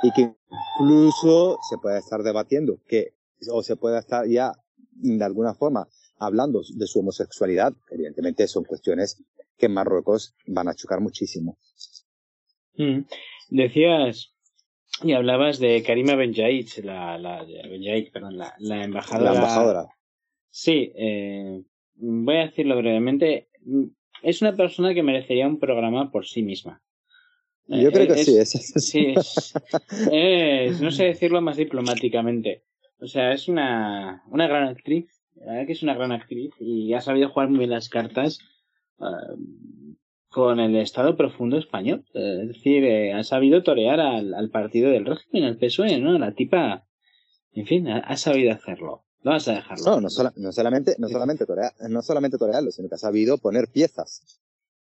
y 0.03 0.11
que 0.11 0.35
incluso 0.79 1.57
se 1.67 1.77
puede 1.79 1.97
estar 1.97 2.21
debatiendo 2.21 2.79
que 2.87 3.15
o 3.51 3.63
se 3.63 3.75
puede 3.75 3.97
estar 3.97 4.27
ya 4.27 4.53
de 4.91 5.25
alguna 5.25 5.55
forma 5.55 5.87
hablando 6.19 6.61
de 6.75 6.85
su 6.85 6.99
homosexualidad, 6.99 7.73
evidentemente 7.89 8.47
son 8.47 8.63
cuestiones 8.63 9.23
que 9.57 9.65
en 9.65 9.73
Marruecos 9.73 10.35
van 10.45 10.67
a 10.67 10.75
chocar 10.75 11.01
muchísimo. 11.01 11.57
Mm. 12.77 13.01
Decías 13.49 14.33
y 15.01 15.13
hablabas 15.13 15.57
de 15.59 15.81
Karima 15.81 16.15
Benjaid, 16.15 16.67
la, 16.83 17.17
la, 17.17 17.45
perdón, 18.13 18.37
la, 18.37 18.53
la 18.59 18.83
embajadora. 18.83 19.31
La 19.31 19.35
embajadora. 19.35 19.87
Sí, 20.51 20.93
eh, 20.95 21.63
voy 21.95 22.35
a 22.37 22.45
decirlo 22.45 22.77
brevemente. 22.77 23.49
Es 24.21 24.41
una 24.41 24.55
persona 24.55 24.93
que 24.93 25.03
merecería 25.03 25.47
un 25.47 25.59
programa 25.59 26.11
por 26.11 26.25
sí 26.25 26.43
misma. 26.43 26.81
Yo 27.67 27.91
creo 27.91 28.07
que 28.07 28.23
sí, 28.23 28.37
es, 28.37 28.51
sí 28.75 29.13
es, 30.11 30.81
no 30.81 30.91
sé 30.91 31.05
decirlo 31.05 31.41
más 31.41 31.57
diplomáticamente. 31.57 32.63
O 32.99 33.07
sea, 33.07 33.31
es 33.31 33.47
una, 33.47 34.23
una 34.29 34.47
gran 34.47 34.67
actriz. 34.67 35.07
La 35.35 35.53
verdad 35.53 35.67
que 35.67 35.73
es 35.73 35.83
una 35.83 35.95
gran 35.95 36.11
actriz 36.11 36.53
y 36.59 36.93
ha 36.93 37.01
sabido 37.01 37.29
jugar 37.29 37.49
muy 37.49 37.59
bien 37.59 37.71
las 37.71 37.89
cartas 37.89 38.39
uh, 38.97 39.95
con 40.29 40.59
el 40.59 40.75
Estado 40.75 41.15
profundo 41.15 41.57
español. 41.57 42.05
Es 42.13 42.47
decir, 42.47 42.83
eh, 42.83 43.13
ha 43.13 43.23
sabido 43.23 43.63
torear 43.63 43.99
al, 43.99 44.33
al, 44.33 44.49
partido 44.49 44.89
del 44.89 45.05
régimen, 45.05 45.43
al 45.43 45.57
PSOE, 45.57 45.99
¿no? 45.99 46.17
La 46.17 46.33
tipa, 46.33 46.85
en 47.53 47.65
fin, 47.65 47.87
ha, 47.87 47.99
ha 47.99 48.17
sabido 48.17 48.51
hacerlo. 48.51 49.03
No 49.23 49.31
vas 49.31 49.47
a 49.47 49.53
dejarlo. 49.53 49.85
No, 49.85 49.95
no, 49.95 50.01
no 50.01 50.09
solamente, 50.51 50.95
no 50.97 51.07
solamente, 51.07 51.45
torear, 51.45 51.71
no 51.89 52.01
solamente 52.01 52.37
torearlo, 52.37 52.71
sino 52.71 52.89
que 52.89 52.95
ha 52.95 52.97
sabido 52.97 53.37
poner 53.37 53.69
piezas. 53.69 54.21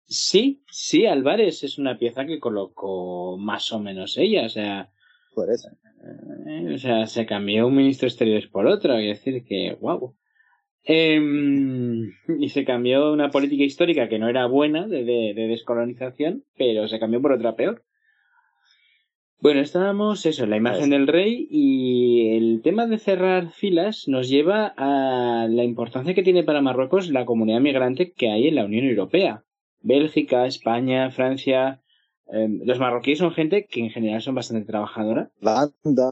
Sí, 0.05 0.63
sí, 0.71 1.05
Álvarez 1.05 1.63
es 1.63 1.77
una 1.77 1.97
pieza 1.97 2.25
que 2.25 2.39
colocó 2.39 3.37
más 3.37 3.71
o 3.71 3.79
menos 3.79 4.17
ella, 4.17 4.45
o 4.45 4.49
sea. 4.49 4.91
Por 5.35 5.51
eso. 5.51 5.69
Eh, 6.47 6.73
o 6.73 6.77
sea, 6.77 7.05
se 7.05 7.25
cambió 7.25 7.67
un 7.67 7.75
ministro 7.75 8.07
exterior 8.07 8.49
por 8.49 8.65
otro, 8.65 8.97
es 8.97 9.19
decir, 9.19 9.43
que, 9.43 9.77
wow. 9.79 10.15
Em, 10.83 12.13
y 12.39 12.49
se 12.49 12.63
cambió 12.63 13.11
una 13.11 13.29
política 13.29 13.63
histórica 13.63 14.07
que 14.07 14.17
no 14.17 14.29
era 14.29 14.47
buena 14.47 14.87
de, 14.87 15.03
de, 15.03 15.33
de, 15.35 15.47
descolonización, 15.47 16.45
pero 16.57 16.87
se 16.87 16.99
cambió 16.99 17.21
por 17.21 17.33
otra 17.33 17.55
peor. 17.55 17.83
Bueno, 19.41 19.61
estábamos 19.61 20.25
eso, 20.25 20.45
la 20.45 20.57
imagen 20.57 20.89
del 20.89 21.07
rey 21.07 21.47
y 21.49 22.35
el 22.35 22.61
tema 22.61 22.87
de 22.87 22.97
cerrar 22.97 23.51
filas 23.51 24.09
nos 24.09 24.27
lleva 24.27 24.73
a 24.75 25.47
la 25.49 25.63
importancia 25.63 26.13
que 26.13 26.23
tiene 26.23 26.43
para 26.43 26.61
Marruecos 26.61 27.09
la 27.09 27.23
comunidad 27.23 27.61
migrante 27.61 28.11
que 28.11 28.29
hay 28.31 28.49
en 28.49 28.55
la 28.55 28.65
Unión 28.65 28.85
Europea. 28.85 29.45
Bélgica, 29.81 30.45
España, 30.45 31.09
Francia. 31.11 31.81
Eh, 32.33 32.49
los 32.65 32.79
marroquíes 32.79 33.19
son 33.19 33.31
gente 33.31 33.65
que 33.65 33.79
en 33.79 33.91
general 33.91 34.21
son 34.21 34.35
bastante 34.35 34.65
trabajadora. 34.65 35.31
Holanda. 35.41 36.11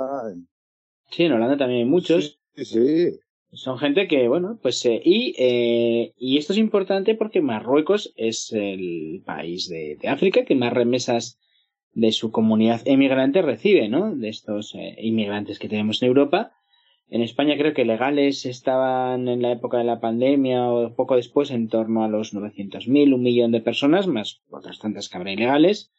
Sí, 1.12 1.24
en 1.24 1.34
Holanda 1.34 1.58
también 1.58 1.82
hay 1.82 1.86
muchos. 1.86 2.40
Sí, 2.56 2.64
sí. 2.64 3.20
Son 3.52 3.78
gente 3.78 4.08
que, 4.08 4.30
bueno, 4.30 4.58
pues. 4.62 4.86
Eh, 4.86 5.02
y, 5.04 5.36
eh, 5.38 6.14
y 6.18 6.38
esto 6.38 6.54
es 6.54 6.60
importante 6.60 7.16
porque 7.16 7.42
Marruecos 7.42 8.14
es 8.16 8.54
el 8.54 9.22
país 9.26 9.68
de, 9.68 9.98
de 10.02 10.08
África 10.08 10.46
que 10.46 10.56
más 10.56 10.72
remesas 10.72 11.38
de 11.98 12.12
su 12.12 12.32
comunidad 12.32 12.82
emigrante 12.86 13.42
recibe, 13.42 13.90
¿no? 13.90 14.16
De 14.16 14.30
estos 14.30 14.76
eh, 14.76 14.96
inmigrantes 15.02 15.58
que 15.58 15.68
tenemos 15.68 16.00
en 16.00 16.10
Europa. 16.10 16.52
En 17.10 17.24
España 17.24 17.58
creo 17.58 17.74
que 17.74 17.86
legales 17.86 18.46
estaban 18.46 19.28
en 19.28 19.42
la 19.42 19.52
época 19.52 19.80
de 19.80 19.84
la 19.84 20.00
pandemia 20.00 20.70
o 20.70 20.94
poco 20.96 21.16
después 21.16 21.50
en 21.50 21.70
torno 21.70 22.04
a 22.04 22.08
los 22.08 22.36
900.000, 22.36 23.16
un 23.16 23.24
millón 23.24 23.52
de 23.52 23.62
personas, 23.62 24.06
más 24.06 24.44
otras 24.52 24.78
tantas 24.78 25.10
que 25.10 25.18
habrá 25.18 25.32
ilegales. 25.32 25.92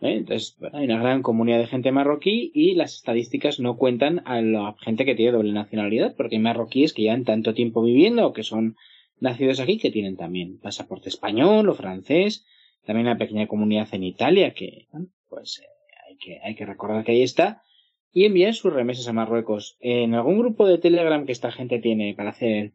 ¿eh? 0.00 0.14
Entonces, 0.14 0.56
bueno, 0.58 0.78
hay 0.78 0.86
una 0.86 0.98
gran 0.98 1.22
comunidad 1.22 1.58
de 1.58 1.68
gente 1.68 1.92
marroquí 1.92 2.50
y 2.52 2.74
las 2.74 2.96
estadísticas 2.96 3.60
no 3.60 3.76
cuentan 3.76 4.22
a 4.24 4.40
la 4.40 4.74
gente 4.80 5.04
que 5.04 5.14
tiene 5.14 5.30
doble 5.30 5.52
nacionalidad, 5.52 6.16
porque 6.16 6.36
hay 6.36 6.42
marroquíes 6.42 6.92
que 6.92 7.02
llevan 7.02 7.24
tanto 7.24 7.54
tiempo 7.54 7.84
viviendo 7.84 8.26
o 8.26 8.32
que 8.32 8.42
son 8.42 8.74
nacidos 9.20 9.60
aquí 9.60 9.78
que 9.78 9.92
tienen 9.92 10.16
también 10.16 10.58
pasaporte 10.58 11.08
español 11.08 11.68
o 11.68 11.74
francés. 11.74 12.44
También 12.84 13.06
una 13.06 13.18
pequeña 13.18 13.46
comunidad 13.46 13.86
en 13.92 14.02
Italia 14.02 14.54
que, 14.54 14.88
pues 15.30 15.62
eh, 15.62 15.66
hay, 16.08 16.16
que, 16.18 16.40
hay 16.44 16.54
que 16.54 16.66
recordar 16.66 17.04
que 17.04 17.12
ahí 17.12 17.22
está, 17.22 17.62
y 18.12 18.24
envían 18.24 18.52
sus 18.52 18.72
remesas 18.72 19.08
a 19.08 19.12
Marruecos. 19.12 19.76
En 19.80 20.14
algún 20.14 20.38
grupo 20.38 20.66
de 20.66 20.78
Telegram 20.78 21.24
que 21.24 21.32
esta 21.32 21.52
gente 21.52 21.78
tiene 21.78 22.14
para 22.14 22.30
hacer 22.30 22.74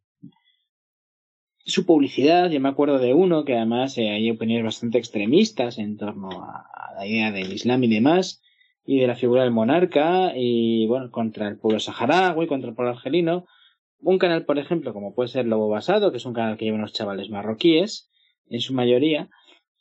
su 1.65 1.85
publicidad, 1.85 2.49
yo 2.49 2.59
me 2.59 2.69
acuerdo 2.69 2.99
de 2.99 3.13
uno 3.13 3.43
que 3.43 3.55
además 3.55 3.97
eh, 3.97 4.09
hay 4.09 4.31
opiniones 4.31 4.65
bastante 4.65 4.97
extremistas 4.97 5.77
en 5.77 5.97
torno 5.97 6.29
a, 6.31 6.65
a, 6.73 6.93
la 6.95 7.05
idea 7.05 7.31
del 7.31 7.51
Islam 7.51 7.83
y 7.83 7.89
demás, 7.89 8.41
y 8.85 8.99
de 8.99 9.07
la 9.07 9.15
figura 9.15 9.43
del 9.43 9.51
monarca, 9.51 10.33
y 10.35 10.87
bueno, 10.87 11.11
contra 11.11 11.47
el 11.47 11.57
pueblo 11.57 11.79
saharaui, 11.79 12.47
contra 12.47 12.69
el 12.69 12.75
pueblo 12.75 12.93
argelino. 12.93 13.45
Un 13.99 14.19
canal, 14.19 14.45
por 14.45 14.59
ejemplo, 14.59 14.93
como 14.93 15.15
puede 15.15 15.29
ser 15.29 15.47
Lobo 15.47 15.67
Basado, 15.67 16.11
que 16.11 16.17
es 16.17 16.25
un 16.25 16.33
canal 16.33 16.57
que 16.57 16.65
lleva 16.65 16.77
unos 16.77 16.93
chavales 16.93 17.29
marroquíes, 17.29 18.11
en 18.49 18.61
su 18.61 18.73
mayoría, 18.73 19.29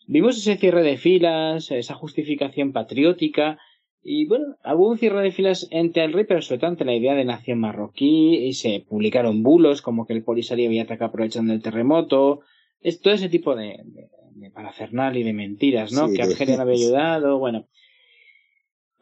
Vimos 0.07 0.36
ese 0.36 0.57
cierre 0.57 0.82
de 0.82 0.96
filas, 0.96 1.70
esa 1.70 1.94
justificación 1.94 2.72
patriótica, 2.72 3.59
y 4.02 4.26
bueno, 4.26 4.57
hubo 4.64 4.90
un 4.90 4.98
cierre 4.98 5.22
de 5.22 5.32
filas 5.32 5.66
ante 5.72 6.05
el 6.05 6.12
rey, 6.12 6.24
pero 6.28 6.42
sobre 6.42 6.59
todo 6.59 6.70
ante 6.70 6.84
la 6.84 6.94
idea 6.94 7.14
de 7.14 7.24
nación 7.24 7.59
marroquí, 7.59 8.36
y 8.36 8.52
se 8.52 8.84
publicaron 8.86 9.42
bulos 9.42 9.80
como 9.80 10.07
que 10.07 10.12
el 10.12 10.22
Polisario 10.22 10.66
había 10.66 10.82
atacado 10.82 11.09
aprovechando 11.09 11.55
el 11.55 11.62
terremoto, 11.62 12.40
es 12.80 13.00
todo 13.00 13.14
ese 13.14 13.30
tipo 13.30 13.57
de, 13.57 13.80
de, 13.84 14.09
de 14.34 14.50
parafernal 14.50 15.16
y 15.16 15.22
de 15.22 15.32
mentiras, 15.32 15.92
¿no? 15.92 16.09
Sí, 16.09 16.16
que 16.16 16.22
Argelia 16.22 16.57
no 16.57 16.62
había 16.62 16.74
ayudado, 16.74 17.38
bueno. 17.38 17.66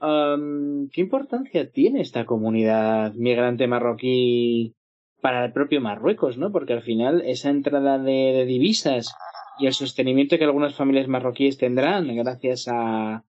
Um, 0.00 0.88
¿Qué 0.90 1.00
importancia 1.00 1.70
tiene 1.70 2.00
esta 2.00 2.24
comunidad 2.24 3.14
migrante 3.14 3.66
marroquí 3.66 4.74
para 5.20 5.44
el 5.44 5.52
propio 5.52 5.80
Marruecos, 5.80 6.38
no? 6.38 6.50
Porque 6.50 6.72
al 6.72 6.82
final 6.82 7.22
esa 7.24 7.50
entrada 7.50 7.98
de, 7.98 8.32
de 8.32 8.44
divisas 8.44 9.14
y 9.62 9.66
el 9.66 9.74
sostenimiento 9.74 10.36
que 10.36 10.44
algunas 10.44 10.74
familias 10.74 11.06
marroquíes 11.06 11.56
tendrán 11.56 12.12
gracias 12.16 12.66
a 12.66 13.24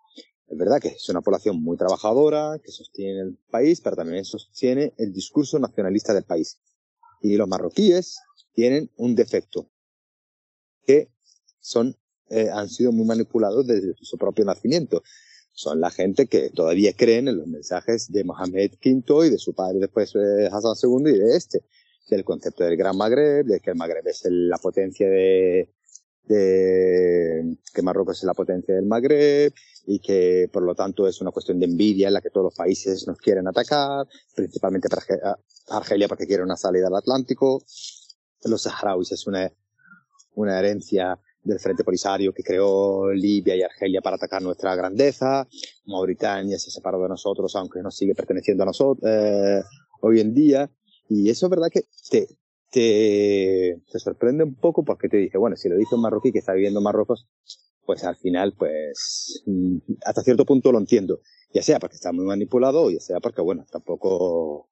es 0.51 0.57
verdad 0.57 0.81
que 0.81 0.89
es 0.89 1.07
una 1.07 1.21
población 1.21 1.63
muy 1.63 1.77
trabajadora, 1.77 2.59
que 2.61 2.71
sostiene 2.71 3.21
el 3.21 3.37
país, 3.49 3.79
pero 3.79 3.95
también 3.95 4.25
sostiene 4.25 4.93
el 4.97 5.13
discurso 5.13 5.57
nacionalista 5.59 6.13
del 6.13 6.25
país. 6.25 6.59
Y 7.21 7.37
los 7.37 7.47
marroquíes 7.47 8.19
tienen 8.53 8.91
un 8.97 9.15
defecto, 9.15 9.71
que 10.85 11.09
son 11.61 11.95
eh, 12.29 12.49
han 12.49 12.67
sido 12.67 12.91
muy 12.91 13.05
manipulados 13.05 13.65
desde 13.65 13.93
su 14.01 14.17
propio 14.17 14.43
nacimiento. 14.43 15.03
Son 15.53 15.79
la 15.79 15.89
gente 15.89 16.27
que 16.27 16.49
todavía 16.49 16.93
creen 16.93 17.29
en 17.29 17.37
los 17.37 17.47
mensajes 17.47 18.11
de 18.11 18.25
Mohamed 18.25 18.73
V 18.83 19.27
y 19.27 19.29
de 19.29 19.37
su 19.37 19.53
padre 19.53 19.79
después 19.79 20.11
de 20.11 20.47
Hassan 20.47 20.75
II 20.81 21.11
y 21.11 21.17
de 21.17 21.37
este, 21.37 21.63
del 22.09 22.25
concepto 22.25 22.65
del 22.65 22.75
Gran 22.75 22.97
Magreb, 22.97 23.45
de 23.45 23.61
que 23.61 23.69
el 23.69 23.77
Magreb 23.77 24.05
es 24.05 24.23
la 24.25 24.57
potencia 24.57 25.09
de, 25.09 25.69
de 26.25 27.57
que 27.73 27.81
Marruecos 27.81 28.17
es 28.17 28.23
la 28.25 28.33
potencia 28.33 28.75
del 28.75 28.85
Magreb 28.85 29.53
y 29.85 29.99
que 29.99 30.49
por 30.51 30.63
lo 30.63 30.75
tanto 30.75 31.07
es 31.07 31.21
una 31.21 31.31
cuestión 31.31 31.59
de 31.59 31.65
envidia 31.65 32.07
en 32.07 32.13
la 32.13 32.21
que 32.21 32.29
todos 32.29 32.45
los 32.45 32.55
países 32.55 33.07
nos 33.07 33.17
quieren 33.17 33.47
atacar, 33.47 34.07
principalmente 34.35 34.89
para 34.89 35.37
Argelia 35.69 36.07
porque 36.07 36.27
quiere 36.27 36.43
una 36.43 36.57
salida 36.57 36.87
al 36.87 36.95
Atlántico. 36.95 37.63
Los 38.43 38.63
saharauis 38.63 39.11
es 39.11 39.27
una, 39.27 39.51
una 40.35 40.59
herencia 40.59 41.19
del 41.43 41.59
Frente 41.59 41.83
Polisario 41.83 42.33
que 42.33 42.43
creó 42.43 43.11
Libia 43.11 43.55
y 43.55 43.63
Argelia 43.63 44.01
para 44.01 44.15
atacar 44.15 44.41
nuestra 44.41 44.75
grandeza. 44.75 45.47
Mauritania 45.85 46.57
se 46.59 46.71
separó 46.71 47.01
de 47.01 47.09
nosotros, 47.09 47.55
aunque 47.55 47.81
nos 47.81 47.95
sigue 47.95 48.15
perteneciendo 48.15 48.63
a 48.63 48.67
nosotros 48.67 49.09
eh, 49.09 49.61
hoy 50.01 50.19
en 50.19 50.33
día. 50.33 50.71
Y 51.09 51.29
eso 51.29 51.47
es 51.47 51.49
verdad 51.49 51.69
que 51.71 51.85
te, 52.09 52.27
te, 52.69 53.81
te 53.91 53.99
sorprende 53.99 54.43
un 54.43 54.55
poco 54.55 54.83
porque 54.83 55.09
te 55.09 55.17
dice, 55.17 55.37
bueno, 55.37 55.55
si 55.55 55.67
lo 55.67 55.75
dice 55.75 55.95
un 55.95 56.01
marroquí 56.01 56.31
que 56.31 56.39
está 56.39 56.53
viviendo 56.53 56.79
en 56.79 56.83
Marruecos, 56.83 57.27
pues 57.85 58.03
al 58.03 58.15
final, 58.15 58.53
pues, 58.57 59.43
mm, 59.45 59.77
hasta 60.05 60.21
cierto 60.23 60.45
punto 60.45 60.71
lo 60.71 60.79
entiendo. 60.79 61.21
Ya 61.53 61.61
sea 61.61 61.79
porque 61.79 61.95
está 61.95 62.11
muy 62.11 62.25
manipulado, 62.25 62.83
o 62.83 62.91
ya 62.91 62.99
sea 62.99 63.19
porque, 63.19 63.41
bueno, 63.41 63.65
tampoco 63.71 64.69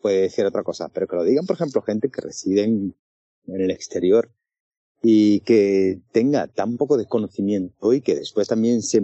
puede 0.00 0.22
decir 0.22 0.44
otra 0.46 0.62
cosa. 0.62 0.88
Pero 0.88 1.06
que 1.08 1.16
lo 1.16 1.24
digan, 1.24 1.46
por 1.46 1.56
ejemplo, 1.56 1.82
gente 1.82 2.10
que 2.10 2.20
reside 2.20 2.64
en 2.64 2.94
el 3.46 3.70
exterior 3.70 4.32
y 5.02 5.40
que 5.40 6.00
tenga 6.12 6.46
tan 6.46 6.76
poco 6.76 6.98
desconocimiento 6.98 7.94
y 7.94 8.02
que 8.02 8.16
después 8.16 8.48
también 8.48 8.82
se, 8.82 9.02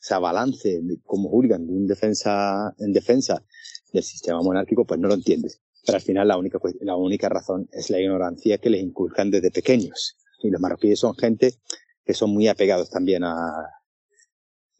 se 0.00 0.14
abalance 0.14 0.80
como 1.04 1.28
hooligan 1.30 1.68
en 1.68 1.86
defensa, 1.86 2.74
en 2.78 2.92
defensa 2.92 3.44
del 3.92 4.04
sistema 4.04 4.40
monárquico, 4.40 4.84
pues 4.84 5.00
no 5.00 5.08
lo 5.08 5.14
entiendes. 5.14 5.60
Pero 5.84 5.96
al 5.96 6.02
final 6.02 6.28
la 6.28 6.38
única, 6.38 6.60
la 6.80 6.96
única 6.96 7.28
razón 7.28 7.68
es 7.72 7.90
la 7.90 8.00
ignorancia 8.00 8.58
que 8.58 8.70
les 8.70 8.82
inculcan 8.82 9.30
desde 9.30 9.50
pequeños. 9.50 10.16
Y 10.42 10.50
los 10.50 10.60
marroquíes 10.60 11.00
son 11.00 11.14
gente 11.16 11.54
que 12.04 12.14
son 12.14 12.30
muy 12.30 12.48
apegados 12.48 12.90
también 12.90 13.24
a, 13.24 13.36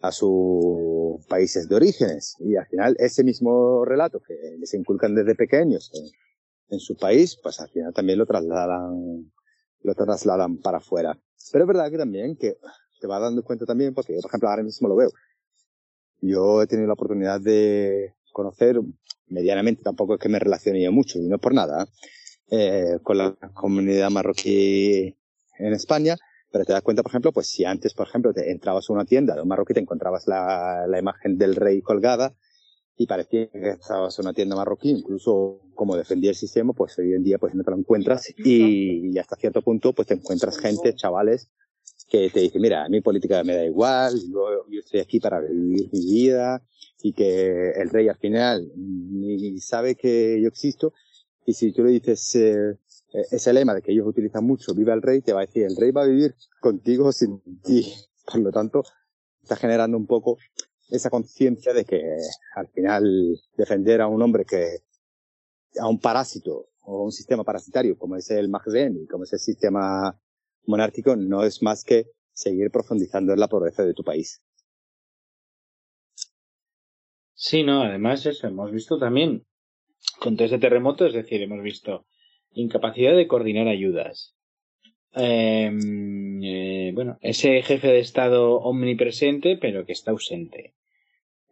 a 0.01 0.13
sus 0.13 1.25
países 1.29 1.69
de 1.69 1.77
orígenes. 1.77 2.37
Y 2.41 2.57
al 2.57 2.67
final 2.67 2.97
ese 2.99 3.25
mismo 3.25 3.85
relato 3.85 4.21
que 4.21 4.35
les 4.59 4.75
inculcan 4.75 5.15
desde 5.15 5.35
pequeños 5.35 5.91
en, 5.95 6.77
en 6.77 6.81
su 6.81 6.97
país, 6.97 7.39
pues 7.43 7.61
al 7.61 7.71
final 7.71 7.93
también 7.93 8.19
lo 8.19 8.27
trasladan 8.27 9.33
lo 9.85 9.95
trasladan 9.95 10.59
para 10.59 10.79
afuera. 10.79 11.19
Pero 11.51 11.65
es 11.65 11.69
verdad 11.69 11.91
que 11.91 11.99
también 11.99 12.37
que 12.37 12.57
te 13.01 13.07
vas 13.07 13.21
dando 13.21 13.43
cuenta 13.43 13.67
también, 13.67 13.95
porque 13.95 14.15
por 14.15 14.31
ejemplo 14.31 14.49
ahora 14.49 14.63
mismo 14.63 14.89
lo 14.89 14.97
veo. 14.97 15.11
Yo 16.21 16.63
he 16.63 16.67
tenido 16.67 16.87
la 16.87 16.95
oportunidad 16.95 17.41
de 17.41 18.15
conocer 18.33 18.81
medianamente, 19.27 19.83
tampoco 19.83 20.15
es 20.15 20.21
que 20.21 20.29
me 20.29 20.39
relacione 20.39 20.89
mucho, 20.91 21.19
y 21.19 21.29
no 21.29 21.39
por 21.39 21.53
nada, 21.53 21.87
eh, 22.51 22.99
con 23.03 23.19
la 23.19 23.35
comunidad 23.55 24.11
marroquí 24.11 25.17
en 25.59 25.73
España, 25.73 26.17
pero 26.53 26.65
te 26.65 26.73
das 26.73 26.83
cuenta, 26.83 27.03
por 27.03 27.11
ejemplo, 27.11 27.33
pues 27.33 27.49
si 27.49 27.65
antes, 27.65 27.95
por 27.95 28.07
ejemplo, 28.07 28.33
te 28.33 28.51
entrabas 28.51 28.89
a 28.89 28.93
una 28.93 29.05
tienda 29.05 29.35
de 29.35 29.43
un 29.43 29.49
marroquí, 29.49 29.75
te 29.75 29.81
encontrabas 29.81 30.29
la, 30.29 30.87
la 30.87 30.99
imagen 30.99 31.39
del 31.39 31.57
rey 31.57 31.81
colgada, 31.81 32.37
y 32.97 33.07
parecía 33.07 33.49
que 33.49 33.71
estabas 33.71 34.19
en 34.19 34.27
una 34.27 34.35
tienda 34.35 34.57
marroquí, 34.57 34.91
incluso 34.91 35.61
como 35.75 35.97
defendía 35.97 36.31
el 36.31 36.37
sistema, 36.37 36.73
pues 36.73 36.99
hoy 36.99 37.15
en 37.15 37.23
día 37.23 37.39
pues 37.39 37.55
no 37.55 37.65
te 37.65 37.71
lo 37.71 37.79
encuentras 37.79 38.33
y, 38.37 39.19
hasta 39.19 39.37
cierto 39.37 39.63
punto 39.63 39.93
pues 39.93 40.09
te 40.09 40.15
encuentras 40.15 40.59
gente, 40.59 40.95
chavales, 40.95 41.49
que 42.09 42.31
te 42.31 42.41
dicen, 42.41 42.61
mira, 42.61 42.85
a 42.85 42.89
mí 42.89 43.01
política 43.01 43.43
me 43.43 43.55
da 43.55 43.65
igual, 43.65 44.15
yo, 44.31 44.69
yo 44.71 44.81
estoy 44.81 45.01
aquí 45.01 45.19
para 45.19 45.41
vivir 45.41 45.89
mi 45.93 46.05
vida 46.05 46.63
y 47.03 47.13
que 47.13 47.71
el 47.71 47.91
rey 47.91 48.09
al 48.09 48.19
final 48.19 48.71
ni 48.77 49.59
sabe 49.59 49.95
que 49.97 50.41
yo 50.41 50.49
existo 50.49 50.93
y 51.45 51.55
si 51.55 51.73
tú 51.73 51.83
le 51.83 51.91
dices 51.91 52.35
eh, 52.37 52.79
ese 53.13 53.53
lema 53.53 53.75
de 53.75 53.83
que 53.83 53.93
ellos 53.93 54.07
utilizan 54.07 54.45
mucho, 54.45 54.75
viva 54.75 54.95
el 54.95 55.03
rey, 55.03 55.21
te 55.21 55.33
va 55.33 55.41
a 55.41 55.47
decir, 55.47 55.65
el 55.65 55.77
rey 55.77 55.91
va 55.91 56.03
a 56.03 56.07
vivir 56.07 56.35
contigo 56.61 57.13
sin 57.13 57.41
ti. 57.63 57.93
Por 58.27 58.41
lo 58.41 58.53
tanto, 58.53 58.85
está 59.43 59.57
generando 59.57 59.97
un 59.97 60.07
poco 60.07 60.39
esa 60.89 61.11
conciencia 61.11 61.73
de 61.73 61.85
que 61.85 62.03
al 62.55 62.69
final 62.69 63.41
defender 63.57 64.01
a 64.01 64.07
un 64.07 64.23
hombre 64.23 64.45
que, 64.45 64.79
a 65.79 65.89
un 65.89 65.99
parásito 65.99 66.69
o 66.81 67.05
un 67.05 67.13
sistema 67.13 67.45
parasitario 67.45 67.97
como 67.97 68.17
es 68.17 68.31
el 68.31 68.49
Magden 68.49 69.03
y 69.03 69.07
como 69.07 69.25
es 69.25 69.33
el 69.33 69.39
sistema 69.39 70.19
monárquico 70.67 71.17
no 71.17 71.45
es 71.45 71.63
más 71.63 71.85
que 71.85 72.07
seguir 72.33 72.71
profundizando 72.71 73.33
en 73.33 73.41
la 73.41 73.49
pobreza 73.49 73.85
de 73.85 73.95
tu 73.95 74.05
país. 74.05 74.43
Sí, 77.35 77.65
no, 77.65 77.83
además 77.83 78.25
eso, 78.27 78.47
hemos 78.47 78.71
visto 78.71 78.99
también 78.99 79.45
con 80.21 80.37
todo 80.37 80.47
ese 80.47 80.59
terremoto, 80.59 81.07
es 81.07 81.15
decir, 81.15 81.43
hemos 81.43 81.63
visto 81.63 82.07
incapacidad 82.55 83.17
de 83.17 83.27
coordinar 83.27 83.69
ayudas. 83.69 84.35
Em, 85.15 86.43
eh, 86.43 86.93
bueno, 86.95 87.19
ese 87.21 87.63
jefe 87.63 87.89
de 87.89 87.99
Estado 87.99 88.57
omnipresente, 88.57 89.57
pero 89.57 89.85
que 89.85 89.93
está 89.93 90.11
ausente. 90.11 90.75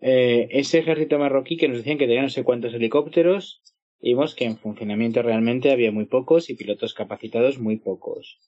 Eh, 0.01 0.49
ese 0.51 0.79
ejército 0.79 1.19
marroquí 1.19 1.57
que 1.59 1.69
nos 1.69 1.79
decían 1.79 1.99
que 1.99 2.07
tenía 2.07 2.23
no 2.23 2.31
sé 2.31 2.43
cuántos 2.43 2.73
helicópteros, 2.73 3.61
vimos 4.01 4.35
que 4.35 4.47
en 4.47 4.57
funcionamiento 4.57 5.21
realmente 5.23 5.71
había 5.71 5.93
muy 5.93 6.07
pocos 6.07 6.49
y 6.49 6.55
pilotos 6.55 6.95
capacitados 6.95 7.59
muy 7.59 7.77
pocos. 7.77 8.39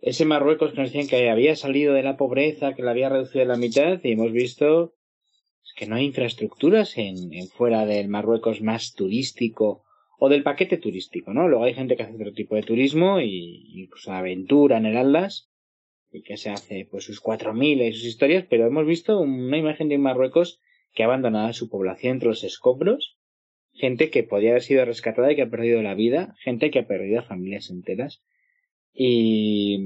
Ese 0.00 0.24
Marruecos 0.24 0.72
que 0.72 0.80
nos 0.80 0.92
decían 0.92 1.08
que 1.08 1.30
había 1.30 1.56
salido 1.56 1.94
de 1.94 2.02
la 2.02 2.16
pobreza, 2.16 2.74
que 2.74 2.82
la 2.82 2.92
había 2.92 3.08
reducido 3.08 3.44
a 3.44 3.48
la 3.48 3.56
mitad, 3.56 4.00
y 4.02 4.12
hemos 4.12 4.32
visto 4.32 4.94
que 5.76 5.86
no 5.86 5.96
hay 5.96 6.06
infraestructuras 6.06 6.96
en, 6.98 7.32
en 7.32 7.48
fuera 7.48 7.86
del 7.86 8.08
Marruecos 8.08 8.60
más 8.62 8.94
turístico 8.94 9.84
o 10.24 10.28
del 10.28 10.44
paquete 10.44 10.76
turístico, 10.76 11.34
¿no? 11.34 11.48
Luego 11.48 11.64
hay 11.64 11.74
gente 11.74 11.96
que 11.96 12.04
hace 12.04 12.14
otro 12.14 12.32
tipo 12.32 12.54
de 12.54 12.62
turismo 12.62 13.20
y 13.20 13.82
incluso 13.82 14.12
aventura 14.12 14.76
en 14.76 14.86
el 14.86 14.96
Atlas 14.96 15.50
y 16.12 16.22
que 16.22 16.36
se 16.36 16.48
hace 16.48 16.86
pues 16.88 17.02
sus 17.02 17.18
cuatro 17.18 17.52
mil 17.54 17.82
y 17.82 17.92
sus 17.92 18.04
historias, 18.04 18.46
pero 18.48 18.64
hemos 18.64 18.86
visto 18.86 19.18
una 19.18 19.58
imagen 19.58 19.88
de 19.88 19.98
Marruecos 19.98 20.60
que 20.94 21.02
ha 21.02 21.06
abandonado 21.06 21.52
su 21.52 21.68
población 21.68 22.12
entre 22.12 22.28
los 22.28 22.44
escombros, 22.44 23.18
gente 23.72 24.10
que 24.10 24.22
podía 24.22 24.50
haber 24.50 24.62
sido 24.62 24.84
rescatada 24.84 25.32
y 25.32 25.34
que 25.34 25.42
ha 25.42 25.50
perdido 25.50 25.82
la 25.82 25.94
vida, 25.94 26.36
gente 26.38 26.70
que 26.70 26.78
ha 26.78 26.86
perdido 26.86 27.24
familias 27.24 27.68
enteras. 27.68 28.22
Y 28.94 29.76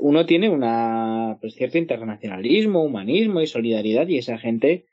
uno 0.00 0.26
tiene 0.26 0.48
una 0.48 1.38
pues, 1.40 1.54
cierto 1.54 1.78
internacionalismo, 1.78 2.82
humanismo 2.82 3.40
y 3.40 3.46
solidaridad 3.46 4.08
y 4.08 4.18
esa 4.18 4.38
gente 4.38 4.86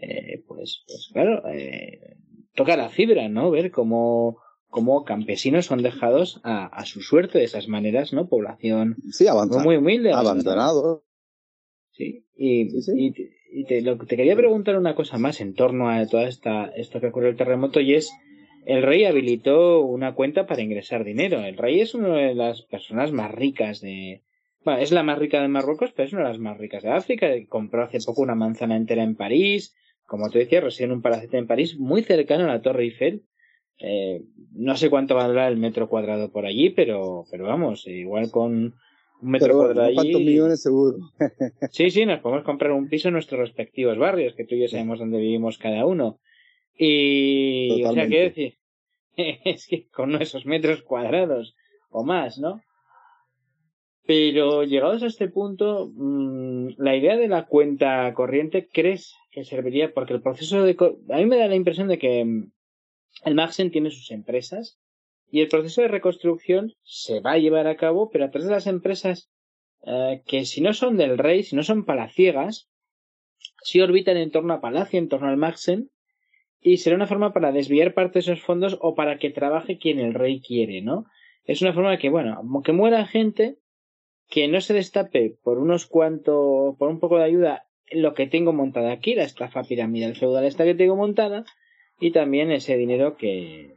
eh, 0.00 0.42
pues, 0.48 0.82
pues 0.88 1.08
claro, 1.12 1.48
eh, 1.52 2.16
toca 2.54 2.76
la 2.76 2.88
fibra, 2.88 3.28
¿no? 3.28 3.50
Ver 3.50 3.70
cómo, 3.70 4.38
cómo 4.68 5.04
campesinos 5.04 5.66
son 5.66 5.82
dejados 5.82 6.40
a, 6.44 6.66
a, 6.66 6.84
su 6.86 7.00
suerte 7.00 7.38
de 7.38 7.44
esas 7.44 7.68
maneras, 7.68 8.12
¿no? 8.12 8.28
Población 8.28 8.96
sí, 9.10 9.26
muy 9.64 9.76
humilde. 9.76 10.12
Abandonado. 10.12 11.04
Sí, 11.92 12.24
y, 12.36 12.68
y, 12.96 13.14
y 13.52 13.64
te, 13.64 13.82
lo, 13.82 13.98
te 13.98 14.16
quería 14.16 14.36
preguntar 14.36 14.78
una 14.78 14.94
cosa 14.94 15.18
más 15.18 15.40
en 15.40 15.54
torno 15.54 15.90
a 15.90 16.06
toda 16.06 16.26
esta, 16.26 16.66
esto 16.66 17.00
que 17.00 17.08
ocurrió 17.08 17.28
el 17.28 17.36
terremoto 17.36 17.80
y 17.80 17.94
es 17.94 18.12
el 18.64 18.82
rey 18.82 19.04
habilitó 19.04 19.80
una 19.80 20.14
cuenta 20.14 20.46
para 20.46 20.62
ingresar 20.62 21.04
dinero. 21.04 21.40
El 21.40 21.56
rey 21.56 21.80
es 21.80 21.94
una 21.94 22.14
de 22.16 22.34
las 22.34 22.62
personas 22.62 23.12
más 23.12 23.32
ricas 23.32 23.80
de. 23.80 24.22
Bueno, 24.64 24.80
es 24.80 24.92
la 24.92 25.02
más 25.02 25.18
rica 25.18 25.42
de 25.42 25.48
Marruecos, 25.48 25.92
pero 25.92 26.06
es 26.06 26.12
una 26.12 26.22
de 26.22 26.28
las 26.28 26.38
más 26.38 26.58
ricas 26.58 26.84
de 26.84 26.90
África. 26.90 27.26
Compró 27.48 27.82
hace 27.82 27.98
poco 28.06 28.22
una 28.22 28.36
manzana 28.36 28.76
entera 28.76 29.02
en 29.02 29.16
París. 29.16 29.74
Como 30.12 30.28
tú 30.28 30.36
decías, 30.36 30.62
reside 30.62 30.84
en 30.84 30.92
un 30.92 31.00
palacete 31.00 31.38
en 31.38 31.46
París, 31.46 31.78
muy 31.78 32.02
cercano 32.02 32.44
a 32.44 32.48
la 32.48 32.60
Torre 32.60 32.82
Eiffel. 32.82 33.22
Eh, 33.78 34.20
no 34.52 34.76
sé 34.76 34.90
cuánto 34.90 35.14
valdrá 35.14 35.48
el 35.48 35.56
metro 35.56 35.88
cuadrado 35.88 36.30
por 36.30 36.44
allí, 36.44 36.68
pero, 36.68 37.24
pero 37.30 37.46
vamos, 37.46 37.86
igual 37.86 38.30
con 38.30 38.52
un 39.22 39.30
metro 39.30 39.46
Pero, 39.46 39.58
cuadrado 39.60 39.86
allí. 39.86 39.94
¿Cuántos 39.94 40.20
millones 40.20 40.60
seguro? 40.60 40.98
Sí, 41.70 41.90
sí, 41.90 42.04
nos 42.04 42.20
podemos 42.20 42.44
comprar 42.44 42.72
un 42.72 42.90
piso 42.90 43.08
en 43.08 43.14
nuestros 43.14 43.40
respectivos 43.40 43.96
barrios, 43.96 44.34
que 44.34 44.44
tú 44.44 44.54
y 44.54 44.60
yo 44.60 44.68
sabemos 44.68 44.98
dónde 44.98 45.16
vivimos 45.16 45.56
cada 45.56 45.86
uno. 45.86 46.20
Y, 46.76 47.82
o 47.82 47.94
sea, 47.94 48.06
quiero 48.06 48.24
decir, 48.24 48.58
es 49.16 49.66
que 49.66 49.88
con 49.88 50.20
esos 50.20 50.44
metros 50.44 50.82
cuadrados 50.82 51.56
o 51.88 52.04
más, 52.04 52.38
¿no? 52.38 52.60
Pero 54.04 54.64
llegados 54.64 55.02
a 55.02 55.06
este 55.06 55.28
punto, 55.28 55.90
mmm, 55.94 56.70
la 56.76 56.96
idea 56.96 57.16
de 57.16 57.28
la 57.28 57.46
cuenta 57.46 58.12
corriente, 58.14 58.68
¿crees 58.72 59.14
que 59.30 59.44
serviría? 59.44 59.92
Porque 59.92 60.14
el 60.14 60.22
proceso 60.22 60.62
de... 60.64 60.76
A 61.10 61.16
mí 61.18 61.26
me 61.26 61.38
da 61.38 61.46
la 61.46 61.54
impresión 61.54 61.88
de 61.88 61.98
que 61.98 62.20
el 63.24 63.34
Maxen 63.34 63.70
tiene 63.70 63.90
sus 63.90 64.10
empresas 64.10 64.80
y 65.30 65.40
el 65.40 65.48
proceso 65.48 65.82
de 65.82 65.88
reconstrucción 65.88 66.74
se 66.82 67.20
va 67.20 67.32
a 67.32 67.38
llevar 67.38 67.66
a 67.66 67.76
cabo, 67.76 68.10
pero 68.10 68.24
a 68.24 68.30
través 68.30 68.48
de 68.48 68.54
las 68.54 68.66
empresas 68.66 69.30
eh, 69.84 70.22
que 70.26 70.44
si 70.44 70.60
no 70.60 70.74
son 70.74 70.96
del 70.96 71.18
rey, 71.18 71.42
si 71.42 71.56
no 71.56 71.62
son 71.62 71.84
palaciegas, 71.84 72.68
si 73.62 73.80
orbitan 73.80 74.16
en 74.16 74.30
torno 74.30 74.54
a 74.54 74.60
Palacio, 74.60 74.98
en 74.98 75.08
torno 75.08 75.28
al 75.28 75.36
Maxen, 75.36 75.90
y 76.60 76.76
será 76.76 76.96
una 76.96 77.06
forma 77.06 77.32
para 77.32 77.50
desviar 77.50 77.94
parte 77.94 78.14
de 78.14 78.20
esos 78.20 78.42
fondos 78.42 78.78
o 78.80 78.94
para 78.94 79.18
que 79.18 79.30
trabaje 79.30 79.78
quien 79.78 79.98
el 79.98 80.14
rey 80.14 80.40
quiere, 80.40 80.80
¿no? 80.80 81.06
Es 81.44 81.60
una 81.60 81.72
forma 81.72 81.98
que, 81.98 82.08
bueno, 82.08 82.40
que 82.64 82.72
muera 82.72 83.04
gente, 83.06 83.56
que 84.32 84.48
no 84.48 84.62
se 84.62 84.72
destape 84.72 85.36
por 85.44 85.58
unos 85.58 85.84
cuantos, 85.86 86.74
por 86.78 86.88
un 86.88 87.00
poco 87.00 87.18
de 87.18 87.24
ayuda, 87.24 87.66
lo 87.90 88.14
que 88.14 88.26
tengo 88.26 88.54
montada 88.54 88.90
aquí, 88.90 89.14
la 89.14 89.24
estafa 89.24 89.62
piramidal 89.62 90.16
feudal 90.16 90.46
esta 90.46 90.64
que 90.64 90.74
tengo 90.74 90.96
montada, 90.96 91.44
y 92.00 92.12
también 92.12 92.50
ese 92.50 92.78
dinero 92.78 93.18
que, 93.18 93.74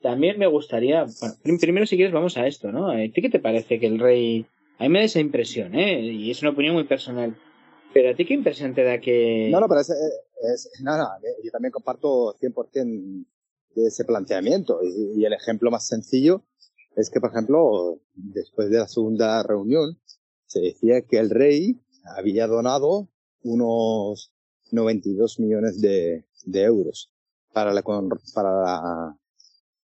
también 0.00 0.38
me 0.38 0.46
gustaría, 0.46 1.04
bueno, 1.20 1.58
primero 1.60 1.86
si 1.86 1.96
quieres 1.96 2.14
vamos 2.14 2.38
a 2.38 2.46
esto, 2.46 2.72
¿no? 2.72 2.90
¿A 2.90 2.96
ti 2.96 3.20
qué 3.20 3.28
te 3.28 3.38
parece 3.38 3.78
que 3.78 3.86
el 3.86 3.98
rey, 3.98 4.46
a 4.78 4.84
mí 4.84 4.88
me 4.88 5.00
da 5.00 5.04
esa 5.04 5.20
impresión, 5.20 5.74
¿eh? 5.74 6.00
Y 6.00 6.30
es 6.30 6.40
una 6.40 6.52
opinión 6.52 6.74
muy 6.74 6.84
personal, 6.84 7.36
pero 7.92 8.10
a 8.10 8.14
ti 8.14 8.24
qué 8.24 8.32
impresión 8.32 8.74
te 8.74 8.84
da 8.84 9.00
que... 9.00 9.50
No, 9.52 9.60
no, 9.60 9.68
pero 9.68 9.82
es, 9.82 9.90
es, 9.90 10.80
no, 10.82 10.96
no, 10.96 11.08
yo 11.44 11.50
también 11.50 11.72
comparto 11.72 12.34
100% 12.40 13.26
de 13.76 13.88
ese 13.88 14.04
planteamiento. 14.04 14.80
Y, 14.82 15.24
el 15.24 15.32
ejemplo 15.32 15.70
más 15.70 15.86
sencillo 15.86 16.42
es 16.96 17.10
que, 17.10 17.20
por 17.20 17.30
ejemplo, 17.30 18.00
después 18.14 18.70
de 18.70 18.78
la 18.78 18.88
segunda 18.88 19.42
reunión, 19.42 19.98
se 20.46 20.60
decía 20.60 21.02
que 21.02 21.18
el 21.18 21.30
rey 21.30 21.78
había 22.16 22.46
donado 22.46 23.08
unos 23.42 24.32
92 24.72 25.38
millones 25.38 25.80
de, 25.80 26.24
euros 26.52 27.12
para 27.52 27.74
la, 27.74 27.82
para, 27.82 28.50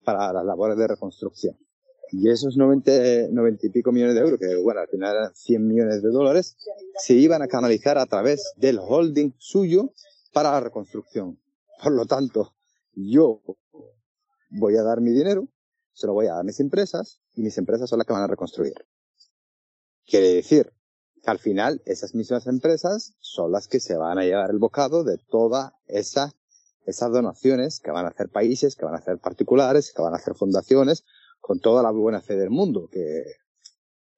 la, 0.06 0.32
las 0.32 0.44
labores 0.44 0.78
de 0.78 0.88
reconstrucción. 0.88 1.56
Y 2.10 2.30
esos 2.30 2.56
90, 2.56 3.28
90 3.30 3.66
y 3.66 3.70
pico 3.70 3.92
millones 3.92 4.14
de 4.14 4.20
euros, 4.20 4.40
que 4.40 4.56
bueno, 4.56 4.80
al 4.80 4.88
final 4.88 5.16
eran 5.16 5.34
100 5.34 5.66
millones 5.66 6.02
de 6.02 6.10
dólares, 6.10 6.56
se 6.96 7.14
iban 7.14 7.42
a 7.42 7.48
canalizar 7.48 7.98
a 7.98 8.06
través 8.06 8.52
del 8.56 8.78
holding 8.78 9.32
suyo 9.38 9.92
para 10.32 10.52
la 10.52 10.60
reconstrucción. 10.60 11.38
Por 11.82 11.92
lo 11.92 12.06
tanto, 12.06 12.54
yo 12.94 13.42
voy 14.50 14.76
a 14.76 14.82
dar 14.82 15.00
mi 15.00 15.10
dinero, 15.10 15.48
se 15.92 16.06
lo 16.06 16.14
voy 16.14 16.26
a 16.26 16.32
dar 16.32 16.40
a 16.40 16.44
mis 16.44 16.60
empresas 16.60 17.20
y 17.34 17.42
mis 17.42 17.56
empresas 17.58 17.88
son 17.88 17.98
las 17.98 18.06
que 18.06 18.12
van 18.12 18.22
a 18.22 18.28
reconstruir. 18.28 18.74
Quiere 20.06 20.28
decir 20.34 20.72
que 21.22 21.30
al 21.30 21.38
final 21.38 21.82
esas 21.84 22.14
mismas 22.14 22.46
empresas 22.46 23.14
son 23.20 23.52
las 23.52 23.68
que 23.68 23.80
se 23.80 23.96
van 23.96 24.18
a 24.18 24.24
llevar 24.24 24.50
el 24.50 24.58
bocado 24.58 25.04
de 25.04 25.18
toda 25.18 25.78
esa, 25.86 26.32
esas 26.84 27.12
donaciones 27.12 27.80
que 27.80 27.90
van 27.90 28.06
a 28.06 28.08
hacer 28.08 28.28
países, 28.28 28.74
que 28.74 28.84
van 28.84 28.94
a 28.94 28.98
hacer 28.98 29.18
particulares, 29.18 29.92
que 29.94 30.02
van 30.02 30.14
a 30.14 30.16
hacer 30.16 30.34
fundaciones, 30.34 31.04
con 31.40 31.60
toda 31.60 31.82
la 31.82 31.90
buena 31.90 32.20
fe 32.20 32.36
del 32.36 32.50
mundo, 32.50 32.88
que, 32.90 33.24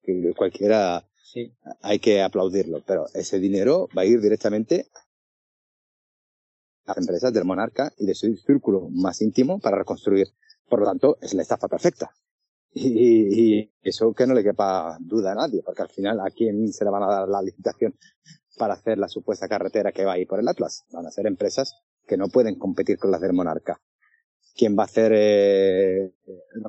que 0.01 0.33
cualquiera 0.37 1.07
sí. 1.23 1.55
hay 1.81 1.99
que 1.99 2.21
aplaudirlo, 2.21 2.83
pero 2.85 3.07
ese 3.13 3.39
dinero 3.39 3.87
va 3.97 4.03
a 4.03 4.05
ir 4.05 4.21
directamente 4.21 4.89
las 6.85 6.97
empresas 6.97 7.33
del 7.33 7.45
monarca 7.45 7.91
y 7.97 8.05
de 8.05 8.13
su 8.13 8.35
círculo 8.37 8.89
más 8.91 9.21
íntimo 9.21 9.59
para 9.59 9.77
reconstruir. 9.77 10.27
Por 10.67 10.79
lo 10.79 10.85
tanto, 10.85 11.17
es 11.21 11.33
la 11.33 11.41
estafa 11.41 11.67
perfecta. 11.67 12.11
Y, 12.73 13.71
eso 13.81 14.13
que 14.13 14.27
no 14.27 14.33
le 14.33 14.43
quepa 14.43 14.97
duda 14.99 15.31
a 15.31 15.35
nadie, 15.35 15.61
porque 15.63 15.83
al 15.83 15.89
final, 15.89 16.19
¿a 16.19 16.29
quién 16.29 16.73
se 16.73 16.83
le 16.83 16.91
van 16.91 17.03
a 17.03 17.07
dar 17.07 17.29
la 17.29 17.41
licitación 17.41 17.95
para 18.57 18.73
hacer 18.73 18.97
la 18.97 19.07
supuesta 19.07 19.47
carretera 19.47 19.91
que 19.91 20.03
va 20.03 20.13
a 20.13 20.19
ir 20.19 20.27
por 20.27 20.39
el 20.39 20.47
Atlas? 20.47 20.85
Van 20.91 21.05
a 21.05 21.11
ser 21.11 21.27
empresas 21.27 21.73
que 22.05 22.17
no 22.17 22.27
pueden 22.27 22.59
competir 22.59 22.97
con 22.97 23.11
las 23.11 23.21
del 23.21 23.33
monarca. 23.33 23.79
¿Quién 24.57 24.77
va 24.77 24.83
a 24.83 24.85
hacer, 24.85 25.11
eh, 25.15 26.13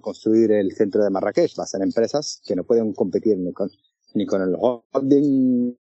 construir 0.01 0.53
el 0.53 0.73
centro 0.73 1.03
de 1.03 1.11
Marrakech? 1.11 1.59
Va 1.59 1.65
a 1.65 1.69
ser 1.69 1.83
empresas 1.83 2.41
que 2.47 2.55
no 2.55 2.65
pueden 2.65 2.93
competir 2.93 3.39
ni 3.39 3.53
con, 3.53 3.71
ni 4.15 4.27
con 4.27 4.43
el 4.43 4.57
holding 4.59 5.77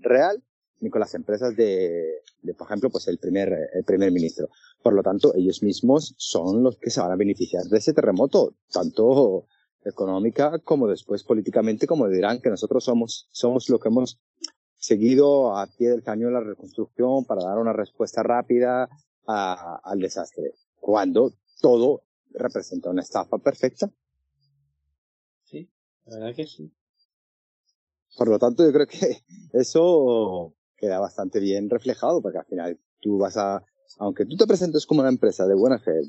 real 0.00 0.42
ni 0.80 0.90
con 0.90 1.00
las 1.00 1.14
empresas 1.14 1.56
de, 1.56 2.22
por 2.56 2.66
ejemplo, 2.66 2.90
pues 2.90 3.08
el 3.08 3.18
primer, 3.18 3.52
el 3.72 3.84
primer 3.84 4.12
ministro. 4.12 4.48
Por 4.82 4.94
lo 4.94 5.02
tanto, 5.02 5.34
ellos 5.34 5.62
mismos 5.62 6.14
son 6.16 6.62
los 6.62 6.78
que 6.78 6.90
se 6.90 7.00
van 7.00 7.12
a 7.12 7.16
beneficiar 7.16 7.64
de 7.64 7.78
ese 7.78 7.92
terremoto, 7.92 8.54
tanto 8.72 9.46
económica 9.84 10.58
como 10.60 10.88
después 10.88 11.24
políticamente, 11.24 11.86
como 11.86 12.08
dirán 12.08 12.40
que 12.40 12.50
nosotros 12.50 12.84
somos, 12.84 13.28
somos 13.30 13.68
lo 13.68 13.78
que 13.78 13.88
hemos 13.88 14.20
seguido 14.76 15.56
a 15.56 15.66
pie 15.66 15.90
del 15.90 16.02
cañón 16.02 16.32
la 16.32 16.40
reconstrucción 16.40 17.24
para 17.24 17.42
dar 17.44 17.58
una 17.58 17.72
respuesta 17.72 18.22
rápida 18.22 18.88
a, 19.26 19.80
al 19.82 19.98
desastre, 19.98 20.54
cuando 20.80 21.32
todo 21.60 22.02
representa 22.30 22.90
una 22.90 23.02
estafa 23.02 23.38
perfecta. 23.38 23.90
Sí, 25.42 25.68
la 26.06 26.18
verdad 26.18 26.34
que 26.34 26.46
sí. 26.46 26.72
Por 28.16 28.28
lo 28.28 28.38
tanto, 28.38 28.64
yo 28.64 28.72
creo 28.72 28.86
que 28.86 29.22
eso 29.52 30.54
queda 30.76 31.00
bastante 31.00 31.40
bien 31.40 31.68
reflejado, 31.68 32.22
porque 32.22 32.38
al 32.38 32.46
final 32.46 32.80
tú 33.00 33.18
vas 33.18 33.36
a, 33.36 33.64
aunque 33.98 34.26
tú 34.26 34.36
te 34.36 34.46
presentes 34.46 34.86
como 34.86 35.00
una 35.00 35.08
empresa 35.08 35.46
de 35.46 35.54
buena 35.54 35.78
fe, 35.78 36.02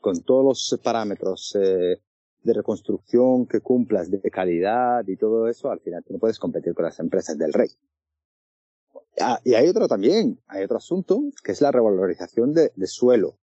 con 0.00 0.22
todos 0.22 0.44
los 0.44 0.80
parámetros 0.82 1.56
eh, 1.60 2.00
de 2.42 2.52
reconstrucción 2.52 3.46
que 3.46 3.60
cumplas, 3.60 4.10
de 4.10 4.20
calidad 4.30 5.06
y 5.06 5.16
todo 5.16 5.48
eso, 5.48 5.70
al 5.70 5.80
final 5.80 6.02
tú 6.04 6.14
no 6.14 6.18
puedes 6.18 6.38
competir 6.38 6.74
con 6.74 6.84
las 6.84 6.98
empresas 6.98 7.36
del 7.36 7.52
rey. 7.52 7.68
Ah, 9.20 9.40
y 9.44 9.54
hay 9.54 9.68
otro 9.68 9.86
también, 9.86 10.40
hay 10.46 10.64
otro 10.64 10.78
asunto, 10.78 11.20
que 11.44 11.52
es 11.52 11.60
la 11.60 11.70
revalorización 11.70 12.54
de, 12.54 12.72
de 12.74 12.86
suelo. 12.86 13.38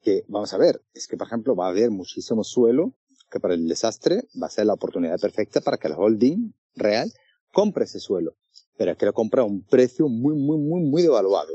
Que, 0.00 0.24
vamos 0.28 0.52
a 0.54 0.58
ver, 0.58 0.82
es 0.92 1.06
que 1.06 1.16
por 1.16 1.26
ejemplo 1.26 1.56
va 1.56 1.66
a 1.66 1.70
haber 1.70 1.90
muchísimo 1.90 2.44
suelo 2.44 2.94
que 3.30 3.40
para 3.40 3.54
el 3.54 3.66
desastre 3.68 4.28
va 4.40 4.46
a 4.46 4.50
ser 4.50 4.66
la 4.66 4.74
oportunidad 4.74 5.18
perfecta 5.18 5.60
para 5.60 5.78
que 5.78 5.88
el 5.88 5.94
holding 5.94 6.52
real 6.76 7.10
compre 7.52 7.84
ese 7.84 8.00
suelo 8.00 8.36
pero 8.76 8.92
es 8.92 8.98
que 8.98 9.06
lo 9.06 9.12
compra 9.12 9.42
a 9.42 9.44
un 9.44 9.62
precio 9.62 10.08
muy, 10.08 10.34
muy, 10.34 10.58
muy, 10.58 10.82
muy 10.82 11.02
devaluado. 11.02 11.54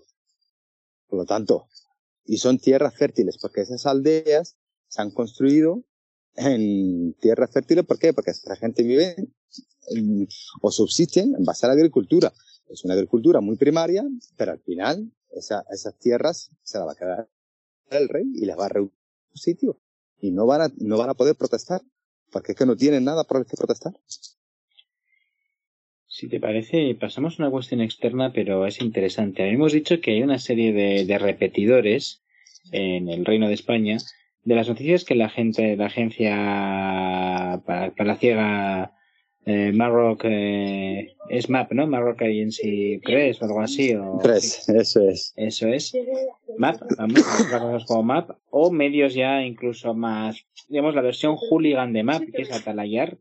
Por 1.10 1.20
lo 1.20 1.26
tanto, 1.26 1.68
y 2.24 2.38
son 2.38 2.60
tierras 2.60 2.96
fértiles, 2.96 3.38
porque 3.42 3.62
esas 3.62 3.86
aldeas 3.86 4.56
se 4.88 5.02
han 5.02 5.12
construido 5.12 5.84
en 6.36 7.16
tierras 7.16 7.52
fértiles, 7.52 7.86
¿por 7.86 7.98
qué? 8.00 8.14
Porque 8.14 8.32
esta 8.32 8.56
gente 8.56 8.84
vive 8.84 9.16
o 10.62 10.72
subsisten 10.72 11.36
en 11.36 11.44
base 11.44 11.66
a 11.66 11.70
la 11.70 11.74
agricultura. 11.74 12.32
Es 12.68 12.86
una 12.86 12.94
agricultura 12.94 13.42
muy 13.42 13.58
primaria, 13.58 14.06
pero 14.38 14.52
al 14.52 14.60
final 14.60 15.12
esa, 15.32 15.66
esas 15.72 15.98
tierras 15.98 16.52
se 16.62 16.78
las 16.78 16.88
va 16.88 16.92
a 16.92 16.96
quedar 16.96 17.30
el 17.90 18.08
rey 18.08 18.26
y 18.36 18.46
les 18.46 18.58
va 18.58 18.66
a 18.66 18.70
reunir 18.70 18.94
un 19.32 19.38
sitio. 19.38 19.80
Y 20.20 20.32
no 20.32 20.46
van 20.46 20.62
a, 20.62 20.72
no 20.78 20.98
van 20.98 21.10
a 21.10 21.16
poder 21.16 21.36
protestar, 21.36 21.82
porque 22.32 22.52
es 22.52 22.58
que 22.58 22.66
no 22.66 22.76
tienen 22.76 23.06
nada 23.06 23.24
por 23.24 23.38
el 23.38 23.46
que 23.46 23.58
protestar. 23.58 23.94
Si 26.20 26.28
te 26.28 26.42
parece, 26.42 26.94
pasamos 27.00 27.40
a 27.40 27.44
una 27.44 27.50
cuestión 27.50 27.80
externa, 27.80 28.34
pero 28.34 28.66
es 28.66 28.82
interesante. 28.82 29.44
Habíamos 29.44 29.72
dicho 29.72 30.02
que 30.02 30.12
hay 30.12 30.22
una 30.22 30.38
serie 30.38 30.74
de, 30.74 31.06
de 31.06 31.18
repetidores 31.18 32.22
en 32.74 33.08
el 33.08 33.24
Reino 33.24 33.48
de 33.48 33.54
España 33.54 34.00
de 34.44 34.56
las 34.56 34.68
noticias 34.68 35.06
que 35.06 35.16
la 35.16 35.30
gente, 35.30 35.78
la 35.78 35.86
agencia 35.86 37.62
palaciega 37.96 38.92
eh, 39.46 39.72
Marrock 39.74 40.26
eh, 40.26 41.16
es 41.30 41.50
MAP, 41.50 41.72
¿no? 41.72 41.88
Marrock 41.88 42.22
Agency 42.22 42.98
Press 42.98 43.42
o 43.42 43.46
algo 43.46 43.62
así. 43.62 43.96
O, 43.96 44.20
Press, 44.20 44.68
eso 44.68 45.08
es. 45.08 45.32
Eso 45.38 45.70
es. 45.70 45.94
MAP, 46.58 46.82
vamos, 46.98 47.24
cosas 47.24 47.86
como 47.86 48.04
MAP, 48.04 48.32
o 48.50 48.72
medios 48.72 49.14
ya 49.14 49.42
incluso 49.42 49.94
más, 49.94 50.46
digamos, 50.68 50.96
la 50.96 51.02
versión 51.02 51.38
hooligan 51.38 51.94
de 51.94 52.04
MAP, 52.04 52.24
que 52.36 52.42
es 52.42 52.52
Atalayar, 52.52 53.18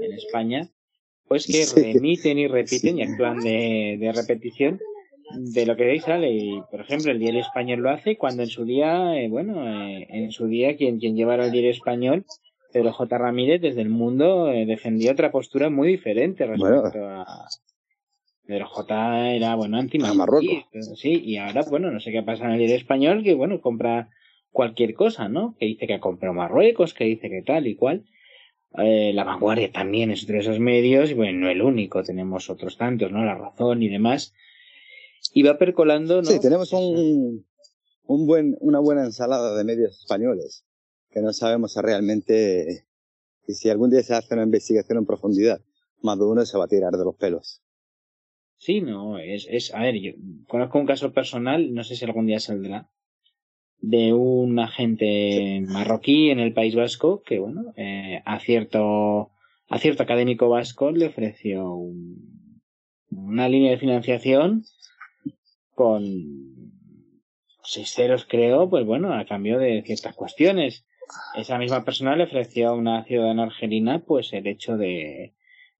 en 0.00 0.12
España, 0.12 0.70
pues 1.30 1.46
que 1.46 1.92
remiten 1.92 2.40
y 2.40 2.48
repiten 2.48 2.98
y 2.98 3.02
actúan 3.04 3.38
de, 3.38 3.96
de 4.00 4.12
repetición 4.12 4.80
de 5.32 5.64
lo 5.64 5.76
que 5.76 5.84
veis 5.84 6.02
sale 6.02 6.32
y 6.32 6.60
por 6.72 6.80
ejemplo 6.80 7.12
el 7.12 7.20
diario 7.20 7.40
español 7.40 7.78
lo 7.78 7.90
hace 7.90 8.16
cuando 8.16 8.42
en 8.42 8.48
su 8.48 8.64
día 8.64 9.16
eh, 9.16 9.28
bueno 9.28 9.64
eh, 9.64 10.08
en 10.10 10.32
su 10.32 10.48
día 10.48 10.76
quien 10.76 10.98
quien 10.98 11.14
llevara 11.14 11.44
el 11.44 11.52
diario 11.52 11.70
español 11.70 12.24
Pedro 12.72 12.92
J. 12.92 13.16
Ramírez 13.16 13.60
desde 13.60 13.80
el 13.80 13.90
mundo 13.90 14.50
eh, 14.50 14.66
defendió 14.66 15.12
otra 15.12 15.30
postura 15.30 15.70
muy 15.70 15.86
diferente 15.86 16.46
respecto 16.46 16.98
a 17.08 17.46
Pedro 18.44 18.66
J. 18.66 19.30
era 19.30 19.54
bueno 19.54 19.78
anti 19.78 20.00
Marruecos. 20.00 20.64
Sí 20.96 21.22
y 21.24 21.36
ahora 21.36 21.62
bueno 21.70 21.92
no 21.92 22.00
sé 22.00 22.10
qué 22.10 22.24
pasa 22.24 22.46
en 22.46 22.52
el 22.52 22.58
diario 22.58 22.76
español 22.76 23.22
que 23.22 23.34
bueno 23.34 23.60
compra 23.60 24.08
cualquier 24.50 24.94
cosa 24.94 25.28
no 25.28 25.54
que 25.60 25.66
dice 25.66 25.86
que 25.86 25.94
ha 25.94 26.00
comprado 26.00 26.34
Marruecos 26.34 26.92
que 26.92 27.04
dice 27.04 27.30
que 27.30 27.42
tal 27.42 27.68
y 27.68 27.76
cual 27.76 28.04
la 28.72 29.24
vanguardia 29.24 29.72
también 29.72 30.10
es 30.10 30.22
otro 30.22 30.34
de 30.34 30.40
esos 30.40 30.60
medios 30.60 31.10
y 31.10 31.14
bueno 31.14 31.40
no 31.40 31.50
el 31.50 31.60
único 31.60 32.02
tenemos 32.04 32.50
otros 32.50 32.76
tantos 32.76 33.10
no 33.10 33.24
la 33.24 33.34
razón 33.34 33.82
y 33.82 33.88
demás 33.88 34.32
y 35.32 35.42
va 35.42 35.58
percolando, 35.58 36.22
¿no? 36.22 36.30
Sí, 36.30 36.40
tenemos 36.40 36.72
un, 36.72 37.46
un 38.04 38.26
buen, 38.26 38.56
una 38.60 38.80
buena 38.80 39.04
ensalada 39.04 39.56
de 39.56 39.64
medios 39.64 39.98
españoles 40.00 40.64
que 41.10 41.20
no 41.20 41.32
sabemos 41.32 41.76
realmente 41.76 42.86
y 43.46 43.54
si 43.54 43.68
algún 43.68 43.90
día 43.90 44.02
se 44.02 44.14
hace 44.14 44.34
una 44.34 44.44
investigación 44.44 44.98
en 44.98 45.06
profundidad, 45.06 45.60
más 46.02 46.18
de 46.18 46.24
uno 46.24 46.44
se 46.46 46.56
va 46.56 46.64
a 46.64 46.68
tirar 46.68 46.92
de 46.92 47.04
los 47.04 47.16
pelos. 47.16 47.62
Sí, 48.56 48.80
no, 48.80 49.18
es, 49.18 49.46
es, 49.50 49.74
a 49.74 49.80
ver, 49.80 49.96
yo 49.96 50.12
conozco 50.46 50.78
un 50.78 50.86
caso 50.86 51.12
personal, 51.12 51.72
no 51.72 51.82
sé 51.82 51.96
si 51.96 52.04
algún 52.04 52.26
día 52.26 52.38
saldrá, 52.38 52.90
de 53.80 54.12
un 54.12 54.58
agente 54.58 55.62
marroquí 55.66 56.30
en 56.30 56.38
el 56.38 56.52
País 56.52 56.74
Vasco 56.74 57.22
que, 57.22 57.38
bueno, 57.38 57.72
eh, 57.76 58.22
a 58.24 58.38
cierto, 58.40 59.30
a 59.68 59.78
cierto 59.78 60.02
académico 60.02 60.48
vasco 60.48 60.90
le 60.90 61.06
ofreció 61.06 61.74
un, 61.74 62.60
una 63.10 63.48
línea 63.48 63.70
de 63.70 63.78
financiación 63.78 64.64
con 65.74 66.02
seis 67.62 67.92
ceros, 67.92 68.26
creo, 68.28 68.68
pues 68.68 68.84
bueno, 68.84 69.14
a 69.14 69.24
cambio 69.24 69.58
de 69.58 69.82
ciertas 69.82 70.14
cuestiones. 70.14 70.84
Esa 71.34 71.58
misma 71.58 71.84
persona 71.84 72.16
le 72.16 72.24
ofreció 72.24 72.68
a 72.68 72.74
una 72.74 73.04
ciudadana 73.04 73.44
argelina, 73.44 74.00
pues 74.00 74.32
el 74.32 74.46
hecho 74.46 74.76
de, 74.76 75.34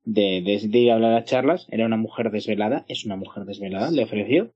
de, 0.05 0.41
de, 0.43 0.79
ir 0.79 0.91
a 0.91 0.95
hablar 0.95 1.15
a 1.15 1.25
charlas. 1.25 1.67
Era 1.71 1.87
una 1.87 1.97
mujer 1.97 2.31
desvelada, 2.31 2.85
es 2.89 3.05
una 3.05 3.17
mujer 3.17 3.45
desvelada, 3.45 3.91
le 3.91 4.05
ofreció. 4.05 4.53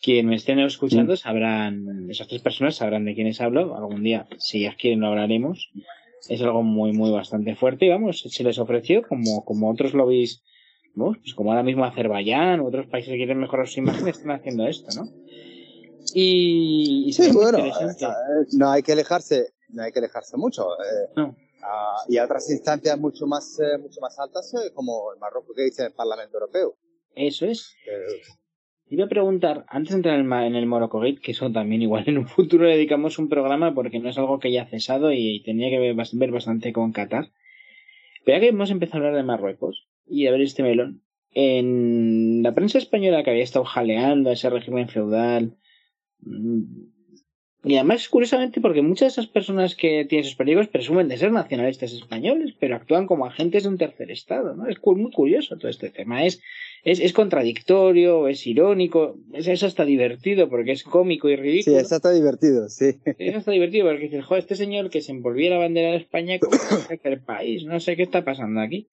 Quien 0.00 0.26
me 0.26 0.36
estén 0.36 0.58
escuchando 0.58 1.14
mm. 1.14 1.16
sabrán, 1.16 2.10
esas 2.10 2.28
tres 2.28 2.42
personas 2.42 2.76
sabrán 2.76 3.04
de 3.04 3.14
quiénes 3.14 3.40
hablo. 3.40 3.76
Algún 3.76 4.02
día, 4.02 4.26
si 4.38 4.58
ellas 4.58 4.76
quieren, 4.78 5.00
lo 5.00 5.08
hablaremos. 5.08 5.70
Es 6.28 6.40
algo 6.42 6.62
muy, 6.62 6.92
muy 6.92 7.10
bastante 7.10 7.54
fuerte 7.54 7.86
y 7.86 7.90
vamos, 7.90 8.20
se 8.20 8.44
les 8.44 8.58
ofreció, 8.58 9.02
como, 9.02 9.44
como 9.44 9.70
otros 9.70 9.92
lobbies 9.92 10.42
pues 10.94 11.34
como 11.34 11.50
ahora 11.50 11.62
mismo 11.62 11.84
Azerbaiyán 11.84 12.60
u 12.60 12.68
otros 12.68 12.86
países 12.86 13.10
que 13.10 13.16
quieren 13.16 13.38
mejorar 13.38 13.68
su 13.68 13.80
imagen 13.80 14.06
están 14.08 14.30
haciendo 14.30 14.66
esto, 14.66 14.88
¿no? 14.94 15.10
Y, 16.14 17.12
sí, 17.12 17.32
bueno, 17.32 17.58
eh, 17.58 17.72
no 18.52 18.70
hay 18.70 18.82
que 18.82 18.92
alejarse, 18.92 19.54
no 19.70 19.82
hay 19.82 19.90
que 19.90 19.98
alejarse 19.98 20.36
mucho. 20.36 20.68
Eh, 20.74 21.12
no. 21.16 21.34
y 22.08 22.18
a 22.18 22.24
otras 22.24 22.48
instancias 22.50 22.98
mucho 22.98 23.26
más, 23.26 23.58
eh, 23.58 23.78
mucho 23.78 24.00
más 24.00 24.16
altas, 24.18 24.52
como 24.74 25.12
el 25.12 25.18
Marruecos 25.18 25.56
que 25.56 25.62
dice 25.62 25.86
el 25.86 25.92
Parlamento 25.92 26.36
Europeo. 26.36 26.76
Eso 27.16 27.46
es. 27.46 27.74
Iba 28.90 29.06
a 29.06 29.08
preguntar, 29.08 29.64
antes 29.68 29.90
de 29.90 29.96
entrar 29.96 30.18
en 30.18 30.30
el, 30.30 30.46
en 30.46 30.56
el 30.56 30.66
Morocco 30.66 31.00
Gate, 31.00 31.20
que 31.20 31.32
eso 31.32 31.50
también 31.50 31.82
igual 31.82 32.04
en 32.06 32.18
un 32.18 32.26
futuro 32.28 32.68
dedicamos 32.68 33.18
un 33.18 33.28
programa 33.28 33.74
porque 33.74 33.98
no 33.98 34.10
es 34.10 34.18
algo 34.18 34.38
que 34.38 34.48
haya 34.48 34.66
cesado 34.66 35.12
y, 35.12 35.42
tenía 35.42 35.70
que 35.70 35.78
ver, 35.78 35.94
bastante 35.94 36.72
con 36.72 36.92
Qatar. 36.92 37.30
Pero 38.24 38.36
ya 38.36 38.40
que 38.40 38.48
hemos 38.48 38.70
empezado 38.70 39.04
a 39.04 39.06
hablar 39.08 39.20
de 39.20 39.26
Marruecos, 39.26 39.86
y 40.06 40.26
a 40.26 40.32
ver 40.32 40.42
este 40.42 40.62
melón. 40.62 41.02
En 41.30 42.42
la 42.42 42.54
prensa 42.54 42.78
española 42.78 43.24
que 43.24 43.30
había 43.30 43.42
estado 43.42 43.64
jaleando 43.64 44.30
a 44.30 44.34
ese 44.34 44.50
régimen 44.50 44.88
feudal. 44.88 45.56
Y 47.64 47.76
además, 47.76 48.08
curiosamente, 48.10 48.60
porque 48.60 48.82
muchas 48.82 49.16
de 49.16 49.22
esas 49.22 49.26
personas 49.26 49.74
que 49.74 50.04
tienen 50.04 50.26
esos 50.26 50.36
peligros 50.36 50.68
presumen 50.68 51.08
de 51.08 51.16
ser 51.16 51.32
nacionalistas 51.32 51.92
españoles, 51.92 52.54
pero 52.60 52.76
actúan 52.76 53.06
como 53.06 53.24
agentes 53.24 53.62
de 53.62 53.70
un 53.70 53.78
tercer 53.78 54.10
Estado, 54.10 54.54
¿no? 54.54 54.68
Es 54.68 54.76
muy 54.84 55.10
curioso 55.10 55.56
todo 55.56 55.70
este 55.70 55.88
tema. 55.88 56.26
Es, 56.26 56.42
es, 56.84 57.00
es 57.00 57.14
contradictorio, 57.14 58.28
es 58.28 58.46
irónico, 58.46 59.16
es, 59.32 59.48
es, 59.48 59.62
hasta 59.62 59.86
divertido 59.86 60.50
porque 60.50 60.72
es 60.72 60.84
cómico 60.84 61.30
y 61.30 61.36
ridículo. 61.36 61.76
Sí, 61.76 61.82
es 61.82 61.90
hasta 61.90 62.12
divertido, 62.12 62.68
sí. 62.68 62.96
Es 63.18 63.34
hasta 63.34 63.52
divertido 63.52 63.86
porque 63.86 64.04
dices, 64.04 64.24
joder, 64.24 64.42
este 64.42 64.56
señor 64.56 64.90
que 64.90 65.00
se 65.00 65.12
envolvía 65.12 65.50
la 65.50 65.58
bandera 65.58 65.92
de 65.92 65.96
España 65.96 66.38
como 66.38 66.54
el 67.02 67.20
país, 67.24 67.64
no 67.64 67.80
sé 67.80 67.96
qué 67.96 68.02
está 68.02 68.24
pasando 68.24 68.60
aquí. 68.60 68.88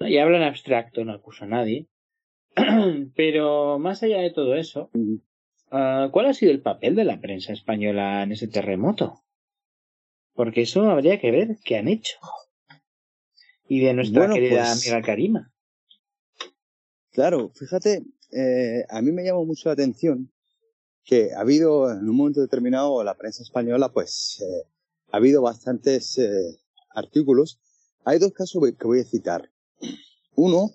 Y 0.00 0.18
habla 0.18 0.36
en 0.36 0.44
abstracto, 0.44 1.04
no 1.04 1.12
acusa 1.12 1.46
a 1.46 1.48
nadie. 1.48 1.86
Pero 3.16 3.78
más 3.78 4.02
allá 4.02 4.18
de 4.18 4.30
todo 4.30 4.56
eso, 4.56 4.90
ah, 5.74 6.08
¿cuál 6.12 6.26
ha 6.26 6.34
sido 6.34 6.52
el 6.52 6.62
papel 6.62 6.94
de 6.94 7.04
la 7.04 7.20
prensa 7.20 7.52
española 7.52 8.22
en 8.22 8.32
ese 8.32 8.48
terremoto? 8.48 9.24
Porque 10.32 10.62
eso 10.62 10.90
habría 10.90 11.20
que 11.20 11.30
ver 11.30 11.58
qué 11.64 11.76
han 11.76 11.88
hecho. 11.88 12.16
Y 13.68 13.80
de 13.80 13.94
nuestra 13.94 14.32
querida 14.32 14.64
pues 14.64 14.86
amiga 14.86 15.06
Karima. 15.06 15.52
Claro, 17.12 17.50
fíjate, 17.50 18.04
eh, 18.32 18.84
a 18.88 19.00
mí 19.00 19.12
me 19.12 19.24
llama 19.24 19.44
mucho 19.44 19.68
la 19.68 19.74
atención 19.74 20.32
que 21.04 21.32
ha 21.34 21.40
habido 21.40 21.90
en 21.90 22.08
un 22.08 22.16
momento 22.16 22.40
determinado 22.40 23.04
la 23.04 23.14
prensa 23.14 23.42
española, 23.42 23.90
pues 23.92 24.42
eh, 24.42 24.68
ha 25.12 25.18
habido 25.18 25.42
bastantes 25.42 26.18
eh, 26.18 26.58
artículos. 26.90 27.60
Hay 28.04 28.18
dos 28.18 28.32
casos 28.32 28.62
que 28.78 28.86
voy 28.86 29.00
a 29.00 29.04
citar. 29.04 29.50
Uno, 30.34 30.70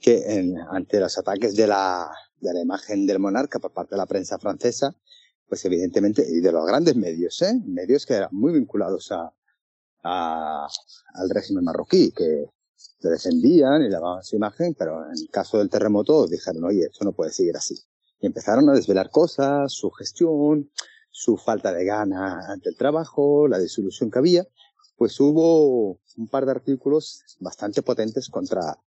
que 0.00 0.24
ante 0.70 0.98
los 0.98 1.16
ataques 1.18 1.54
de 1.54 1.66
la, 1.66 2.10
de 2.40 2.54
la 2.54 2.60
imagen 2.60 3.06
del 3.06 3.18
monarca 3.18 3.58
por 3.58 3.72
parte 3.72 3.94
de 3.94 3.98
la 3.98 4.06
prensa 4.06 4.38
francesa, 4.38 4.94
pues 5.48 5.64
evidentemente, 5.64 6.24
y 6.28 6.40
de 6.40 6.52
los 6.52 6.66
grandes 6.66 6.96
medios, 6.96 7.40
¿eh? 7.42 7.60
medios 7.66 8.06
que 8.06 8.14
eran 8.14 8.28
muy 8.32 8.52
vinculados 8.52 9.10
a, 9.12 9.32
a, 10.04 10.66
al 11.14 11.30
régimen 11.30 11.64
marroquí, 11.64 12.12
que 12.12 12.46
lo 13.00 13.10
defendían 13.10 13.82
y 13.82 13.88
lavaban 13.88 14.22
su 14.22 14.36
imagen, 14.36 14.74
pero 14.74 15.04
en 15.06 15.12
el 15.12 15.28
caso 15.30 15.58
del 15.58 15.70
terremoto 15.70 16.26
dijeron, 16.26 16.64
oye, 16.64 16.86
esto 16.90 17.04
no 17.04 17.12
puede 17.12 17.32
seguir 17.32 17.56
así. 17.56 17.74
Y 18.20 18.26
empezaron 18.26 18.68
a 18.68 18.74
desvelar 18.74 19.10
cosas, 19.10 19.72
su 19.72 19.90
gestión, 19.90 20.70
su 21.10 21.36
falta 21.36 21.72
de 21.72 21.84
gana 21.84 22.46
ante 22.48 22.68
el 22.68 22.76
trabajo, 22.76 23.48
la 23.48 23.58
desilusión 23.58 24.10
que 24.10 24.18
había, 24.18 24.46
pues 24.96 25.18
hubo 25.18 25.98
un 26.16 26.28
par 26.28 26.44
de 26.44 26.52
artículos 26.52 27.22
bastante 27.40 27.82
potentes 27.82 28.28
contra, 28.28 28.78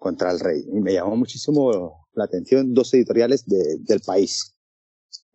contra 0.00 0.32
el 0.32 0.40
rey. 0.40 0.64
Y 0.66 0.80
me 0.80 0.94
llamó 0.94 1.14
muchísimo 1.14 2.08
la 2.14 2.24
atención 2.24 2.74
dos 2.74 2.92
editoriales 2.94 3.46
de, 3.46 3.76
del 3.80 4.00
país. 4.00 4.56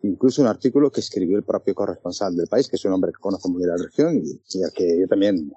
Incluso 0.01 0.41
un 0.41 0.49
artículo 0.49 0.91
que 0.91 0.99
escribió 0.99 1.37
el 1.37 1.45
propio 1.45 1.73
corresponsal 1.73 2.35
del 2.35 2.47
país, 2.47 2.67
que 2.67 2.75
es 2.75 2.83
un 2.83 2.91
hombre 2.91 3.11
que 3.11 3.21
conozco 3.21 3.47
muy 3.49 3.59
bien 3.59 3.69
la 3.69 3.83
región 3.83 4.17
y, 4.17 4.63
al 4.63 4.73
que 4.73 4.99
yo 4.99 5.07
también 5.07 5.51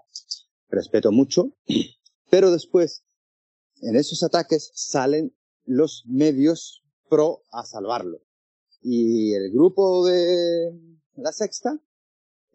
respeto 0.68 1.10
mucho. 1.10 1.56
Pero 2.30 2.52
después, 2.52 3.04
en 3.80 3.96
esos 3.96 4.22
ataques 4.22 4.70
salen 4.74 5.34
los 5.64 6.04
medios 6.06 6.84
pro 7.08 7.42
a 7.50 7.64
salvarlo. 7.64 8.20
Y 8.82 9.32
el 9.32 9.50
grupo 9.50 10.06
de 10.06 10.72
la 11.16 11.32
sexta 11.32 11.80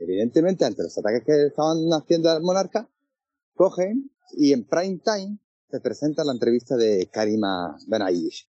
evidentemente, 0.04 0.66
ante 0.66 0.84
los 0.84 0.98
ataques 0.98 1.24
que 1.24 1.48
estaban 1.48 1.78
haciendo 1.92 2.30
al 2.30 2.42
monarca, 2.42 2.90
cogen 3.56 4.12
y 4.32 4.54
en 4.54 4.66
prime 4.66 5.00
time 5.04 5.40
se 5.74 5.80
presenta 5.80 6.24
la 6.24 6.34
entrevista 6.34 6.78
de 6.78 7.10
Karima 7.12 7.76
Benayish. 7.88 8.48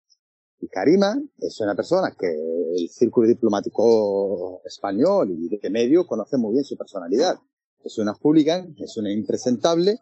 Y 0.62 0.70
Karima 0.70 1.22
es 1.40 1.60
una 1.60 1.76
persona 1.76 2.16
que 2.18 2.28
el 2.28 2.88
círculo 2.88 3.28
diplomático 3.28 4.62
español 4.64 5.30
y 5.38 5.50
de 5.50 5.70
medio 5.70 6.08
conoce 6.08 6.38
muy 6.38 6.54
bien 6.54 6.64
su 6.64 6.78
personalidad. 6.78 7.38
Es 7.84 7.98
una 7.98 8.14
hooligan, 8.14 8.74
es 8.80 8.96
una 8.96 9.12
impresentable 9.12 10.00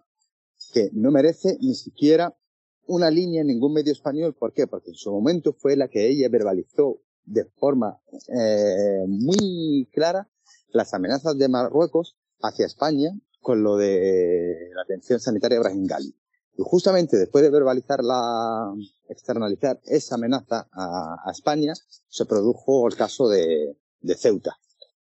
que 0.71 0.91
no 0.93 1.09
merece 1.09 1.57
ni 1.59 1.73
siquiera 1.73 2.37
una 2.85 3.09
línea 3.09 3.41
en 3.41 3.47
ningún 3.47 3.73
medio 3.73 3.93
español. 3.93 4.35
¿Por 4.35 4.53
qué? 4.53 4.67
Porque 4.67 4.91
en 4.91 4.95
su 4.95 5.11
momento 5.11 5.53
fue 5.53 5.75
la 5.75 5.87
que 5.87 6.07
ella 6.07 6.29
verbalizó 6.29 7.01
de 7.25 7.45
forma 7.45 7.99
eh, 8.27 9.05
muy 9.07 9.89
clara 9.91 10.29
las 10.67 10.93
amenazas 10.93 11.35
de 11.35 11.49
Marruecos 11.49 12.15
hacia 12.41 12.67
España 12.67 13.09
con 13.41 13.63
lo 13.63 13.75
de 13.75 14.69
la 14.75 14.83
atención 14.83 15.19
sanitaria 15.19 15.59
Brahim 15.59 15.87
Gali. 15.87 16.15
Y 16.57 16.63
justamente 16.65 17.17
después 17.17 17.43
de 17.43 17.51
verbalizar 17.51 18.03
la, 18.03 18.73
externalizar 19.07 19.79
esa 19.85 20.15
amenaza 20.15 20.67
a, 20.71 21.31
España, 21.31 21.73
se 22.09 22.25
produjo 22.25 22.87
el 22.87 22.95
caso 22.95 23.29
de, 23.29 23.77
Ceuta, 24.17 24.57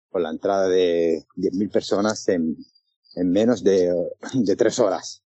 con 0.10 0.24
la 0.24 0.30
entrada 0.30 0.68
de 0.68 1.26
10.000 1.38 1.72
personas 1.72 2.28
en, 2.28 2.58
en 3.16 3.32
menos 3.32 3.64
de, 3.64 3.93
tres 4.58 4.80
horas. 4.80 5.24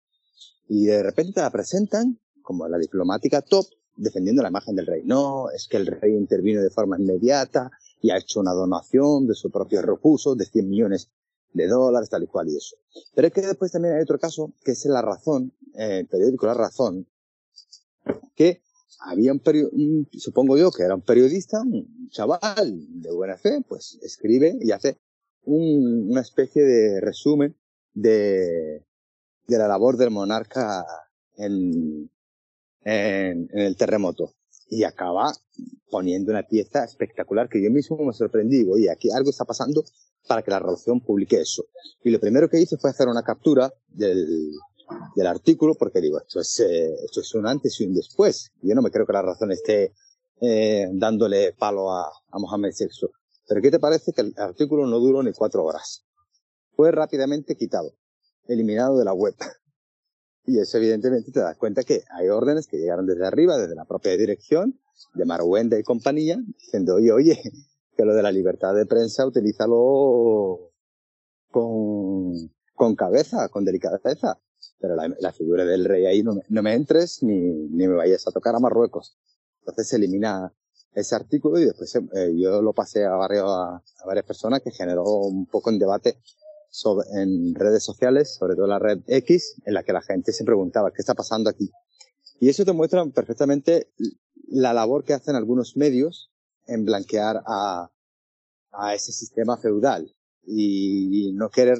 Y 0.69 0.87
de 0.87 1.03
repente 1.03 1.41
la 1.41 1.51
presentan 1.51 2.19
como 2.43 2.66
la 2.66 2.79
diplomática 2.79 3.41
top 3.43 3.66
defendiendo 3.97 4.43
la 4.43 4.49
imagen 4.49 4.75
del 4.75 4.87
rey. 4.87 5.03
No, 5.05 5.51
es 5.51 5.69
que 5.69 5.77
el 5.77 5.87
rey 5.87 6.14
intervino 6.14 6.62
de 6.62 6.71
forma 6.71 6.99
inmediata, 6.99 7.71
y 8.01 8.11
ha 8.11 8.19
hecho 8.19 8.41
una 8.41 8.53
donación 8.53 9.27
de 9.27 9.35
sus 9.35 9.51
propios 9.51 9.85
recursos 9.85 10.37
de 10.37 10.45
100 10.47 10.69
millones 10.69 11.11
de 11.53 11.66
dólares, 11.66 12.09
tal 12.09 12.22
y 12.22 12.26
cual 12.26 12.49
y 12.49 12.57
eso. 12.57 12.76
Pero 13.14 13.28
es 13.28 13.34
que 13.34 13.40
después 13.40 13.72
también 13.72 13.94
hay 13.94 14.03
otro 14.03 14.18
caso, 14.18 14.53
que 14.64 14.72
es 14.72 14.84
La 14.86 15.03
Razón, 15.03 15.53
eh, 15.74 16.01
el 16.01 16.07
periódico 16.07 16.46
La 16.46 16.55
Razón, 16.55 17.07
que 18.34 18.62
había 19.01 19.32
un, 19.32 19.42
un, 19.72 20.09
supongo 20.12 20.57
yo 20.57 20.70
que 20.70 20.82
era 20.82 20.94
un 20.94 21.03
periodista, 21.03 21.61
un 21.62 22.09
chaval 22.11 23.01
de 23.01 23.12
buena 23.12 23.36
fe, 23.36 23.62
pues 23.66 23.99
escribe 24.03 24.57
y 24.61 24.72
hace 24.72 24.99
un, 25.44 26.11
una 26.11 26.20
especie 26.20 26.62
de 26.62 27.01
resumen 27.01 27.57
de, 27.94 28.84
de 29.46 29.59
la 29.59 29.68
labor 29.68 29.96
del 29.96 30.11
monarca 30.11 30.84
en, 31.36 32.11
en 32.84 33.49
el 33.53 33.76
terremoto. 33.76 34.34
Y 34.69 34.85
acaba 34.85 35.33
poniendo 35.91 36.33
una 36.33 36.43
pieza 36.43 36.85
espectacular 36.85 37.49
que 37.49 37.62
yo 37.62 37.71
mismo 37.71 37.97
me 37.99 38.12
sorprendí. 38.12 38.59
Digo, 38.59 38.75
oye, 38.75 38.91
aquí 38.91 39.11
algo 39.11 39.31
está 39.31 39.45
pasando 39.45 39.85
para 40.27 40.43
que 40.43 40.51
la 40.51 40.59
relación 40.59 41.01
publique 41.01 41.41
eso. 41.41 41.64
Y 42.05 42.11
lo 42.11 42.21
primero 42.21 42.49
que 42.49 42.61
hice 42.61 42.77
fue 42.77 42.91
hacer 42.91 43.09
una 43.09 43.23
captura 43.23 43.73
del, 43.89 44.53
del 45.16 45.27
artículo 45.27 45.75
porque 45.75 46.01
digo, 46.01 46.19
esto 46.19 46.41
es, 46.41 46.61
eh, 46.61 46.95
esto 47.05 47.21
es 47.21 47.35
un 47.35 47.47
antes 47.47 47.81
y 47.81 47.87
un 47.87 47.95
después. 47.95 48.53
Yo 48.62 48.75
no 48.75 48.83
me 48.83 48.91
creo 48.91 49.07
que 49.07 49.12
la 49.12 49.23
razón 49.23 49.53
esté 49.53 49.95
eh, 50.41 50.89
dándole 50.93 51.55
palo 51.55 51.91
a, 51.91 52.05
a 52.31 52.39
Mohamed 52.39 52.73
VI. 52.79 53.09
Pero 53.49 53.62
¿qué 53.62 53.71
te 53.71 53.79
parece 53.79 54.12
que 54.12 54.21
el 54.21 54.35
artículo 54.37 54.87
no 54.87 54.99
duró 54.99 55.23
ni 55.23 55.33
cuatro 55.33 55.64
horas? 55.64 56.05
Fue 56.77 56.93
rápidamente 56.93 57.57
quitado, 57.57 57.95
eliminado 58.47 58.99
de 58.99 59.05
la 59.05 59.14
web. 59.14 59.35
Y 60.49 60.59
eso 60.59 60.78
evidentemente 60.78 61.30
te 61.30 61.40
das 61.40 61.59
cuenta 61.59 61.82
que 61.82 62.05
hay 62.11 62.28
órdenes 62.30 62.66
que 62.66 62.78
llegaron 62.78 63.07
desde 63.07 63.26
arriba, 63.26 63.59
desde 63.59 63.74
la 63.74 63.84
propia 63.84 64.16
dirección, 64.16 64.80
de 65.12 65.26
Marwenda 65.26 65.78
y 65.78 65.82
compañía, 65.82 66.38
diciendo, 66.59 66.94
oye, 66.94 67.12
oye, 67.12 67.38
que 67.94 68.05
lo 68.07 68.14
de 68.14 68.22
la 68.22 68.32
libertad 68.32 68.74
de 68.74 68.86
prensa 68.86 69.26
utilízalo 69.26 70.72
con, 71.51 72.51
con 72.74 72.96
cabeza, 72.96 73.51
con 73.51 73.66
delicadeza. 73.66 74.38
Pero 74.80 74.96
la, 74.96 75.32
figura 75.32 75.66
del 75.66 75.84
rey 75.84 76.07
ahí 76.07 76.22
no 76.22 76.34
me, 76.36 76.42
no 76.49 76.62
me 76.62 76.72
entres 76.72 77.22
ni, 77.22 77.36
ni 77.36 77.86
me 77.86 77.94
vayas 77.94 78.26
a 78.26 78.30
tocar 78.30 78.55
a 78.55 78.59
Marruecos. 78.59 79.18
Entonces 79.61 79.88
se 79.88 79.96
elimina 79.96 80.51
ese 80.94 81.14
artículo 81.14 81.61
y 81.61 81.66
después 81.66 81.94
eh, 81.94 82.32
yo 82.36 82.62
lo 82.62 82.72
pasé 82.72 83.05
a, 83.05 83.16
varios, 83.16 83.51
a 83.51 83.82
varias 84.07 84.24
personas 84.24 84.62
que 84.62 84.70
generó 84.70 85.05
un 85.05 85.44
poco 85.44 85.68
en 85.68 85.78
debate 85.78 86.18
sobre, 86.71 87.07
en 87.21 87.55
redes 87.55 87.83
sociales, 87.83 88.35
sobre 88.35 88.55
todo 88.55 88.66
la 88.66 88.79
red 88.79 89.01
X, 89.07 89.57
en 89.64 89.75
la 89.75 89.83
que 89.83 89.93
la 89.93 90.03
gente 90.03 90.33
se 90.33 90.45
preguntaba 90.45 90.91
qué 90.91 91.01
está 91.01 91.14
pasando 91.14 91.51
aquí. 91.51 91.71
Y 92.41 92.49
eso 92.49 92.64
te 92.64 92.73
muestra 92.73 93.05
perfectamente 93.07 93.89
la 94.49 94.73
labor 94.73 95.05
que 95.05 95.14
hacen 95.14 95.35
algunos 95.37 95.77
medios 95.77 96.31
en 96.66 96.85
blanquear 96.85 97.43
a, 97.47 97.91
ese 98.95 99.11
sistema 99.11 99.57
feudal 99.57 100.14
y 100.47 101.33
no 101.35 101.51
querer, 101.51 101.79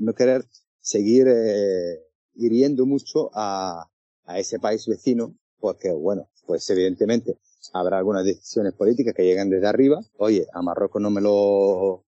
no 0.00 0.12
querer 0.12 0.44
seguir 0.88 1.26
eh, 1.28 2.00
hiriendo 2.34 2.86
mucho 2.86 3.30
a, 3.34 3.90
ese 4.36 4.58
país 4.58 4.86
vecino, 4.86 5.34
porque 5.58 5.90
bueno, 5.90 6.28
pues 6.46 6.68
evidentemente 6.68 7.38
habrá 7.72 7.96
algunas 7.96 8.24
decisiones 8.24 8.74
políticas 8.74 9.14
que 9.14 9.24
llegan 9.24 9.48
desde 9.48 9.66
arriba. 9.66 10.00
Oye, 10.18 10.46
a 10.52 10.60
Marruecos 10.60 11.00
no 11.00 11.10
me 11.10 11.22
lo, 11.22 12.04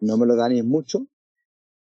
no 0.00 0.16
me 0.18 0.26
lo 0.26 0.36
danéis 0.36 0.64
mucho, 0.64 1.06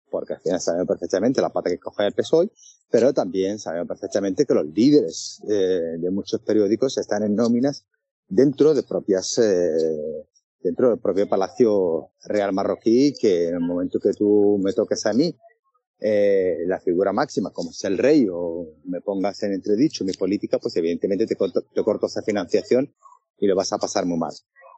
porque 0.10 0.34
al 0.34 0.42
final 0.42 0.60
sabemos 0.60 0.88
perfectamente 0.88 1.42
la 1.42 1.50
pata 1.50 1.70
que 1.70 1.80
coge 1.80 2.08
el 2.08 2.14
PSOE, 2.14 2.50
pero 2.90 3.14
también 3.14 3.60
sabemos 3.60 3.88
perfectamente 3.88 4.46
que 4.46 4.54
los 4.54 4.66
líderes 4.66 5.42
eh, 5.50 5.98
de 5.98 6.12
muchos 6.12 6.42
periódicos 6.42 6.98
están 6.98 7.24
en 7.24 7.36
nóminas 7.36 7.86
dentro 8.28 8.74
de 8.74 8.84
propias, 8.84 9.38
eh, 9.38 10.26
dentro 10.62 10.90
del 10.90 11.00
propio 11.00 11.28
Palacio 11.28 12.12
Real 12.26 12.54
Marroquí, 12.54 13.14
que 13.20 13.50
en 13.50 13.56
el 13.56 13.60
momento 13.62 14.00
que 14.00 14.14
tú 14.14 14.60
me 14.64 14.74
toques 14.74 15.06
a 15.06 15.14
mí, 15.14 15.36
eh, 16.02 16.60
la 16.66 16.80
figura 16.80 17.12
máxima, 17.12 17.52
como 17.52 17.72
es 17.72 17.84
el 17.84 17.98
rey, 17.98 18.28
o 18.32 18.76
me 18.86 19.02
pongas 19.02 19.44
en 19.44 19.54
entredicho 19.54 20.06
mi 20.06 20.14
política, 20.14 20.58
pues 20.58 20.76
evidentemente 20.78 21.26
te 21.26 21.36
corto, 21.36 21.62
te 21.62 21.84
corto 21.84 22.06
esa 22.06 22.22
financiación 22.22 22.94
y 23.38 23.48
lo 23.48 23.56
vas 23.56 23.74
a 23.74 23.78
pasar 23.78 24.06
muy 24.06 24.18
mal. 24.18 24.34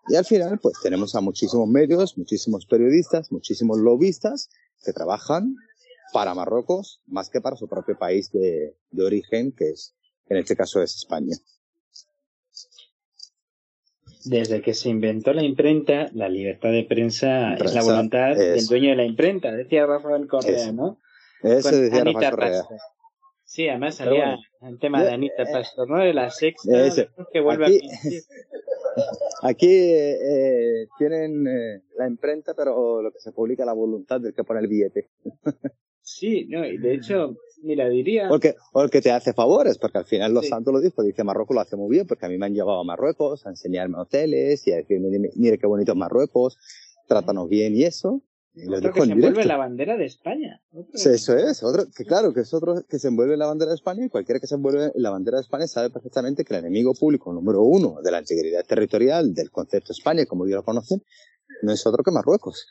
Y 0.07 0.15
al 0.15 0.25
final, 0.25 0.59
pues 0.59 0.75
tenemos 0.81 1.15
a 1.15 1.21
muchísimos 1.21 1.67
medios, 1.69 2.17
muchísimos 2.17 2.65
periodistas, 2.65 3.31
muchísimos 3.31 3.77
lobistas 3.79 4.49
que 4.83 4.93
trabajan 4.93 5.55
para 6.13 6.33
Marruecos 6.33 7.01
más 7.05 7.29
que 7.29 7.39
para 7.39 7.55
su 7.55 7.67
propio 7.67 7.97
país 7.97 8.31
de, 8.31 8.75
de 8.89 9.03
origen, 9.05 9.51
que 9.53 9.69
es, 9.69 9.95
en 10.27 10.37
este 10.37 10.55
caso 10.55 10.81
es 10.81 10.95
España. 10.95 11.35
Desde 14.25 14.61
que 14.61 14.73
se 14.73 14.89
inventó 14.89 15.33
la 15.33 15.43
imprenta, 15.43 16.09
la 16.13 16.29
libertad 16.29 16.69
de 16.71 16.83
prensa, 16.83 17.55
Prensa 17.57 17.79
es 17.79 17.85
la 17.85 17.91
voluntad 17.93 18.31
es- 18.33 18.37
del 18.55 18.65
dueño 18.67 18.89
de 18.91 18.95
la 18.97 19.05
imprenta, 19.05 19.51
decía 19.51 19.85
Rafael 19.85 20.27
Correa. 20.27 20.71
¿no? 20.71 20.99
Eso 21.41 21.71
decía 21.75 22.01
Anita 22.01 22.19
Rafael 22.19 22.31
Correa. 22.35 22.59
Pastor. 22.61 22.77
Sí, 23.43 23.67
además 23.67 23.95
salía 23.95 24.25
bueno. 24.59 24.73
el 24.73 24.79
tema 24.79 25.01
de 25.01 25.09
Ya, 25.09 25.13
Anita 25.15 25.43
eh, 25.43 25.47
Pastor, 25.51 25.89
¿no? 25.89 25.97
De 25.99 26.13
la 26.13 26.29
sexta, 26.29 26.85
Ese. 26.85 27.09
que 27.33 27.39
vuelve 27.41 27.65
Aquí- 27.65 27.79
a. 27.87 27.91
Aquí 29.43 29.67
eh, 29.67 30.17
eh, 30.83 30.87
tienen 30.97 31.47
eh, 31.47 31.81
la 31.97 32.07
imprenta, 32.07 32.53
pero 32.53 33.01
lo 33.01 33.11
que 33.11 33.19
se 33.19 33.31
publica 33.31 33.63
es 33.63 33.67
la 33.67 33.73
voluntad 33.73 34.19
del 34.21 34.33
que 34.33 34.43
pone 34.43 34.59
el 34.59 34.67
billete. 34.67 35.09
Sí, 36.01 36.45
no, 36.49 36.65
y 36.65 36.77
de 36.77 36.95
hecho, 36.95 37.35
mira, 37.63 37.87
diría... 37.87 38.29
O 38.29 38.35
el 38.35 38.41
que, 38.41 38.55
o 38.73 38.81
el 38.83 38.89
que 38.89 39.01
te 39.01 39.11
hace 39.11 39.33
favores, 39.33 39.77
porque 39.77 39.99
al 39.99 40.05
final 40.05 40.33
los 40.33 40.43
Sí. 40.45 40.49
santos 40.49 40.73
lo 40.73 40.81
dijo, 40.81 41.03
dice 41.03 41.23
Marruecos 41.23 41.53
lo 41.55 41.61
hace 41.61 41.75
muy 41.75 41.89
bien, 41.89 42.07
porque 42.07 42.25
a 42.25 42.29
mí 42.29 42.37
me 42.37 42.47
han 42.47 42.53
llevado 42.53 42.79
a 42.79 42.83
Marruecos 42.83 43.45
a 43.45 43.49
enseñarme 43.49 43.97
hoteles 43.97 44.67
y 44.67 44.73
a 44.73 44.77
decirme, 44.77 45.09
"Mire- 45.09 45.31
mire 45.35 45.57
qué 45.57 45.67
bonito 45.67 45.91
es 45.93 45.97
Marruecos, 45.97 46.57
trátanos 47.07 47.47
bien 47.49 47.75
y 47.75 47.83
eso. 47.83 48.21
Lo 48.53 48.77
otro 48.77 48.91
que 48.91 48.99
se 49.01 49.11
envuelve 49.11 49.29
directo. 49.29 49.47
la 49.47 49.57
bandera 49.57 49.97
de 49.97 50.05
España. 50.05 50.61
Sí, 50.93 51.09
eso 51.09 51.37
es, 51.37 51.63
otro, 51.63 51.85
que 51.95 52.03
claro, 52.03 52.33
que 52.33 52.41
es 52.41 52.53
otro 52.53 52.83
que 52.87 52.99
se 52.99 53.07
envuelve 53.07 53.33
en 53.33 53.39
la 53.39 53.47
bandera 53.47 53.69
de 53.69 53.75
España 53.75 54.05
y 54.05 54.09
cualquiera 54.09 54.39
que 54.39 54.47
se 54.47 54.55
envuelve 54.55 54.91
en 54.93 55.01
la 55.01 55.09
bandera 55.09 55.37
de 55.37 55.43
España 55.43 55.67
sabe 55.67 55.89
perfectamente 55.89 56.43
que 56.43 56.53
el 56.53 56.59
enemigo 56.59 56.93
público 56.93 57.31
número 57.31 57.61
uno 57.61 58.01
de 58.03 58.11
la 58.11 58.19
integridad 58.19 58.65
territorial 58.65 59.33
del 59.33 59.51
concepto 59.51 59.93
España, 59.93 60.25
como 60.25 60.45
ellos 60.45 60.57
lo 60.57 60.63
conocen, 60.63 61.01
no 61.61 61.71
es 61.71 61.85
otro 61.85 62.03
que 62.03 62.11
Marruecos. 62.11 62.67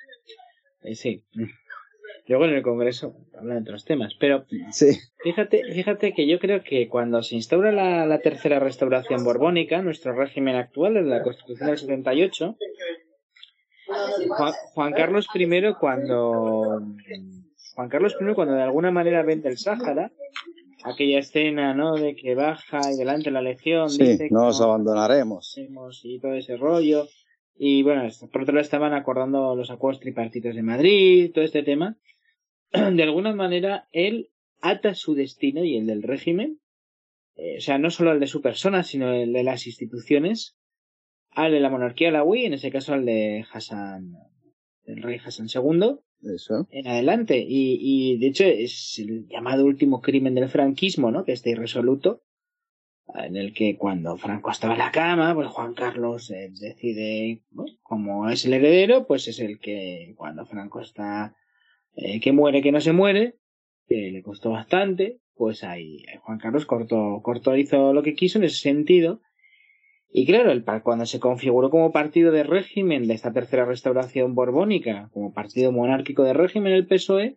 Eh, 0.83 0.95
sí. 0.95 1.25
Luego 2.27 2.45
en 2.45 2.55
el 2.55 2.63
Congreso 2.63 3.17
hablan 3.37 3.57
de 3.57 3.71
otros 3.71 3.85
temas, 3.85 4.15
pero 4.21 4.45
Sí, 4.71 4.99
Fíjate, 5.23 5.63
fíjate 5.73 6.15
que 6.15 6.29
yo 6.29 6.39
creo 6.39 6.63
que 6.63 6.89
cuando 6.89 7.23
se 7.23 7.35
instaura 7.35 7.73
la, 7.73 8.07
la 8.07 8.21
tercera 8.21 8.61
restauración 8.61 9.25
borbónica, 9.25 9.83
nuestro 9.83 10.15
régimen 10.15 10.57
actual, 10.57 10.95
desde 10.95 11.09
la 11.09 11.23
Constitución 11.23 11.69
del 11.69 11.79
78, 11.79 12.57
Juan, 14.29 14.53
Juan 14.75 14.93
Carlos 14.93 15.27
I 15.35 15.75
cuando 15.79 16.83
Juan 17.75 17.89
Carlos 17.89 18.17
I 18.21 18.35
cuando 18.35 18.55
de 18.55 18.63
alguna 18.63 18.91
manera 18.91 19.23
vende 19.23 19.49
el 19.49 19.59
Sáhara, 19.59 20.13
aquella 20.85 21.19
escena, 21.19 21.75
¿no? 21.75 21.95
De 21.95 22.15
que 22.15 22.35
baja 22.35 22.81
y 22.93 22.97
delante 22.97 23.31
la 23.31 23.43
legión 23.43 23.91
sí, 23.91 24.03
dice 24.05 24.29
que 24.29 24.35
no 24.35 24.49
os 24.49 24.61
abandonaremos. 24.61 25.57
y 26.05 26.19
todo 26.21 26.35
ese 26.35 26.57
rollo. 26.57 27.09
Y 27.57 27.83
bueno, 27.83 28.09
por 28.33 28.43
otro 28.43 28.55
lado 28.55 28.63
estaban 28.63 28.95
acordando 28.95 29.55
los 29.55 29.71
acuerdos 29.71 30.01
tripartitos 30.01 30.55
de 30.55 30.63
Madrid, 30.63 31.31
todo 31.33 31.45
este 31.45 31.63
tema. 31.63 31.99
De 32.73 33.03
alguna 33.03 33.35
manera, 33.35 33.89
él 33.93 34.31
ata 34.63 34.95
su 34.95 35.15
destino 35.15 35.65
y 35.65 35.77
el 35.77 35.87
del 35.87 36.03
régimen, 36.03 36.61
eh, 37.37 37.57
o 37.59 37.61
sea, 37.61 37.79
no 37.79 37.91
solo 37.91 38.13
el 38.13 38.21
de 38.21 38.27
su 38.27 38.41
persona, 38.41 38.83
sino 38.83 39.13
el 39.13 39.33
de 39.33 39.43
las 39.43 39.67
instituciones, 39.67 40.57
al 41.33 41.53
de 41.53 41.61
la 41.61 41.71
monarquía 41.71 42.09
alawí, 42.09 42.45
en 42.45 42.55
ese 42.55 42.71
caso 42.71 42.95
al 42.95 43.05
de 43.05 43.45
Hassan, 43.53 44.17
el 44.85 45.03
rey 45.03 45.19
Hassan 45.25 45.47
II, 45.53 45.97
Eso. 46.35 46.67
en 46.71 46.87
adelante. 46.89 47.39
Y, 47.39 47.79
y 47.81 48.19
de 48.19 48.27
hecho 48.27 48.45
es 48.45 48.99
el 48.99 49.27
llamado 49.29 49.65
último 49.65 50.01
crimen 50.01 50.35
del 50.35 50.49
franquismo, 50.49 51.11
¿no? 51.11 51.25
Que 51.25 51.33
está 51.33 51.51
irresoluto, 51.51 52.23
en 53.15 53.37
el 53.37 53.53
que 53.53 53.77
cuando 53.77 54.17
Franco 54.17 54.51
estaba 54.51 54.75
en 54.75 54.79
la 54.79 54.91
cama, 54.91 55.35
pues 55.35 55.49
Juan 55.49 55.75
Carlos 55.75 56.31
eh, 56.31 56.51
decide, 56.61 57.43
¿no? 57.51 57.65
como 57.83 58.29
es 58.29 58.45
el 58.45 58.55
heredero, 58.55 59.07
pues 59.07 59.29
es 59.29 59.41
el 59.41 59.59
que 59.59 60.15
cuando 60.17 60.47
Franco 60.47 60.81
está, 60.81 61.35
eh, 61.95 62.21
que 62.21 62.33
muere, 62.33 62.63
que 62.63 62.73
no 62.73 62.81
se 62.81 62.93
muere, 62.93 63.37
que 63.87 64.11
le 64.11 64.23
costó 64.23 64.51
bastante, 64.51 65.21
pues 65.35 65.65
ahí 65.65 66.05
eh, 66.05 66.19
Juan 66.23 66.39
Carlos 66.39 66.67
cortó, 66.67 67.21
cortó, 67.23 67.57
hizo 67.57 67.93
lo 67.93 68.03
que 68.03 68.15
quiso 68.15 68.39
en 68.39 68.45
ese 68.45 68.59
sentido. 68.59 69.21
Y 70.13 70.27
claro, 70.27 70.51
el, 70.51 70.65
cuando 70.83 71.07
se 71.07 71.21
configuró 71.21 71.71
como 71.71 71.93
partido 71.93 72.33
de 72.33 72.43
régimen 72.43 73.07
de 73.07 73.15
esta 73.15 73.33
tercera 73.33 73.65
restauración 73.65 74.35
borbónica, 74.35 75.09
como 75.13 75.33
partido 75.33 75.71
monárquico 75.73 76.25
de 76.25 76.33
régimen 76.33 76.73
el 76.73 76.87
PSOE, 76.87 77.37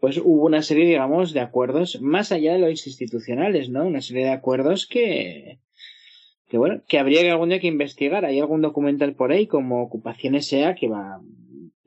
pues 0.00 0.18
hubo 0.18 0.46
una 0.46 0.62
serie, 0.62 0.86
digamos, 0.86 1.32
de 1.32 1.40
acuerdos 1.40 2.00
más 2.00 2.30
allá 2.30 2.52
de 2.52 2.60
los 2.60 2.86
institucionales, 2.86 3.68
¿no? 3.68 3.84
Una 3.84 4.00
serie 4.00 4.26
de 4.26 4.30
acuerdos 4.30 4.86
que, 4.86 5.58
que 6.46 6.56
bueno, 6.56 6.82
que 6.86 7.00
habría 7.00 7.22
que 7.22 7.32
algún 7.32 7.48
día 7.48 7.58
que 7.58 7.66
investigar. 7.66 8.24
Hay 8.24 8.38
algún 8.38 8.62
documental 8.62 9.14
por 9.16 9.32
ahí 9.32 9.48
como 9.48 9.82
Ocupación 9.82 10.36
S.A. 10.36 10.76
que 10.76 10.86
va 10.86 11.20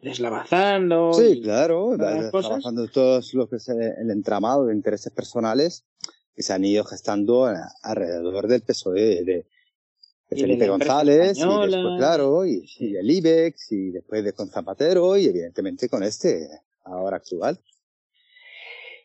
deslavazando. 0.01 1.13
Sí, 1.13 1.37
y- 1.37 1.41
claro, 1.41 1.91
todas 1.97 2.15
las 2.15 2.25
va- 2.25 2.31
cosas. 2.31 2.49
trabajando 2.49 2.87
todo 2.89 3.21
lo 3.33 3.47
que 3.47 3.55
es 3.55 3.69
el 3.69 4.11
entramado 4.11 4.65
de 4.65 4.75
intereses 4.75 5.13
personales 5.13 5.85
que 6.35 6.43
se 6.43 6.51
han 6.53 6.65
ido 6.65 6.83
gestando 6.83 7.47
alrededor 7.83 8.47
del 8.47 8.61
PSOE 8.61 9.23
de, 9.23 9.45
Felipe 10.39 10.67
González, 10.67 11.37
y 11.37 11.41
después, 11.41 11.97
claro, 11.97 12.45
y, 12.45 12.65
el 12.79 13.11
IBEX, 13.11 13.71
y 13.71 13.91
después 13.91 14.23
de 14.23 14.33
con 14.33 14.49
Zapatero, 14.49 15.17
y 15.17 15.25
evidentemente 15.25 15.89
con 15.89 16.03
este, 16.03 16.47
ahora 16.85 17.17
actual. 17.17 17.59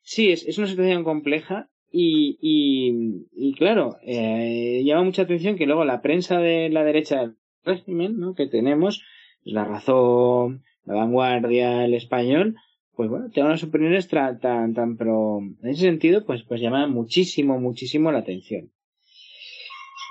Sí, 0.02 0.30
es, 0.30 0.46
es 0.46 0.56
una 0.58 0.68
situación 0.68 1.02
compleja 1.02 1.68
y, 1.90 2.38
y, 2.40 3.26
y 3.32 3.54
claro, 3.54 3.96
eh, 4.02 4.82
llama 4.84 5.02
mucha 5.02 5.22
atención 5.22 5.56
que 5.56 5.66
luego 5.66 5.84
la 5.84 6.00
prensa 6.00 6.38
de 6.38 6.68
la 6.70 6.84
derecha 6.84 7.20
del 7.20 7.36
régimen 7.64 8.18
¿no? 8.18 8.34
que 8.34 8.46
tenemos, 8.46 9.02
La 9.42 9.64
Razón, 9.64 10.62
La 10.84 10.94
Vanguardia, 10.94 11.84
El 11.84 11.94
Español, 11.94 12.56
pues 12.94 13.10
bueno, 13.10 13.30
tiene 13.30 13.48
unas 13.48 13.64
opiniones 13.64 14.08
tan, 14.08 14.38
tan, 14.38 14.74
tan 14.74 14.96
pro... 14.96 15.40
En 15.40 15.68
ese 15.68 15.82
sentido, 15.82 16.24
pues, 16.24 16.44
pues 16.44 16.60
llama 16.60 16.86
muchísimo, 16.86 17.58
muchísimo 17.58 18.12
la 18.12 18.20
atención. 18.20 18.70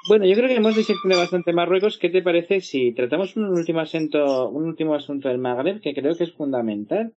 Bueno, 0.07 0.25
yo 0.25 0.35
creo 0.35 0.47
que 0.47 0.55
hemos 0.55 0.75
diseccionado 0.75 1.21
bastante 1.21 1.51
Marruecos. 1.51 1.97
¿Qué 1.97 2.09
te 2.09 2.21
parece 2.21 2.61
si 2.61 2.93
tratamos 2.93 3.35
un 3.37 3.45
último 3.45 3.79
asunto, 3.79 4.49
un 4.49 4.65
último 4.65 4.93
asunto 4.93 5.29
del 5.29 5.39
Magreb 5.39 5.81
que 5.81 5.95
creo 5.95 6.15
que 6.15 6.25
es 6.25 6.33
fundamental 6.33 7.15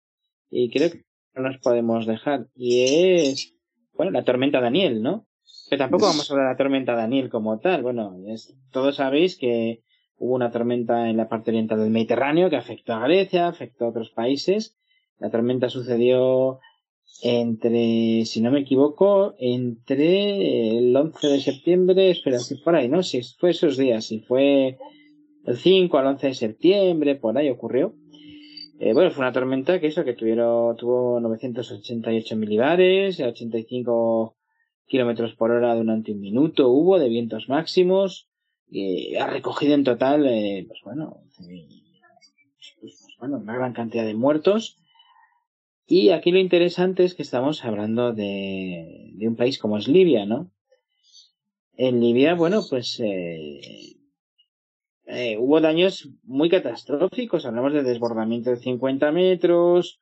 y 0.49 0.69
creo 0.69 0.91
que 0.91 1.03
no 1.35 1.43
nos 1.43 1.57
podemos 1.57 2.05
dejar 2.05 2.47
y 2.55 2.83
es 2.83 3.53
bueno 3.93 4.11
la 4.11 4.23
tormenta 4.23 4.61
Daniel, 4.61 5.01
¿no? 5.01 5.27
Pero 5.69 5.83
tampoco 5.83 6.05
vamos 6.05 6.29
a 6.29 6.33
hablar 6.33 6.47
de 6.47 6.53
la 6.53 6.57
tormenta 6.57 6.95
Daniel 6.95 7.29
como 7.29 7.59
tal. 7.59 7.83
Bueno, 7.83 8.15
es, 8.25 8.55
todos 8.71 8.95
sabéis 8.95 9.37
que 9.37 9.81
hubo 10.15 10.35
una 10.35 10.51
tormenta 10.51 11.09
en 11.09 11.17
la 11.17 11.27
parte 11.27 11.51
oriental 11.51 11.79
del 11.79 11.89
Mediterráneo 11.89 12.49
que 12.49 12.55
afectó 12.55 12.93
a 12.93 13.05
Grecia, 13.05 13.49
afectó 13.49 13.83
a 13.83 13.89
otros 13.89 14.11
países. 14.11 14.77
La 15.19 15.29
tormenta 15.29 15.69
sucedió 15.69 16.59
entre, 17.21 18.25
si 18.25 18.41
no 18.41 18.51
me 18.51 18.59
equivoco, 18.59 19.35
entre 19.39 20.77
el 20.77 20.95
11 20.95 21.27
de 21.27 21.39
septiembre, 21.39 22.11
espera, 22.11 22.39
si 22.39 22.55
por 22.55 22.75
ahí, 22.75 22.89
¿no? 22.89 23.03
Si 23.03 23.21
fue 23.39 23.51
esos 23.51 23.77
días, 23.77 24.05
si 24.05 24.19
fue 24.19 24.77
el 25.45 25.57
5 25.57 25.97
al 25.97 26.07
11 26.07 26.27
de 26.27 26.33
septiembre, 26.33 27.15
por 27.15 27.37
ahí 27.37 27.49
ocurrió. 27.49 27.95
Eh, 28.79 28.93
bueno, 28.93 29.09
fue 29.09 29.23
una 29.23 29.33
tormenta 29.33 29.79
que 29.79 29.87
eso, 29.87 30.05
que 30.05 30.13
tuvieron, 30.13 30.75
tuvo 30.77 31.19
988 31.19 32.35
milibares, 32.35 33.19
85 33.19 34.35
kilómetros 34.85 35.33
por 35.33 35.51
hora 35.51 35.75
durante 35.75 36.11
un 36.11 36.19
minuto 36.19 36.69
hubo 36.69 36.99
de 36.99 37.09
vientos 37.09 37.49
máximos, 37.49 38.29
y 38.69 39.15
ha 39.15 39.27
recogido 39.27 39.73
en 39.73 39.83
total, 39.83 40.25
eh, 40.27 40.65
pues 40.67 40.81
bueno, 40.83 41.21
pues 42.79 43.07
bueno, 43.19 43.37
una 43.37 43.55
gran 43.55 43.73
cantidad 43.73 44.05
de 44.05 44.13
muertos 44.13 44.77
y 45.87 46.09
aquí 46.09 46.31
lo 46.31 46.39
interesante 46.39 47.03
es 47.03 47.15
que 47.15 47.23
estamos 47.23 47.63
hablando 47.63 48.13
de, 48.13 49.11
de 49.13 49.27
un 49.27 49.35
país 49.35 49.57
como 49.57 49.77
es 49.77 49.87
Libia, 49.87 50.25
¿no? 50.25 50.51
En 51.77 51.99
Libia, 51.99 52.33
bueno, 52.33 52.61
pues 52.67 52.99
eh, 52.99 53.97
eh, 55.05 55.37
hubo 55.37 55.61
daños 55.61 56.09
muy 56.23 56.49
catastróficos. 56.49 57.45
Hablamos 57.45 57.71
de 57.71 57.83
desbordamiento 57.83 58.49
de 58.49 58.57
50 58.57 59.11
metros. 59.11 59.99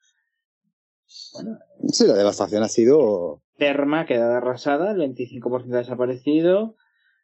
Bueno, 1.33 1.59
sí, 1.89 2.07
la 2.07 2.15
devastación 2.15 2.63
ha 2.63 2.69
sido. 2.69 3.43
Terma 3.57 4.05
quedada 4.05 4.37
arrasada, 4.37 4.91
el 4.91 4.97
25% 4.97 5.65
desaparecido. 5.65 6.75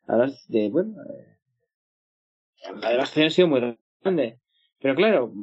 Hablas 0.05 0.45
de, 0.47 0.69
bueno, 0.69 0.95
eh, 1.01 1.37
la 2.81 2.91
devastación 2.91 3.27
ha 3.27 3.31
sido 3.31 3.47
muy 3.47 3.77
grande. 4.03 4.39
Pero 4.79 4.95
claro, 4.95 5.33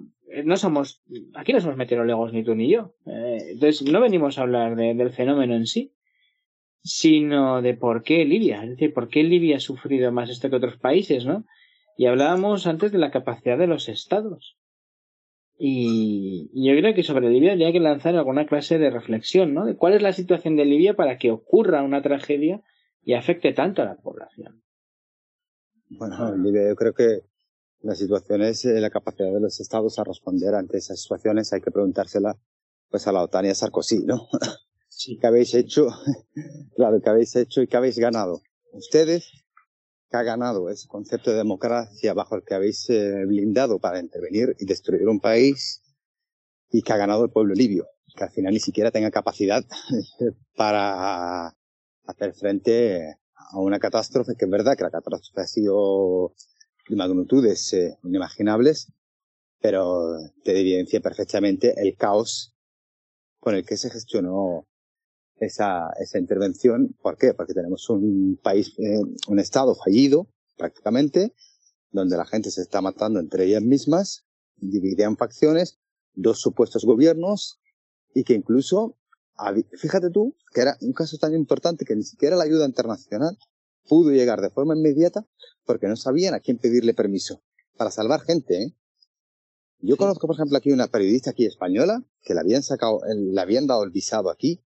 no 0.45 0.57
somos, 0.57 1.03
aquí 1.35 1.53
no 1.53 1.61
somos 1.61 1.76
meteorólogos 1.76 2.33
ni 2.33 2.45
tú 2.45 2.55
ni 2.55 2.70
yo. 2.70 2.95
Eh, 3.07 3.39
entonces, 3.53 3.91
no 3.91 4.01
venimos 4.01 4.39
a 4.39 4.43
hablar 4.43 4.76
del 4.76 5.11
fenómeno 5.11 5.55
en 5.55 5.66
sí, 5.66 5.95
sino 6.83 7.62
de 7.62 7.74
por 7.74 8.03
qué 8.03 8.24
Libia, 8.24 8.62
es 8.62 8.70
decir, 8.70 8.93
por 8.93 9.09
qué 9.09 9.22
Libia 9.22 9.57
ha 9.57 9.61
sufrido 9.61 10.12
más 10.12 10.31
esto 10.31 10.49
que 10.51 10.57
otros 10.57 10.76
países, 10.79 11.26
¿no? 11.26 11.45
Y 11.97 12.07
hablábamos 12.07 12.66
antes 12.66 12.93
de 12.93 12.99
la 12.99 13.11
capacidad 13.11 13.59
de 13.59 13.66
los 13.66 13.89
estados. 13.89 14.57
Y, 15.59 16.51
yo 16.55 16.79
creo 16.79 16.95
que 16.95 17.03
sobre 17.03 17.31
Libia 17.31 17.53
habría 17.53 17.72
que 17.72 17.81
lanzar 17.81 18.14
alguna 18.14 18.47
clase 18.47 18.79
de 18.79 18.91
reflexión, 18.91 19.55
¿no? 19.55 19.64
De 19.64 19.76
cuál 19.76 19.95
es 19.95 20.03
la 20.03 20.12
situación 20.12 20.55
de 20.57 20.64
Libia 20.64 20.95
para 20.95 21.18
que 21.18 21.33
ocurra 21.33 21.83
una 21.83 22.01
tragedia 22.01 22.62
y 23.03 23.14
afecte 23.14 23.53
tanto 23.53 23.83
a 23.83 23.87
la 23.87 23.97
población. 23.97 24.62
Bueno, 25.91 26.37
Libia 26.37 26.68
yo 26.68 26.76
creo 26.76 26.95
que 26.95 27.22
la 27.81 27.95
situación 27.95 28.43
es 28.43 28.64
eh, 28.64 28.81
la 28.81 28.91
capacidad 28.91 29.33
de 29.33 29.41
los 29.41 29.61
estados 29.61 29.99
a 29.99 30.05
responder 30.05 30.55
ante 30.55 30.79
esas 30.79 31.01
situaciones. 31.01 31.53
Hay 31.53 31.61
que 31.61 31.70
preguntársela 31.70 32.37
pues 32.91 33.07
a 33.07 33.12
la 33.12 33.22
OTAN 33.22 33.47
y 33.47 33.51
a 33.51 33.55
Sarkozy, 33.55 34.05
¿no? 34.05 34.29
Sí. 34.91 35.16
¿Qué 35.20 35.29
habéis 35.29 35.55
hecho? 35.55 35.87
claro, 36.74 37.01
¿qué 37.01 37.09
habéis 37.09 37.37
hecho 37.37 37.62
y 37.62 37.68
qué 37.68 37.76
habéis 37.76 38.01
ganado? 38.01 38.41
Ustedes, 38.72 39.31
¿qué 40.11 40.16
ha 40.16 40.24
ganado 40.24 40.70
ese 40.70 40.89
concepto 40.89 41.31
de 41.31 41.37
democracia 41.37 42.14
bajo 42.14 42.35
el 42.35 42.43
que 42.43 42.55
habéis 42.55 42.91
eh, 42.91 43.24
blindado 43.24 43.79
para 43.79 44.01
intervenir 44.01 44.57
y 44.59 44.66
destruir 44.66 45.07
un 45.07 45.20
país 45.20 45.83
y 46.70 46.83
que 46.83 46.93
ha 46.93 46.97
ganado 46.97 47.24
el 47.24 47.31
pueblo 47.31 47.55
libio, 47.55 47.87
que 48.16 48.24
al 48.24 48.31
final 48.31 48.53
ni 48.53 48.59
siquiera 48.59 48.91
tenga 48.91 49.12
capacidad 49.12 49.64
para 50.57 51.55
hacer 52.05 52.35
frente 52.35 53.14
a 53.35 53.61
una 53.61 53.79
catástrofe, 53.79 54.35
que 54.37 54.47
es 54.47 54.51
verdad 54.51 54.76
que 54.76 54.83
la 54.83 54.91
catástrofe 54.91 55.43
ha 55.43 55.47
sido 55.47 56.35
de 56.89 56.97
magnitudes 56.97 57.72
eh, 57.72 57.99
inimaginables, 58.03 58.93
pero 59.61 60.16
te 60.45 60.59
evidencia 60.59 61.01
perfectamente 61.01 61.74
el 61.76 61.97
caos 61.97 62.55
con 63.41 63.55
el 63.55 63.64
que 63.64 63.76
se 63.76 63.91
gestionó 63.91 64.66
esa, 65.36 65.91
esa 66.01 66.18
intervención. 66.18 66.97
¿Por 67.01 67.16
qué? 67.16 67.34
Porque 67.34 67.55
tenemos 67.55 67.89
un 67.91 68.39
país, 68.43 68.74
eh, 68.78 69.01
un 69.28 69.39
estado 69.39 69.74
fallido, 69.74 70.28
prácticamente, 70.57 71.34
donde 71.91 72.16
la 72.16 72.26
gente 72.26 72.51
se 72.51 72.62
está 72.62 72.80
matando 72.80 73.20
entre 73.20 73.45
ellas 73.45 73.62
mismas, 73.62 74.24
dividida 74.57 75.05
en 75.05 75.16
facciones, 75.16 75.78
dos 76.14 76.41
supuestos 76.41 76.84
gobiernos, 76.84 77.61
y 78.14 78.24
que 78.24 78.34
incluso, 78.34 78.97
fíjate 79.76 80.11
tú, 80.11 80.36
que 80.53 80.62
era 80.62 80.76
un 80.80 80.93
caso 80.93 81.18
tan 81.18 81.34
importante 81.34 81.84
que 81.84 81.95
ni 81.95 82.03
siquiera 82.03 82.36
la 82.36 82.45
ayuda 82.45 82.66
internacional 82.66 83.39
pudo 83.89 84.11
llegar 84.11 84.41
de 84.41 84.51
forma 84.51 84.76
inmediata 84.76 85.26
porque 85.64 85.89
no 85.89 85.97
sabían 85.97 86.34
a 86.34 86.41
quién 86.41 86.59
pedirle 86.59 86.95
permiso 86.95 87.43
para 87.76 87.91
salvar 87.91 88.20
gente. 88.20 88.62
¿eh? 88.62 88.74
Yo 89.80 89.97
conozco, 89.97 90.26
por 90.26 90.36
ejemplo, 90.36 90.59
aquí 90.59 90.72
una 90.72 90.89
periodista 90.89 91.30
aquí 91.30 91.47
española 91.47 92.03
que 92.22 92.34
le 92.34 92.41
habían 92.41 92.62
sacado, 92.62 93.01
le 93.07 93.41
habían 93.41 93.66
dado 93.66 93.84
el 93.84 93.91
visado 93.91 94.30
aquí 94.30 94.62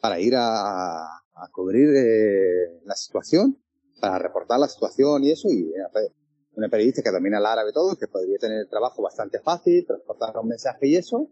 para 0.00 0.20
ir 0.20 0.34
a, 0.36 1.22
a 1.34 1.48
cubrir 1.52 1.88
eh, 1.94 2.80
la 2.84 2.94
situación, 2.94 3.58
para 4.00 4.18
reportar 4.18 4.58
la 4.58 4.68
situación 4.68 5.24
y 5.24 5.30
eso, 5.30 5.48
y 5.48 5.72
una 6.54 6.68
periodista 6.68 7.02
que 7.02 7.10
domina 7.10 7.38
el 7.38 7.46
árabe 7.46 7.72
todo, 7.72 7.96
que 7.96 8.08
podría 8.08 8.38
tener 8.38 8.58
el 8.58 8.68
trabajo 8.68 9.02
bastante 9.02 9.40
fácil, 9.40 9.86
transportar 9.86 10.36
un 10.38 10.48
mensaje 10.48 10.88
y 10.88 10.96
eso, 10.96 11.30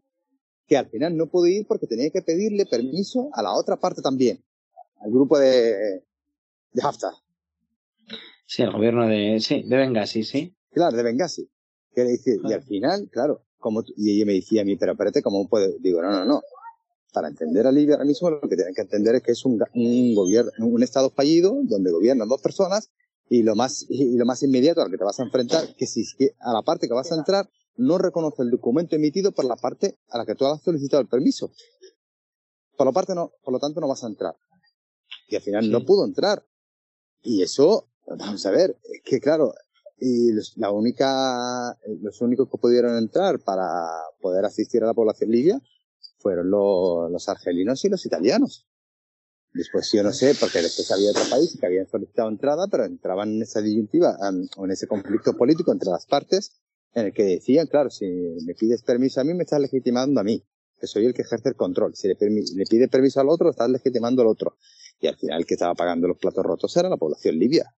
que 0.66 0.76
al 0.76 0.88
final 0.88 1.16
no 1.16 1.28
pudo 1.28 1.46
ir 1.46 1.66
porque 1.66 1.86
tenía 1.86 2.10
que 2.10 2.22
pedirle 2.22 2.64
permiso 2.64 3.28
a 3.32 3.42
la 3.42 3.52
otra 3.52 3.76
parte 3.76 4.02
también, 4.02 4.42
al 5.00 5.10
grupo 5.10 5.38
de, 5.38 6.04
de 6.72 6.82
Haftar. 6.82 7.12
Sí, 8.46 8.62
el 8.62 8.72
gobierno 8.72 9.06
de, 9.06 9.38
sí, 9.40 9.62
de 9.62 9.76
Benghazi, 9.76 10.24
sí. 10.24 10.56
Claro, 10.70 10.96
de 10.96 11.02
Benghazi. 11.02 11.48
Quiere 11.92 12.10
decir, 12.10 12.40
y 12.44 12.52
al 12.52 12.62
final, 12.62 13.08
claro, 13.10 13.44
como, 13.58 13.82
y 13.96 14.16
ella 14.16 14.26
me 14.26 14.32
decía 14.32 14.62
a 14.62 14.64
mí, 14.64 14.76
pero 14.76 14.92
espérate, 14.92 15.22
¿cómo 15.22 15.48
puede? 15.48 15.76
Digo, 15.80 16.02
no, 16.02 16.10
no, 16.10 16.24
no. 16.24 16.42
Para 17.12 17.28
entender 17.28 17.66
a 17.66 17.72
Libia 17.72 17.94
ahora 17.94 18.06
mismo 18.06 18.30
lo 18.30 18.40
que 18.40 18.54
tienen 18.54 18.74
que 18.74 18.82
entender 18.82 19.16
es 19.16 19.22
que 19.22 19.32
es 19.32 19.44
un, 19.44 19.60
un 19.74 20.14
gobierno, 20.14 20.52
un 20.58 20.82
estado 20.82 21.10
fallido 21.10 21.56
donde 21.64 21.90
gobiernan 21.90 22.28
dos 22.28 22.40
personas 22.40 22.90
y 23.28 23.42
lo 23.42 23.54
más, 23.56 23.86
y 23.88 24.16
lo 24.16 24.24
más 24.24 24.42
inmediato 24.42 24.80
al 24.80 24.90
que 24.90 24.98
te 24.98 25.04
vas 25.04 25.18
a 25.18 25.24
enfrentar, 25.24 25.74
que 25.76 25.86
si 25.86 26.04
que 26.16 26.34
a 26.40 26.52
la 26.52 26.62
parte 26.62 26.88
que 26.88 26.94
vas 26.94 27.10
a 27.12 27.16
entrar 27.16 27.48
no 27.76 27.98
reconoce 27.98 28.42
el 28.42 28.50
documento 28.50 28.96
emitido 28.96 29.32
por 29.32 29.44
la 29.44 29.56
parte 29.56 29.98
a 30.08 30.18
la 30.18 30.26
que 30.26 30.34
tú 30.34 30.46
has 30.46 30.62
solicitado 30.62 31.02
el 31.02 31.08
permiso. 31.08 31.50
Por 32.76 32.86
lo 32.86 32.92
parte 32.92 33.14
no, 33.14 33.32
por 33.42 33.52
lo 33.52 33.58
tanto 33.58 33.80
no 33.80 33.88
vas 33.88 34.04
a 34.04 34.06
entrar. 34.06 34.34
Y 35.28 35.36
al 35.36 35.42
final 35.42 35.70
no 35.70 35.84
pudo 35.84 36.04
entrar. 36.04 36.44
Y 37.22 37.42
eso 37.42 37.89
Vamos 38.06 38.44
a 38.46 38.50
ver, 38.50 38.76
es 38.82 39.02
que 39.04 39.20
claro, 39.20 39.54
y 40.00 40.32
los, 40.32 40.56
la 40.56 40.70
única, 40.70 41.78
los 42.00 42.20
únicos 42.20 42.48
que 42.50 42.58
pudieron 42.58 42.96
entrar 42.96 43.38
para 43.40 43.66
poder 44.20 44.44
asistir 44.44 44.82
a 44.82 44.86
la 44.86 44.94
población 44.94 45.30
libia 45.30 45.60
fueron 46.18 46.50
los, 46.50 47.28
argelinos 47.28 47.84
y 47.84 47.88
los 47.88 48.04
italianos. 48.06 48.66
Después 49.52 49.90
yo 49.92 50.02
no 50.02 50.12
sé, 50.12 50.34
porque 50.38 50.62
después 50.62 50.90
había 50.90 51.10
otro 51.10 51.24
país 51.28 51.56
que 51.58 51.66
habían 51.66 51.86
solicitado 51.88 52.28
entrada, 52.28 52.66
pero 52.70 52.84
entraban 52.84 53.34
en 53.34 53.42
esa 53.42 53.60
disyuntiva 53.60 54.16
o 54.56 54.64
en 54.64 54.70
ese 54.70 54.86
conflicto 54.86 55.36
político 55.36 55.72
entre 55.72 55.90
las 55.90 56.06
partes, 56.06 56.60
en 56.94 57.06
el 57.06 57.12
que 57.12 57.24
decían, 57.24 57.66
claro, 57.66 57.90
si 57.90 58.06
me 58.46 58.54
pides 58.54 58.82
permiso 58.82 59.20
a 59.20 59.24
mí, 59.24 59.34
me 59.34 59.44
estás 59.44 59.60
legitimando 59.60 60.20
a 60.20 60.24
mí, 60.24 60.44
que 60.78 60.86
soy 60.86 61.06
el 61.06 61.14
que 61.14 61.22
ejerce 61.22 61.48
el 61.48 61.56
control. 61.56 61.94
Si 61.94 62.08
le, 62.08 62.16
le 62.20 62.64
pide 62.66 62.88
permiso 62.88 63.20
al 63.20 63.28
otro, 63.28 63.50
estás 63.50 63.70
legitimando 63.70 64.22
al 64.22 64.28
otro. 64.28 64.56
Y 65.00 65.08
al 65.08 65.16
final 65.16 65.40
el 65.40 65.46
que 65.46 65.54
estaba 65.54 65.74
pagando 65.74 66.08
los 66.08 66.18
platos 66.18 66.44
rotos 66.44 66.76
era 66.76 66.88
la 66.88 66.96
población 66.96 67.38
libia. 67.38 67.74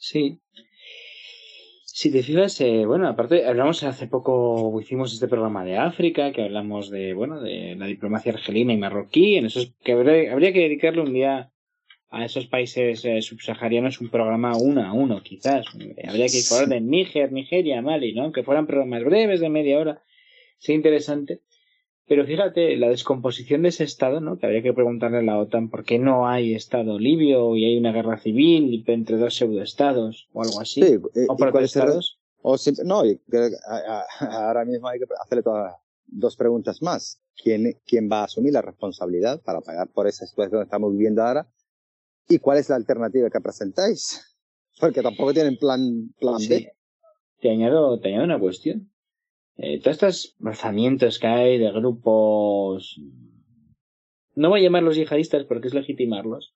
Sí. 0.00 0.40
Si 1.84 2.10
te 2.10 2.22
fijas, 2.22 2.58
eh, 2.62 2.86
bueno, 2.86 3.06
aparte, 3.06 3.44
hablamos 3.44 3.82
hace 3.82 4.06
poco, 4.06 4.80
hicimos 4.80 5.12
este 5.12 5.28
programa 5.28 5.62
de 5.62 5.76
África, 5.76 6.32
que 6.32 6.42
hablamos 6.42 6.88
de, 6.88 7.12
bueno, 7.12 7.40
de 7.40 7.76
la 7.76 7.84
diplomacia 7.86 8.32
argelina 8.32 8.72
y 8.72 8.78
marroquí, 8.78 9.36
en 9.36 9.46
eso 9.46 9.60
es 9.60 9.74
que 9.84 9.92
habría, 9.92 10.52
que 10.54 10.60
dedicarle 10.60 11.02
un 11.02 11.12
día 11.12 11.52
a 12.08 12.24
esos 12.24 12.46
países 12.46 13.04
eh, 13.04 13.20
subsaharianos 13.20 14.00
un 14.00 14.08
programa 14.08 14.56
uno 14.56 14.82
a 14.82 14.94
uno, 14.94 15.22
quizás. 15.22 15.66
Habría 16.08 16.26
que 16.26 16.40
por 16.48 16.62
orden 16.62 16.88
Níger, 16.88 17.30
Nigeria, 17.32 17.82
Mali, 17.82 18.14
¿no? 18.14 18.32
Que 18.32 18.42
fueran 18.42 18.66
programas 18.66 19.04
breves 19.04 19.40
de 19.40 19.50
media 19.50 19.78
hora. 19.78 20.02
Sería 20.58 20.76
interesante. 20.76 21.40
Pero 22.10 22.26
fíjate, 22.26 22.76
la 22.76 22.88
descomposición 22.88 23.62
de 23.62 23.68
ese 23.68 23.84
Estado, 23.84 24.20
¿no? 24.20 24.36
Que 24.36 24.44
habría 24.44 24.64
que 24.64 24.72
preguntarle 24.72 25.18
a 25.18 25.22
la 25.22 25.38
OTAN 25.38 25.70
por 25.70 25.84
qué 25.84 26.00
no 26.00 26.26
hay 26.26 26.56
Estado 26.56 26.98
libio 26.98 27.54
y 27.54 27.64
hay 27.64 27.78
una 27.78 27.92
guerra 27.92 28.18
civil 28.18 28.82
entre 28.88 29.16
dos 29.16 29.36
pseudoestados 29.36 30.28
o 30.32 30.42
algo 30.42 30.60
así. 30.60 30.82
Sí, 30.82 30.98
o 31.28 31.36
protestados. 31.36 32.18
O 32.42 32.56
no, 32.84 33.02
ahora 34.28 34.64
mismo 34.64 34.88
hay 34.88 34.98
que 34.98 35.04
hacerle 35.22 35.44
todas 35.44 35.76
dos 36.08 36.34
preguntas 36.34 36.82
más. 36.82 37.22
¿Quién, 37.36 37.78
¿Quién 37.86 38.10
va 38.10 38.22
a 38.22 38.24
asumir 38.24 38.54
la 38.54 38.62
responsabilidad 38.62 39.40
para 39.44 39.60
pagar 39.60 39.86
por 39.92 40.08
esa 40.08 40.26
situación 40.26 40.62
que 40.62 40.64
estamos 40.64 40.90
viviendo 40.90 41.22
ahora? 41.22 41.48
¿Y 42.28 42.40
cuál 42.40 42.58
es 42.58 42.68
la 42.70 42.74
alternativa 42.74 43.30
que 43.30 43.40
presentáis? 43.40 44.36
Porque 44.80 45.00
tampoco 45.00 45.32
tienen 45.32 45.56
plan, 45.58 46.12
plan 46.18 46.38
B. 46.48 46.72
Te 47.40 47.50
añado, 47.50 48.00
te 48.00 48.08
añado 48.08 48.24
una 48.24 48.40
cuestión. 48.40 48.89
Eh, 49.62 49.78
todos 49.82 49.96
estos 49.96 50.36
rozamientos 50.38 51.18
que 51.18 51.26
hay 51.26 51.58
de 51.58 51.70
grupos, 51.70 52.98
no 54.34 54.48
voy 54.48 54.60
a 54.60 54.62
llamarlos 54.62 54.96
yihadistas 54.96 55.44
porque 55.44 55.68
es 55.68 55.74
legitimarlos, 55.74 56.54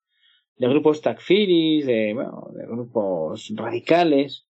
de 0.57 0.69
grupos 0.69 1.03
takfiris, 1.03 1.85
de, 1.85 2.15
bueno, 2.15 2.49
de 2.55 2.65
grupos 2.65 3.53
radicales, 3.57 4.47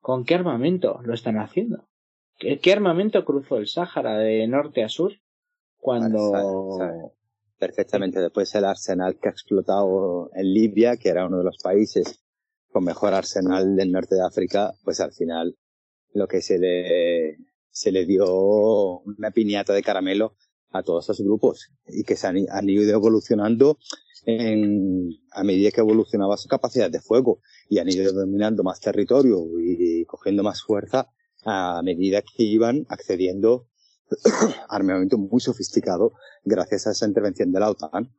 ¿con 0.00 0.24
qué 0.24 0.36
armamento 0.36 1.00
lo 1.02 1.12
están 1.12 1.36
haciendo? 1.36 1.86
¿Qué, 2.38 2.72
armamento 2.72 3.24
cruzó 3.26 3.58
el 3.58 3.66
Sáhara 3.66 4.16
de 4.16 4.46
norte 4.48 4.82
a 4.82 4.88
sur? 4.88 5.12
Cuando... 5.76 6.32
perfectamente 7.58 8.20
después 8.20 8.54
el 8.54 8.64
arsenal 8.64 9.18
que 9.20 9.28
ha 9.28 9.32
explotado 9.32 10.30
en 10.34 10.54
Libia, 10.54 10.96
que 10.96 11.10
era 11.10 11.26
uno 11.26 11.38
de 11.38 11.44
los 11.44 11.58
países 11.62 12.24
con 12.70 12.84
mejor 12.84 13.12
arsenal 13.12 13.76
del 13.76 13.92
norte 13.92 14.14
de 14.14 14.24
África, 14.24 14.72
pues 14.82 15.00
al 15.00 15.12
final 15.12 15.56
lo 16.14 16.26
que 16.26 16.40
se 16.40 16.58
le, 16.58 17.47
se 17.78 17.92
le 17.92 18.04
dio 18.06 18.26
una 19.02 19.30
piñata 19.30 19.72
de 19.72 19.84
caramelo 19.84 20.34
a 20.72 20.82
todos 20.82 21.04
esos 21.04 21.24
grupos 21.24 21.70
y 21.86 22.02
que 22.02 22.16
se 22.16 22.26
han, 22.26 22.44
han 22.50 22.68
ido 22.68 22.82
evolucionando 22.92 23.78
en, 24.26 25.10
a 25.30 25.44
medida 25.44 25.70
que 25.70 25.80
evolucionaba 25.80 26.36
su 26.36 26.48
capacidad 26.48 26.90
de 26.90 27.00
fuego 27.00 27.40
y 27.68 27.78
han 27.78 27.88
ido 27.88 28.12
dominando 28.12 28.64
más 28.64 28.80
territorio 28.80 29.46
y 29.60 30.04
cogiendo 30.06 30.42
más 30.42 30.60
fuerza 30.60 31.08
a 31.44 31.80
medida 31.84 32.22
que 32.22 32.42
iban 32.42 32.84
accediendo 32.88 33.68
a 34.68 34.74
armamento 34.76 35.16
muy 35.16 35.40
sofisticado 35.40 36.14
gracias 36.44 36.88
a 36.88 36.90
esa 36.90 37.06
intervención 37.06 37.52
de 37.52 37.60
la 37.60 37.70
OTAN. 37.70 38.12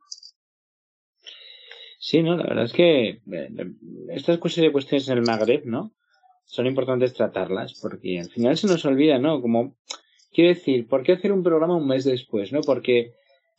Sí, 1.98 2.22
no, 2.22 2.34
la 2.34 2.44
verdad 2.44 2.64
es 2.64 2.72
que 2.72 3.08
eh, 3.10 3.20
estas 4.08 4.38
cuestiones 4.38 5.06
en 5.08 5.18
el 5.18 5.22
Magreb, 5.22 5.66
¿no? 5.66 5.94
Son 6.50 6.66
importantes 6.66 7.14
tratarlas 7.14 7.78
porque 7.80 8.18
al 8.18 8.28
final 8.28 8.56
se 8.56 8.66
nos 8.66 8.84
olvida, 8.84 9.20
¿no? 9.20 9.40
Como, 9.40 9.76
quiero 10.32 10.48
decir, 10.48 10.88
¿por 10.88 11.04
qué 11.04 11.12
hacer 11.12 11.30
un 11.30 11.44
programa 11.44 11.76
un 11.76 11.86
mes 11.86 12.04
después, 12.04 12.52
¿no? 12.52 12.60
Porque 12.62 13.12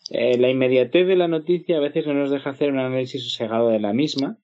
eh, 0.09 0.37
la 0.37 0.49
inmediatez 0.49 1.07
de 1.07 1.15
la 1.15 1.29
noticia 1.29 1.77
a 1.77 1.79
veces 1.79 2.05
no 2.05 2.13
nos 2.13 2.31
deja 2.31 2.49
hacer 2.49 2.69
un 2.69 2.79
análisis 2.79 3.23
sosegado 3.23 3.69
de 3.69 3.79
la 3.79 3.93
misma 3.93 4.39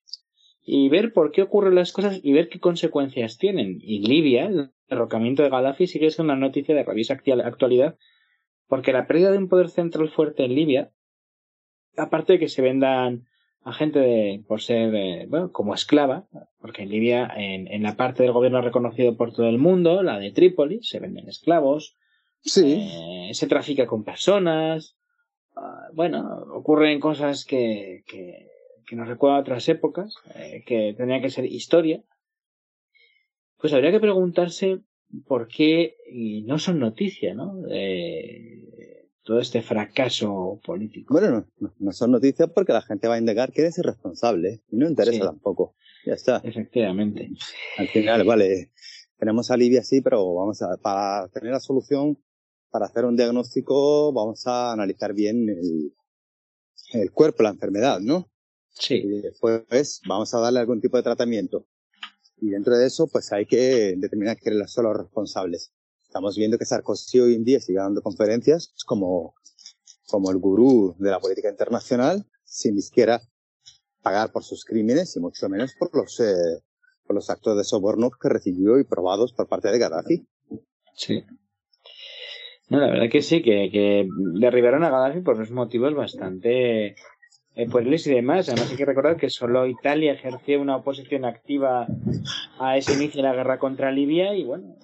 y 0.63 0.87
ver 0.87 1.11
por 1.11 1.31
qué 1.31 1.41
ocurren 1.41 1.75
las 1.75 1.91
cosas 1.91 2.21
y 2.23 2.31
ver 2.31 2.47
qué 2.47 2.61
consecuencias 2.61 3.37
tienen. 3.37 3.79
Y 3.81 4.07
Libia, 4.07 4.45
el 4.45 4.71
derrocamiento 4.87 5.43
de 5.43 5.49
Gaddafi, 5.49 5.85
sigue 5.85 6.09
siendo 6.09 6.31
una 6.31 6.39
noticia 6.39 6.73
de 6.73 6.83
rabiosa 6.83 7.19
actualidad, 7.43 7.97
porque 8.67 8.93
la 8.93 9.07
pérdida 9.07 9.31
de 9.31 9.39
un 9.39 9.49
poder 9.49 9.67
central 9.67 10.07
fuerte 10.07 10.45
en 10.45 10.55
Libia, 10.55 10.93
aparte 11.97 12.33
de 12.33 12.39
que 12.39 12.47
se 12.47 12.61
vendan 12.61 13.27
a 13.68 13.74
gente 13.74 13.99
de, 13.99 14.43
por 14.47 14.61
ser, 14.61 14.93
eh, 14.95 15.26
bueno, 15.28 15.51
como 15.51 15.74
esclava, 15.74 16.28
porque 16.59 16.84
en 16.84 16.89
Libia, 16.89 17.32
en, 17.36 17.68
en, 17.68 17.84
la 17.84 17.95
parte 17.95 18.24
del 18.24 18.32
gobierno 18.32 18.61
reconocido 18.61 19.18
por 19.18 19.34
todo 19.34 19.49
el 19.49 19.57
mundo, 19.57 20.03
la 20.03 20.20
de 20.20 20.32
Trípoli, 20.32 20.80
se 20.84 20.99
venden 20.99 21.28
esclavos, 21.28 21.97
sí. 22.41 22.89
Eh, 22.91 23.34
se 23.34 23.47
trafica 23.47 23.86
con 23.86 24.03
personas, 24.03 24.97
uh, 25.55 25.93
bueno, 25.93 26.45
ocurren 26.53 26.99
cosas 26.99 27.45
que, 27.45 28.03
que 28.07 28.47
que 28.88 28.95
nos 28.95 29.07
recuerda 29.07 29.38
a 29.38 29.41
otras 29.41 29.68
épocas, 29.70 30.15
eh, 30.36 30.63
que 30.65 30.95
tendría 30.97 31.22
que 31.22 31.30
ser 31.30 31.45
historia, 31.45 32.01
pues 33.57 33.74
habría 33.74 33.91
que 33.91 33.99
preguntarse 33.99 34.80
por 35.26 35.47
qué 35.47 35.97
y 36.09 36.43
no 36.43 36.57
son 36.57 36.80
noticia, 36.80 37.34
¿no? 37.34 37.53
Todo 39.28 39.41
este 39.41 39.61
fracaso 39.61 40.61
político. 40.63 41.13
Bueno, 41.13 41.45
no, 41.59 41.73
no, 41.78 41.91
son 41.91 42.11
noticias 42.11 42.49
porque 42.55 42.71
la 42.71 42.82
gente 42.82 43.09
va 43.09 43.15
a 43.15 43.19
indagar 43.19 43.51
quién 43.51 43.67
es 43.67 43.78
el 43.78 43.84
responsable 43.84 44.63
y 44.71 44.78
no 44.78 44.88
interesa 44.88 45.25
tampoco. 45.25 45.75
Ya 46.05 46.13
está. 46.13 46.38
Efectivamente. 46.45 47.30
Al 47.78 47.89
final, 47.89 48.23
vale, 48.23 48.71
tenemos 49.17 49.51
a 49.51 49.57
Libia 49.57 49.84
sí, 49.84 49.99
pero 49.99 50.34
vamos 50.34 50.61
a, 50.61 50.78
para 50.78 51.28
tener 51.28 51.51
la 51.51 51.59
solución, 51.59 52.17
para 52.69 52.86
hacer 52.86 53.03
un 53.03 53.17
diagnóstico, 53.17 54.13
vamos 54.13 54.47
a 54.47 54.71
analizar 54.71 55.13
bien 55.13 55.49
el, 55.49 55.93
el 56.93 57.11
cuerpo, 57.11 57.43
la 57.43 57.49
enfermedad, 57.49 57.99
¿no? 57.99 58.32
Sí. 58.69 59.01
Y 59.03 59.21
después 59.23 59.99
vamos 60.07 60.34
a 60.34 60.39
darle 60.39 60.61
algún 60.61 60.80
tipo 60.80 60.95
de 60.95 61.03
tratamiento. 61.03 61.67
Y 62.39 62.51
dentro 62.51 62.78
de 62.78 62.88
eso, 62.88 63.09
pues 63.11 63.34
hay 63.34 63.45
que 63.45 63.93
determinar 63.97 64.38
quiénes 64.38 64.71
son 64.71 64.86
los 64.86 64.95
responsables. 64.95 65.73
Estamos 66.07 66.37
viendo 66.37 66.57
que 66.57 66.65
Sarkozy 66.65 67.19
hoy 67.19 67.35
en 67.35 67.43
día 67.43 67.59
sigue 67.59 67.79
dando 67.79 68.01
conferencias 68.01 68.73
como, 68.85 69.35
como 70.07 70.31
el 70.31 70.37
gurú 70.37 70.95
de 70.99 71.11
la 71.11 71.19
política 71.19 71.49
internacional, 71.49 72.25
sin 72.45 72.75
ni 72.75 72.81
siquiera 72.81 73.21
pagar 74.01 74.31
por 74.31 74.43
sus 74.43 74.63
crímenes 74.63 75.15
y 75.17 75.19
mucho 75.19 75.49
menos 75.49 75.75
por 75.77 75.93
los, 75.93 76.19
eh, 76.21 76.63
por 77.05 77.15
los 77.15 77.29
actos 77.29 77.57
de 77.57 77.65
soborno 77.65 78.09
que 78.09 78.29
recibió 78.29 78.79
y 78.79 78.85
probados 78.85 79.33
por 79.33 79.49
parte 79.49 79.69
de 79.69 79.79
Gaddafi. 79.79 80.25
Sí. 80.95 81.23
No, 82.69 82.79
la 82.79 82.87
verdad 82.87 83.09
que 83.11 83.21
sí, 83.21 83.43
que, 83.43 83.69
que 83.69 84.07
derribaron 84.39 84.85
a 84.85 84.89
Gaddafi 84.89 85.19
por 85.19 85.35
unos 85.35 85.51
motivos 85.51 85.93
bastante 85.93 86.95
eh, 87.57 87.67
por 87.69 87.85
y 87.85 87.97
demás. 87.97 88.47
Además 88.47 88.69
hay 88.71 88.77
que 88.77 88.85
recordar 88.85 89.17
que 89.17 89.29
solo 89.29 89.65
Italia 89.65 90.13
ejerció 90.13 90.61
una 90.61 90.77
oposición 90.77 91.25
activa 91.25 91.87
a 92.59 92.77
ese 92.77 92.93
inicio 92.93 93.21
de 93.21 93.27
la 93.27 93.35
guerra 93.35 93.59
contra 93.59 93.91
Libia 93.91 94.35
y 94.35 94.45
bueno. 94.45 94.75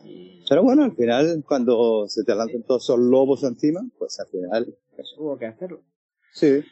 Pero 0.48 0.64
bueno, 0.64 0.84
al 0.84 0.96
final, 0.96 1.44
cuando 1.48 2.08
se 2.08 2.24
te 2.24 2.36
lanzan 2.36 2.64
todos 2.64 2.84
esos 2.84 3.00
lobos 3.00 3.44
encima, 3.44 3.82
pues 3.98 4.20
al 4.20 4.28
final... 4.28 4.78
Pues 4.96 5.14
hubo 5.18 5.38
que 5.38 5.46
hacerlo. 5.46 5.84
Sí. 6.34 6.64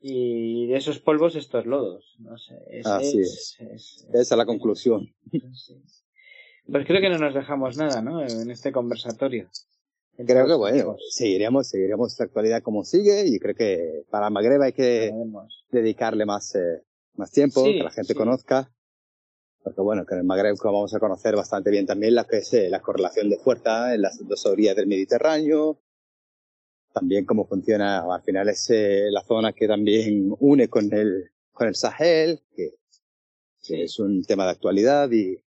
Y 0.00 0.68
de 0.68 0.76
esos 0.76 0.98
polvos 1.00 1.34
estos 1.36 1.66
lodos. 1.66 2.16
No 2.20 2.38
sé. 2.38 2.54
Así 2.84 3.20
es. 3.20 3.56
Esa 4.12 4.20
es 4.20 4.30
la 4.30 4.46
conclusión. 4.46 5.12
Pues 6.68 6.86
creo 6.86 7.00
que 7.00 7.10
no 7.10 7.18
nos 7.18 7.34
dejamos 7.34 7.76
nada, 7.76 8.00
¿no? 8.02 8.22
En 8.22 8.50
este 8.50 8.72
conversatorio. 8.72 9.48
Creo 10.16 10.46
que 10.46 10.54
bueno, 10.54 10.96
seguiremos, 11.10 11.68
seguiremos 11.68 12.18
la 12.18 12.24
actualidad 12.24 12.62
como 12.62 12.84
sigue 12.84 13.26
y 13.26 13.38
creo 13.38 13.54
que 13.54 14.04
para 14.10 14.30
Magreb 14.30 14.62
hay 14.62 14.72
que 14.72 15.12
dedicarle 15.70 16.24
más, 16.24 16.54
eh, 16.54 16.82
más 17.14 17.30
tiempo, 17.30 17.64
que 17.64 17.82
la 17.82 17.90
gente 17.90 18.14
conozca. 18.14 18.72
Porque 19.66 19.80
bueno, 19.80 20.06
que 20.06 20.14
en 20.14 20.20
el 20.20 20.26
Magreb 20.26 20.54
vamos 20.62 20.94
a 20.94 21.00
conocer 21.00 21.34
bastante 21.34 21.72
bien 21.72 21.86
también 21.86 22.14
la 22.14 22.22
que 22.22 22.36
es 22.36 22.54
eh, 22.54 22.70
la 22.70 22.80
correlación 22.80 23.28
de 23.28 23.36
fuerza 23.36 23.96
en 23.96 24.02
las 24.02 24.24
dos 24.24 24.46
orillas 24.46 24.76
del 24.76 24.86
Mediterráneo. 24.86 25.80
También 26.92 27.24
cómo 27.24 27.48
funciona, 27.48 27.98
al 27.98 28.22
final 28.22 28.48
es 28.48 28.70
eh, 28.70 29.08
la 29.10 29.24
zona 29.24 29.52
que 29.54 29.66
también 29.66 30.32
une 30.38 30.68
con 30.68 30.94
el, 30.94 31.32
con 31.50 31.66
el 31.66 31.74
Sahel, 31.74 32.44
que, 32.54 32.74
que 33.60 33.82
es 33.82 33.98
un 33.98 34.22
tema 34.22 34.44
de 34.44 34.52
actualidad 34.52 35.10
y 35.10 35.42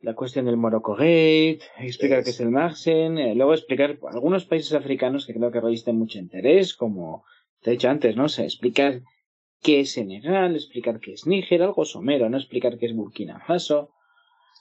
la 0.00 0.14
cuestión 0.14 0.44
del 0.44 0.58
Morocco 0.58 0.92
Gate, 0.92 1.60
explicar 1.78 2.22
qué 2.24 2.28
es 2.28 2.40
el 2.40 2.50
Maxen, 2.50 3.16
eh, 3.16 3.34
luego 3.34 3.54
explicar 3.54 3.98
algunos 4.06 4.44
países 4.44 4.74
africanos 4.74 5.24
que 5.24 5.32
creo 5.32 5.50
que 5.50 5.62
revisten 5.62 5.96
mucho 5.96 6.18
interés, 6.18 6.74
como 6.74 7.24
te 7.62 7.70
he 7.70 7.72
dicho 7.72 7.88
antes, 7.88 8.16
¿no? 8.16 8.24
O 8.24 8.28
sea, 8.28 8.44
explicar 8.44 9.00
qué 9.62 9.80
es 9.80 9.92
Senegal, 9.92 10.54
explicar 10.54 11.00
qué 11.00 11.12
es 11.12 11.26
Níger, 11.26 11.62
algo 11.62 11.84
somero, 11.84 12.28
¿no? 12.28 12.36
Explicar 12.36 12.78
qué 12.78 12.86
es 12.86 12.94
Burkina 12.94 13.40
Faso. 13.46 13.90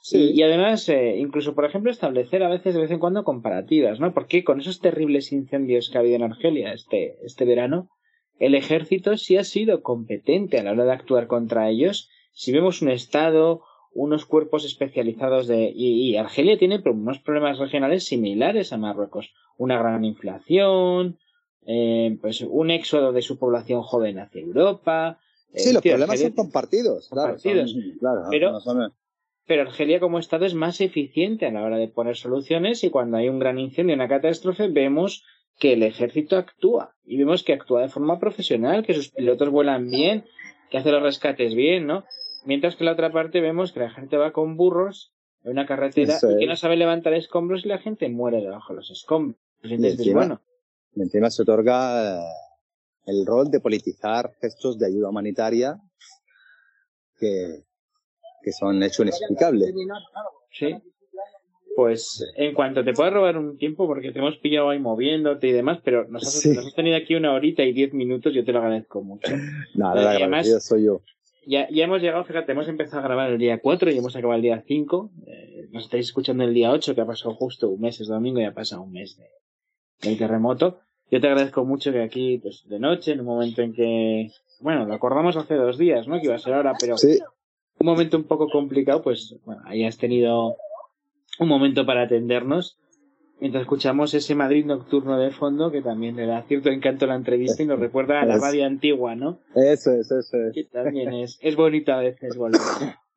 Sí. 0.01 0.31
Y, 0.33 0.41
además, 0.41 0.87
eh, 0.89 1.17
incluso, 1.17 1.53
por 1.53 1.65
ejemplo, 1.65 1.91
establecer 1.91 2.43
a 2.43 2.49
veces 2.49 2.73
de 2.73 2.81
vez 2.81 2.91
en 2.91 2.99
cuando 2.99 3.23
comparativas, 3.23 3.99
¿no? 3.99 4.13
Porque 4.13 4.43
con 4.43 4.59
esos 4.59 4.79
terribles 4.79 5.31
incendios 5.31 5.89
que 5.89 5.97
ha 5.97 6.01
habido 6.01 6.15
en 6.15 6.23
Argelia 6.23 6.73
este, 6.73 7.17
este 7.23 7.45
verano, 7.45 7.89
el 8.39 8.55
ejército 8.55 9.17
sí 9.17 9.37
ha 9.37 9.43
sido 9.43 9.83
competente 9.83 10.59
a 10.59 10.63
la 10.63 10.71
hora 10.71 10.85
de 10.85 10.93
actuar 10.93 11.27
contra 11.27 11.69
ellos. 11.69 12.09
Si 12.31 12.51
vemos 12.51 12.81
un 12.81 12.89
Estado 12.89 13.61
unos 13.93 14.25
cuerpos 14.25 14.65
especializados 14.65 15.47
de 15.47 15.71
y, 15.75 16.15
Argelia 16.15 16.57
tiene 16.57 16.81
unos 16.85 17.19
problemas 17.19 17.59
regionales 17.59 18.05
similares 18.05 18.71
a 18.71 18.77
Marruecos 18.77 19.33
una 19.57 19.77
gran 19.77 20.05
inflación 20.05 21.17
eh, 21.65 22.17
pues 22.21 22.41
un 22.41 22.71
éxodo 22.71 23.11
de 23.11 23.21
su 23.21 23.37
población 23.37 23.81
joven 23.81 24.19
hacia 24.19 24.41
Europa 24.41 25.19
sí 25.53 25.73
los 25.73 25.81
problemas 25.81 26.19
son 26.19 26.31
compartidos 26.31 27.09
claro, 27.09 27.37
pero 28.29 28.59
pero 29.45 29.61
Argelia 29.63 29.99
como 29.99 30.19
estado 30.19 30.45
es 30.45 30.53
más 30.53 30.81
eficiente 30.81 31.45
a 31.45 31.51
la 31.51 31.63
hora 31.63 31.77
de 31.77 31.87
poner 31.87 32.15
soluciones 32.15 32.83
y 32.83 32.89
cuando 32.89 33.17
hay 33.17 33.29
un 33.29 33.39
gran 33.39 33.59
incendio 33.59 33.95
una 33.95 34.07
catástrofe 34.07 34.67
vemos 34.67 35.23
que 35.59 35.73
el 35.73 35.83
ejército 35.83 36.37
actúa 36.37 36.95
y 37.05 37.17
vemos 37.17 37.43
que 37.43 37.53
actúa 37.53 37.81
de 37.81 37.89
forma 37.89 38.19
profesional 38.19 38.85
que 38.85 38.93
sus 38.93 39.09
pilotos 39.09 39.49
vuelan 39.49 39.89
bien 39.89 40.25
que 40.71 40.77
hace 40.77 40.91
los 40.91 41.03
rescates 41.03 41.53
bien, 41.53 41.85
¿no? 41.85 42.05
Mientras 42.45 42.75
que 42.75 42.83
en 42.83 42.85
la 42.87 42.93
otra 42.93 43.11
parte 43.11 43.41
vemos 43.41 43.71
que 43.71 43.81
la 43.81 43.91
gente 43.91 44.17
va 44.17 44.31
con 44.31 44.57
burros 44.57 45.13
en 45.43 45.51
una 45.51 45.67
carretera 45.67 46.17
y 46.23 46.39
que 46.39 46.47
no 46.47 46.55
sabe 46.55 46.77
levantar 46.77 47.13
escombros 47.13 47.65
y 47.65 47.67
la 47.67 47.77
gente 47.77 48.09
muere 48.09 48.41
debajo 48.41 48.73
de 48.73 48.77
los 48.77 48.89
escombros. 48.89 49.39
Encima, 49.63 50.19
bueno. 50.19 50.41
Encima 50.95 51.29
se 51.29 51.43
otorga 51.43 52.19
eh, 52.19 52.23
el 53.05 53.25
rol 53.25 53.49
de 53.49 53.59
politizar 53.59 54.31
gestos 54.41 54.77
de 54.77 54.87
ayuda 54.87 55.09
humanitaria 55.09 55.77
que, 57.17 57.63
que 58.41 58.51
son 58.51 58.81
hechos 58.83 59.01
inexplicables. 59.01 59.73
Sí. 60.51 60.75
Pues 61.75 62.25
en 62.35 62.53
cuanto 62.53 62.83
te 62.83 62.93
puedas 62.93 63.13
robar 63.13 63.37
un 63.37 63.57
tiempo, 63.57 63.87
porque 63.87 64.11
te 64.11 64.19
hemos 64.19 64.37
pillado 64.37 64.69
ahí 64.69 64.79
moviéndote 64.79 65.47
y 65.47 65.51
demás, 65.53 65.79
pero 65.83 66.05
nos 66.09 66.23
has, 66.27 66.75
tenido 66.75 66.97
aquí 66.97 67.15
una 67.15 67.33
horita 67.33 67.63
y 67.63 67.71
diez 67.71 67.93
minutos, 67.93 68.33
yo 68.33 68.43
te 68.43 68.51
lo 68.51 68.59
agradezco 68.59 69.01
mucho. 69.01 69.31
Nada, 69.75 70.11
agradecido 70.11 70.59
soy 70.59 70.85
yo. 70.85 71.01
Ya, 71.47 71.67
ya 71.71 71.85
hemos 71.85 72.01
llegado, 72.01 72.23
fíjate, 72.25 72.51
hemos 72.51 72.67
empezado 72.67 72.99
a 72.99 73.03
grabar 73.03 73.31
el 73.31 73.39
día 73.39 73.59
4 73.59 73.89
y 73.89 73.97
hemos 73.97 74.15
acabado 74.15 74.35
el 74.35 74.43
día 74.43 74.63
5. 74.67 75.11
Eh, 75.25 75.69
nos 75.71 75.85
estáis 75.85 76.07
escuchando 76.07 76.43
el 76.43 76.53
día 76.53 76.71
8, 76.71 76.93
que 76.93 77.01
ha 77.01 77.05
pasado 77.05 77.33
justo 77.35 77.69
un 77.69 77.81
mes, 77.81 77.99
es 77.99 78.07
domingo 78.07 78.39
y 78.41 78.43
ha 78.43 78.53
pasado 78.53 78.83
un 78.83 78.91
mes 78.91 79.17
de, 79.17 79.25
del 80.01 80.17
terremoto. 80.17 80.79
Yo 81.09 81.19
te 81.19 81.27
agradezco 81.27 81.65
mucho 81.65 81.91
que 81.91 82.01
aquí, 82.01 82.37
pues 82.37 82.63
de 82.67 82.79
noche, 82.79 83.11
en 83.11 83.19
un 83.19 83.25
momento 83.25 83.61
en 83.61 83.73
que, 83.73 84.31
bueno, 84.61 84.85
lo 84.85 84.93
acordamos 84.93 85.35
hace 85.35 85.55
dos 85.55 85.77
días, 85.77 86.07
¿no? 86.07 86.19
Que 86.19 86.25
iba 86.25 86.35
a 86.35 86.39
ser 86.39 86.53
ahora, 86.53 86.73
pero 86.79 86.95
un 87.79 87.85
momento 87.85 88.17
un 88.17 88.23
poco 88.23 88.47
complicado, 88.47 89.01
pues, 89.01 89.35
bueno, 89.45 89.61
ahí 89.65 89.83
has 89.85 89.97
tenido 89.97 90.55
un 91.39 91.47
momento 91.47 91.85
para 91.85 92.03
atendernos 92.03 92.77
mientras 93.41 93.63
escuchamos 93.63 94.13
ese 94.13 94.35
Madrid 94.35 94.65
nocturno 94.65 95.17
de 95.19 95.31
fondo 95.31 95.71
que 95.71 95.81
también 95.81 96.15
le 96.15 96.27
da 96.27 96.43
cierto 96.43 96.69
encanto 96.69 97.05
a 97.05 97.09
la 97.09 97.15
entrevista 97.15 97.63
y 97.63 97.65
nos 97.65 97.79
recuerda 97.79 98.21
a 98.21 98.25
la 98.25 98.37
radio 98.37 98.65
antigua, 98.65 99.15
¿no? 99.15 99.39
Eso 99.55 99.91
es, 99.91 100.11
eso 100.11 100.37
es. 100.37 100.69
también 100.69 101.11
es, 101.13 101.37
es 101.41 101.55
bonito 101.55 101.91
a 101.91 101.99
veces 101.99 102.37
volver 102.37 102.61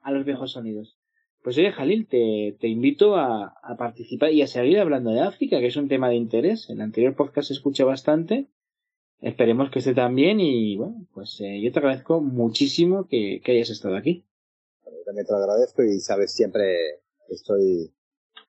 a 0.03 0.11
los 0.11 0.25
viejos 0.25 0.53
sonidos. 0.53 0.97
Pues 1.45 1.59
oye, 1.59 1.73
Jalil, 1.73 2.09
te, 2.09 2.57
te 2.59 2.69
invito 2.69 3.17
a, 3.17 3.59
a, 3.63 3.77
participar 3.77 4.33
y 4.33 4.41
a 4.41 4.47
seguir 4.47 4.79
hablando 4.79 5.11
de 5.11 5.21
África, 5.21 5.61
que 5.61 5.67
es 5.67 5.77
un 5.77 5.89
tema 5.89 6.09
de 6.09 6.15
interés. 6.15 6.71
En 6.71 6.77
el 6.77 6.81
anterior 6.85 7.15
podcast 7.15 7.49
se 7.49 7.53
escucha 7.53 7.85
bastante. 7.85 8.49
Esperemos 9.21 9.71
que 9.71 9.81
esté 9.81 9.93
también 9.93 10.41
y 10.41 10.75
bueno, 10.79 11.07
pues 11.13 11.39
eh, 11.43 11.61
yo 11.61 11.71
te 11.71 11.81
agradezco 11.81 12.23
muchísimo 12.23 13.07
que, 13.09 13.43
que 13.45 13.53
hayas 13.53 13.69
estado 13.69 13.95
aquí. 13.95 14.25
Yo 14.87 15.05
también 15.05 15.27
te 15.27 15.33
lo 15.35 15.39
agradezco 15.39 15.83
y 15.83 16.01
sabes 16.01 16.33
siempre 16.33 16.65
que 17.29 17.35
estoy 17.35 17.93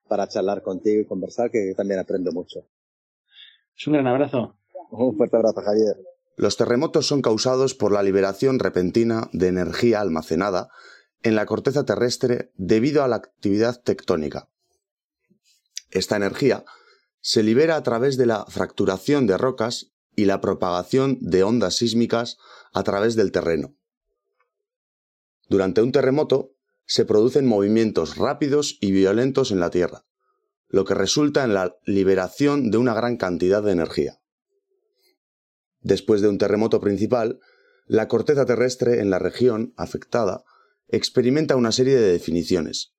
para 0.08 0.26
charlar 0.26 0.62
contigo 0.62 1.02
y 1.02 1.04
conversar, 1.04 1.50
que 1.50 1.74
también 1.76 2.00
aprendo 2.00 2.32
mucho. 2.32 2.66
Es 3.76 3.86
un 3.86 3.92
gran 3.92 4.06
abrazo. 4.06 4.56
Un 4.90 5.18
fuerte 5.18 5.36
abrazo, 5.36 5.60
Javier. 5.60 5.96
Los 6.38 6.56
terremotos 6.56 7.06
son 7.06 7.20
causados 7.20 7.74
por 7.74 7.92
la 7.92 8.02
liberación 8.02 8.58
repentina 8.58 9.28
de 9.34 9.48
energía 9.48 10.00
almacenada 10.00 10.70
en 11.26 11.34
la 11.34 11.44
corteza 11.44 11.84
terrestre 11.84 12.52
debido 12.54 13.02
a 13.02 13.08
la 13.08 13.16
actividad 13.16 13.82
tectónica. 13.82 14.48
Esta 15.90 16.14
energía 16.14 16.64
se 17.20 17.42
libera 17.42 17.74
a 17.74 17.82
través 17.82 18.16
de 18.16 18.26
la 18.26 18.46
fracturación 18.46 19.26
de 19.26 19.36
rocas 19.36 19.90
y 20.14 20.26
la 20.26 20.40
propagación 20.40 21.18
de 21.20 21.42
ondas 21.42 21.74
sísmicas 21.74 22.38
a 22.72 22.84
través 22.84 23.16
del 23.16 23.32
terreno. 23.32 23.74
Durante 25.48 25.82
un 25.82 25.90
terremoto, 25.90 26.52
se 26.84 27.04
producen 27.04 27.44
movimientos 27.44 28.16
rápidos 28.16 28.78
y 28.80 28.92
violentos 28.92 29.50
en 29.50 29.58
la 29.58 29.70
Tierra, 29.70 30.04
lo 30.68 30.84
que 30.84 30.94
resulta 30.94 31.42
en 31.42 31.54
la 31.54 31.76
liberación 31.86 32.70
de 32.70 32.78
una 32.78 32.94
gran 32.94 33.16
cantidad 33.16 33.64
de 33.64 33.72
energía. 33.72 34.20
Después 35.80 36.20
de 36.20 36.28
un 36.28 36.38
terremoto 36.38 36.80
principal, 36.80 37.40
la 37.86 38.06
corteza 38.06 38.46
terrestre 38.46 39.00
en 39.00 39.10
la 39.10 39.18
región 39.18 39.74
afectada 39.76 40.44
experimenta 40.88 41.56
una 41.56 41.72
serie 41.72 41.96
de 41.96 42.12
definiciones, 42.12 42.94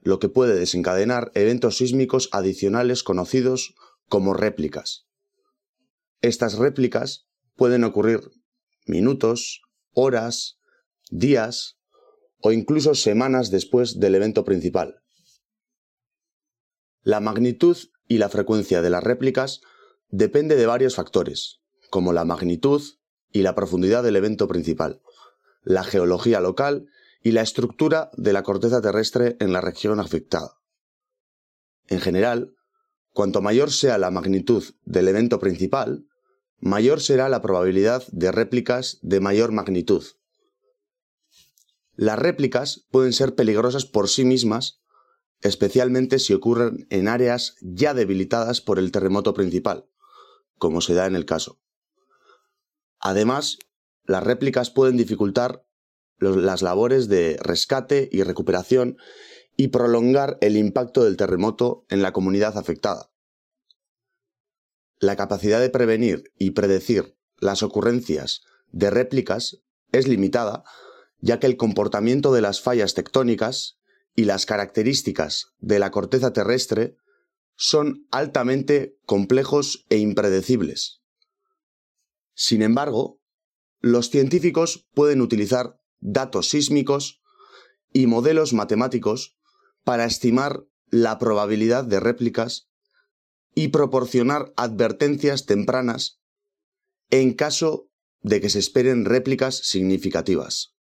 lo 0.00 0.18
que 0.18 0.28
puede 0.28 0.54
desencadenar 0.54 1.30
eventos 1.34 1.78
sísmicos 1.78 2.28
adicionales 2.32 3.02
conocidos 3.02 3.74
como 4.08 4.34
réplicas. 4.34 5.06
Estas 6.20 6.58
réplicas 6.58 7.26
pueden 7.56 7.84
ocurrir 7.84 8.20
minutos, 8.86 9.62
horas, 9.92 10.58
días 11.10 11.78
o 12.40 12.52
incluso 12.52 12.94
semanas 12.94 13.50
después 13.50 14.00
del 14.00 14.14
evento 14.14 14.44
principal. 14.44 15.02
La 17.02 17.20
magnitud 17.20 17.76
y 18.06 18.18
la 18.18 18.28
frecuencia 18.28 18.82
de 18.82 18.90
las 18.90 19.02
réplicas 19.02 19.60
depende 20.08 20.56
de 20.56 20.66
varios 20.66 20.94
factores, 20.94 21.60
como 21.90 22.12
la 22.12 22.24
magnitud 22.24 22.82
y 23.30 23.42
la 23.42 23.54
profundidad 23.54 24.02
del 24.02 24.16
evento 24.16 24.46
principal, 24.46 25.00
la 25.62 25.84
geología 25.84 26.40
local 26.40 26.86
y 27.22 27.32
la 27.32 27.42
estructura 27.42 28.10
de 28.16 28.32
la 28.32 28.42
corteza 28.42 28.80
terrestre 28.80 29.36
en 29.40 29.52
la 29.52 29.60
región 29.60 30.00
afectada. 30.00 30.58
En 31.88 32.00
general, 32.00 32.54
cuanto 33.12 33.42
mayor 33.42 33.70
sea 33.70 33.98
la 33.98 34.10
magnitud 34.10 34.64
del 34.84 35.08
evento 35.08 35.38
principal, 35.38 36.06
mayor 36.58 37.00
será 37.00 37.28
la 37.28 37.42
probabilidad 37.42 38.04
de 38.12 38.32
réplicas 38.32 38.98
de 39.02 39.20
mayor 39.20 39.52
magnitud, 39.52 40.04
las 41.94 42.18
réplicas 42.18 42.86
pueden 42.90 43.12
ser 43.12 43.34
peligrosas 43.34 43.84
por 43.84 44.08
sí 44.08 44.24
mismas, 44.24 44.80
especialmente 45.40 46.18
si 46.18 46.32
ocurren 46.32 46.86
en 46.90 47.06
áreas 47.06 47.56
ya 47.60 47.92
debilitadas 47.92 48.60
por 48.60 48.78
el 48.78 48.92
terremoto 48.92 49.34
principal, 49.34 49.86
como 50.56 50.80
se 50.80 50.94
da 50.94 51.06
en 51.06 51.16
el 51.16 51.26
caso. 51.26 51.60
Además, 52.98 53.58
las 54.04 54.24
réplicas 54.24 54.70
pueden 54.70 54.96
dificultar 54.96 55.66
las 56.22 56.62
labores 56.62 57.08
de 57.08 57.38
rescate 57.42 58.08
y 58.10 58.22
recuperación 58.22 58.96
y 59.56 59.68
prolongar 59.68 60.38
el 60.40 60.56
impacto 60.56 61.04
del 61.04 61.16
terremoto 61.16 61.84
en 61.88 62.02
la 62.02 62.12
comunidad 62.12 62.56
afectada. 62.56 63.10
La 64.98 65.16
capacidad 65.16 65.60
de 65.60 65.70
prevenir 65.70 66.32
y 66.38 66.52
predecir 66.52 67.16
las 67.38 67.62
ocurrencias 67.62 68.42
de 68.70 68.90
réplicas 68.90 69.58
es 69.90 70.08
limitada 70.08 70.64
ya 71.22 71.38
que 71.38 71.46
el 71.46 71.56
comportamiento 71.56 72.34
de 72.34 72.42
las 72.42 72.60
fallas 72.60 72.94
tectónicas 72.94 73.78
y 74.14 74.24
las 74.24 74.44
características 74.44 75.54
de 75.60 75.78
la 75.78 75.90
corteza 75.90 76.32
terrestre 76.34 76.96
son 77.56 78.06
altamente 78.10 78.98
complejos 79.06 79.86
e 79.88 79.98
impredecibles. 79.98 81.00
Sin 82.34 82.60
embargo, 82.60 83.20
los 83.80 84.10
científicos 84.10 84.88
pueden 84.94 85.20
utilizar 85.20 85.80
datos 86.02 86.50
sísmicos 86.50 87.22
y 87.92 88.06
modelos 88.06 88.52
matemáticos 88.52 89.38
para 89.84 90.04
estimar 90.04 90.64
la 90.90 91.18
probabilidad 91.18 91.84
de 91.84 92.00
réplicas 92.00 92.68
y 93.54 93.68
proporcionar 93.68 94.52
advertencias 94.56 95.46
tempranas 95.46 96.20
en 97.10 97.32
caso 97.32 97.88
de 98.20 98.40
que 98.40 98.50
se 98.50 98.58
esperen 98.58 99.04
réplicas 99.04 99.56
significativas. 99.56 100.74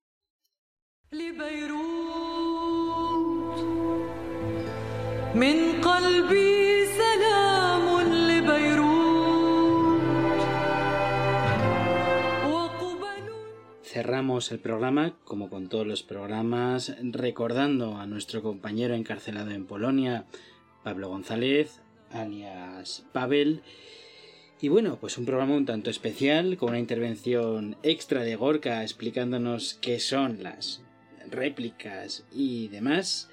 Cerramos 13.91 14.51
el 14.51 14.59
programa, 14.59 15.15
como 15.23 15.49
con 15.49 15.67
todos 15.67 15.87
los 15.87 16.03
programas, 16.03 16.95
recordando 17.01 17.97
a 17.97 18.05
nuestro 18.05 18.43
compañero 18.43 18.93
encarcelado 18.93 19.49
en 19.49 19.65
Polonia, 19.65 20.25
Pablo 20.83 21.09
González, 21.09 21.81
alias 22.11 23.03
Pavel. 23.13 23.63
Y 24.61 24.67
bueno, 24.67 24.99
pues 25.01 25.17
un 25.17 25.25
programa 25.25 25.55
un 25.55 25.65
tanto 25.65 25.89
especial, 25.89 26.55
con 26.57 26.69
una 26.69 26.77
intervención 26.77 27.77
extra 27.81 28.21
de 28.21 28.35
Gorka 28.35 28.83
explicándonos 28.83 29.79
qué 29.81 29.99
son 29.99 30.43
las 30.43 30.83
réplicas 31.31 32.27
y 32.31 32.67
demás. 32.67 33.31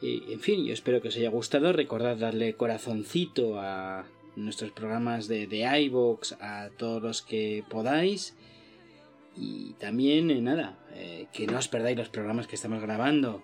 En 0.00 0.40
fin, 0.40 0.64
yo 0.64 0.72
espero 0.72 1.02
que 1.02 1.08
os 1.08 1.16
haya 1.18 1.28
gustado. 1.28 1.74
Recordad 1.74 2.16
darle 2.16 2.54
corazoncito 2.54 3.60
a 3.60 4.06
nuestros 4.34 4.72
programas 4.72 5.28
de, 5.28 5.46
de 5.46 5.78
iVoox, 5.82 6.40
a 6.40 6.70
todos 6.78 7.02
los 7.02 7.20
que 7.20 7.64
podáis. 7.68 8.34
Y 9.36 9.74
también, 9.74 10.30
eh, 10.30 10.40
nada, 10.40 10.78
eh, 10.94 11.26
que 11.32 11.46
no 11.46 11.58
os 11.58 11.68
perdáis 11.68 11.96
los 11.96 12.08
programas 12.08 12.46
que 12.46 12.56
estamos 12.56 12.82
grabando 12.82 13.42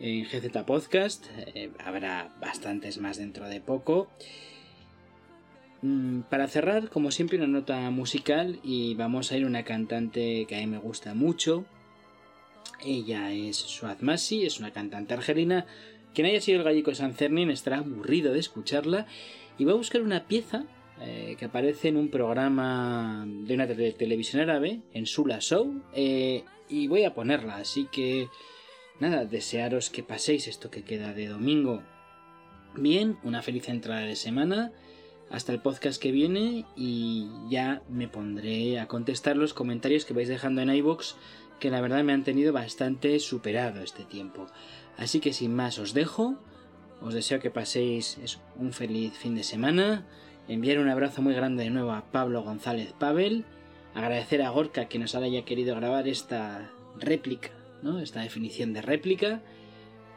en 0.00 0.24
GZ 0.24 0.64
Podcast. 0.64 1.26
Eh, 1.54 1.70
habrá 1.84 2.34
bastantes 2.40 2.98
más 2.98 3.18
dentro 3.18 3.48
de 3.48 3.60
poco. 3.60 4.08
Mm, 5.82 6.22
para 6.22 6.48
cerrar, 6.48 6.88
como 6.88 7.10
siempre, 7.10 7.38
una 7.38 7.46
nota 7.46 7.90
musical 7.90 8.58
y 8.62 8.94
vamos 8.94 9.30
a 9.30 9.36
ir 9.36 9.44
una 9.44 9.64
cantante 9.64 10.44
que 10.46 10.56
a 10.56 10.60
mí 10.60 10.66
me 10.66 10.78
gusta 10.78 11.14
mucho, 11.14 11.66
ella 12.84 13.32
es 13.32 13.56
Suad 13.56 14.00
Masi, 14.00 14.44
es 14.44 14.58
una 14.58 14.72
cantante 14.72 15.14
argelina. 15.14 15.66
Quien 16.14 16.26
haya 16.26 16.40
sido 16.40 16.58
el 16.58 16.64
gallego 16.64 16.90
de 16.90 16.96
San 16.96 17.14
Cernin 17.14 17.50
estará 17.50 17.78
aburrido 17.78 18.32
de 18.32 18.40
escucharla 18.40 19.06
y 19.58 19.64
va 19.64 19.72
a 19.72 19.76
buscar 19.76 20.02
una 20.02 20.24
pieza 20.24 20.64
eh, 21.00 21.36
que 21.38 21.44
aparece 21.44 21.88
en 21.88 21.96
un 21.96 22.08
programa 22.08 23.24
de 23.26 23.54
una 23.54 23.66
televisión 23.66 24.42
árabe, 24.42 24.80
en 24.92 25.06
Sula 25.06 25.40
Show, 25.40 25.82
eh, 25.94 26.44
y 26.68 26.86
voy 26.88 27.04
a 27.04 27.14
ponerla, 27.14 27.56
así 27.56 27.88
que 27.90 28.28
nada, 29.00 29.24
desearos 29.24 29.90
que 29.90 30.02
paséis 30.02 30.48
esto 30.48 30.70
que 30.70 30.82
queda 30.82 31.12
de 31.12 31.28
domingo 31.28 31.82
bien, 32.74 33.18
una 33.22 33.42
feliz 33.42 33.68
entrada 33.68 34.02
de 34.02 34.16
semana, 34.16 34.72
hasta 35.30 35.52
el 35.52 35.60
podcast 35.60 36.00
que 36.00 36.12
viene 36.12 36.64
y 36.74 37.28
ya 37.50 37.82
me 37.88 38.08
pondré 38.08 38.80
a 38.80 38.88
contestar 38.88 39.36
los 39.36 39.54
comentarios 39.54 40.04
que 40.04 40.14
vais 40.14 40.28
dejando 40.28 40.62
en 40.62 40.74
iVoox 40.74 41.14
que 41.60 41.70
la 41.70 41.80
verdad 41.80 42.04
me 42.04 42.12
han 42.12 42.24
tenido 42.24 42.52
bastante 42.52 43.18
superado 43.18 43.82
este 43.82 44.04
tiempo. 44.04 44.46
Así 44.96 45.20
que 45.20 45.32
sin 45.32 45.54
más 45.54 45.78
os 45.78 45.92
dejo, 45.92 46.36
os 47.00 47.14
deseo 47.14 47.40
que 47.40 47.50
paséis 47.50 48.18
un 48.56 48.72
feliz 48.72 49.12
fin 49.14 49.34
de 49.34 49.42
semana, 49.42 50.06
enviar 50.48 50.78
un 50.78 50.88
abrazo 50.88 51.22
muy 51.22 51.34
grande 51.34 51.64
de 51.64 51.70
nuevo 51.70 51.92
a 51.92 52.10
Pablo 52.10 52.42
González 52.42 52.92
Pavel, 52.98 53.44
agradecer 53.94 54.42
a 54.42 54.50
Gorka 54.50 54.88
que 54.88 54.98
nos 54.98 55.14
haya 55.14 55.44
querido 55.44 55.76
grabar 55.76 56.08
esta 56.08 56.70
réplica, 56.98 57.50
¿no? 57.82 58.00
esta 58.00 58.20
definición 58.20 58.72
de 58.72 58.82
réplica, 58.82 59.42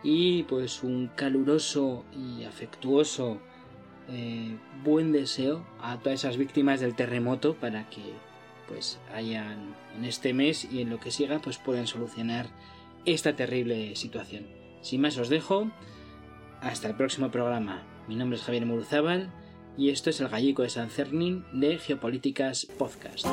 y 0.03 0.43
pues 0.43 0.83
un 0.83 1.11
caluroso 1.15 2.05
y 2.13 2.43
afectuoso 2.45 3.39
eh, 4.09 4.57
buen 4.83 5.11
deseo 5.11 5.65
a 5.81 5.99
todas 5.99 6.21
esas 6.21 6.37
víctimas 6.37 6.79
del 6.79 6.95
terremoto 6.95 7.55
para 7.55 7.89
que 7.89 8.01
pues 8.67 8.99
hayan 9.13 9.75
en 9.95 10.05
este 10.05 10.33
mes 10.33 10.67
y 10.71 10.81
en 10.81 10.89
lo 10.89 10.99
que 10.99 11.11
siga 11.11 11.39
pues 11.39 11.57
puedan 11.57 11.87
solucionar 11.87 12.47
esta 13.05 13.35
terrible 13.35 13.95
situación. 13.95 14.47
Sin 14.81 15.01
más 15.01 15.17
os 15.17 15.29
dejo, 15.29 15.69
hasta 16.61 16.87
el 16.87 16.95
próximo 16.95 17.29
programa. 17.31 17.83
Mi 18.07 18.15
nombre 18.15 18.37
es 18.37 18.43
Javier 18.43 18.65
Muruzábal 18.65 19.29
y 19.77 19.89
esto 19.89 20.09
es 20.09 20.19
el 20.21 20.29
Gallico 20.29 20.63
de 20.63 20.69
San 20.69 20.89
Cernín 20.89 21.45
de 21.51 21.77
Geopolíticas 21.77 22.65
Podcast. 22.77 23.25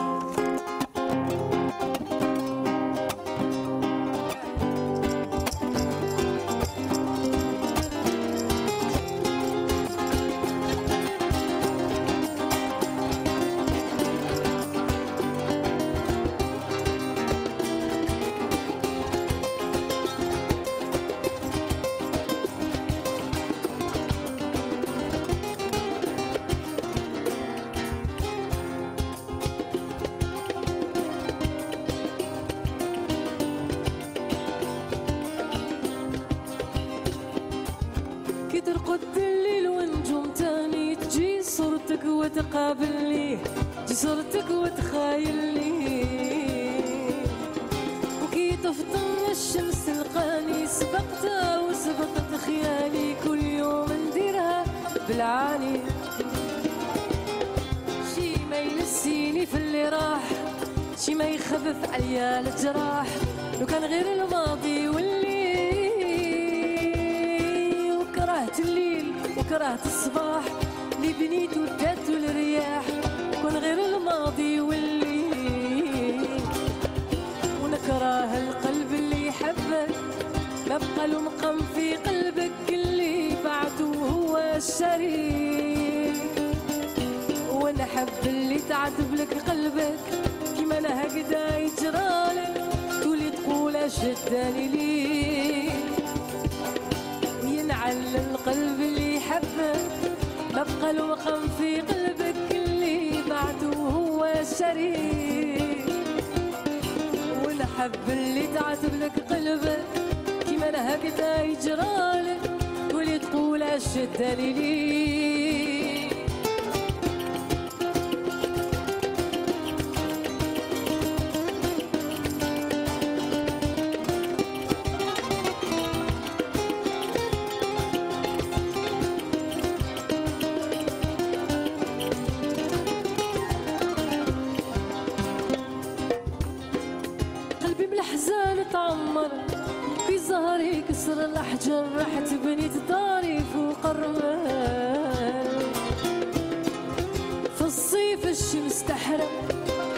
الشمس 148.49 148.85
تحرق 148.85 149.31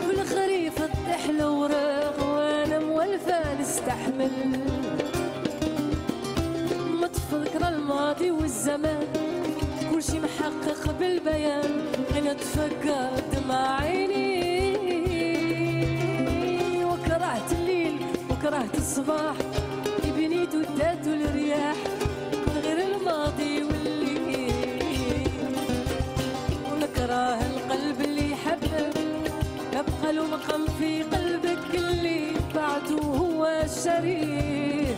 في 0.00 0.10
الخريف 0.10 0.74
تطيح 0.74 1.24
الأوراق 1.28 2.16
وأنا 2.20 2.78
مولفة 2.78 3.60
نستحمل. 3.60 4.30
متفكر 7.02 7.68
الماضي 7.68 8.30
والزمان 8.30 9.06
كل 9.90 10.02
شي 10.02 10.20
محقق 10.20 10.92
بالبيان. 10.98 11.84
أنا 12.18 12.32
تفكر 12.32 13.10
دمع 13.32 13.80
عيني 13.80 14.74
وكرهت 16.84 17.52
الليل 17.52 18.06
وكرهت 18.30 18.78
الصباح. 18.78 19.34
له 30.10 30.26
مقام 30.26 30.66
في 30.78 31.02
قلبك 31.02 31.74
اللي 31.74 32.32
بعده 32.54 33.02
هو 33.02 33.46
الشرير 33.64 34.94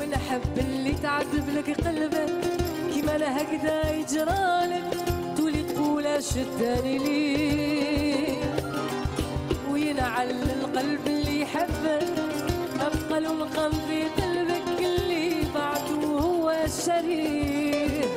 ونحب 0.00 0.58
اللي 0.58 0.92
تعذب 1.02 1.48
لك 1.56 1.80
قلبك 1.86 2.32
كيما 2.94 3.16
أنا 3.16 3.42
هكذا 3.42 3.90
يجرالك 3.92 4.84
تولي 5.36 5.62
تقول 5.62 6.22
شداني 6.24 6.98
ليه 6.98 8.36
وينعل 9.70 10.30
القلب 10.30 11.06
اللي 11.06 11.40
يحبك 11.40 12.06
أبقى 12.80 13.18
المقام 13.18 13.70
في 13.72 14.02
قلبك 14.22 14.78
اللي 14.80 15.30
بعده 15.54 16.06
هو 16.20 16.50
الشرير 16.64 18.08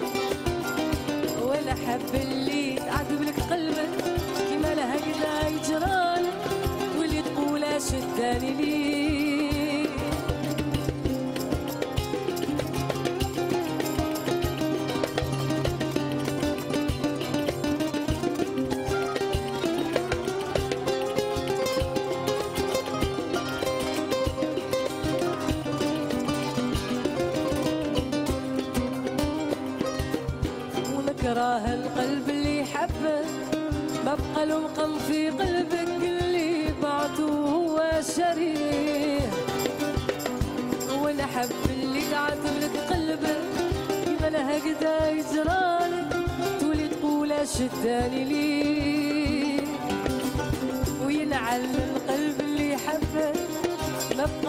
ولا 1.43 1.73
حب 1.73 2.15
اللي 2.21 2.75
تعذب 2.75 3.21
لك 3.21 3.39
قلبك 3.39 4.18
لا 5.23 5.47
يجرانك 5.47 6.33
واللي 6.99 7.21
تقولها 7.21 7.79
شداني 7.79 8.51
ليك 8.53 9.18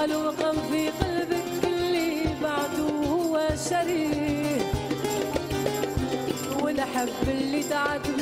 قالوا 0.01 0.31
رقم 0.31 0.56
في 0.70 0.89
قلبك 0.89 1.64
اللي 1.64 2.24
بعده 2.43 2.89
هو 3.09 3.48
شريك. 3.70 4.62
والحب 6.62 7.28
اللي 7.28 7.62
تعبت 7.62 8.19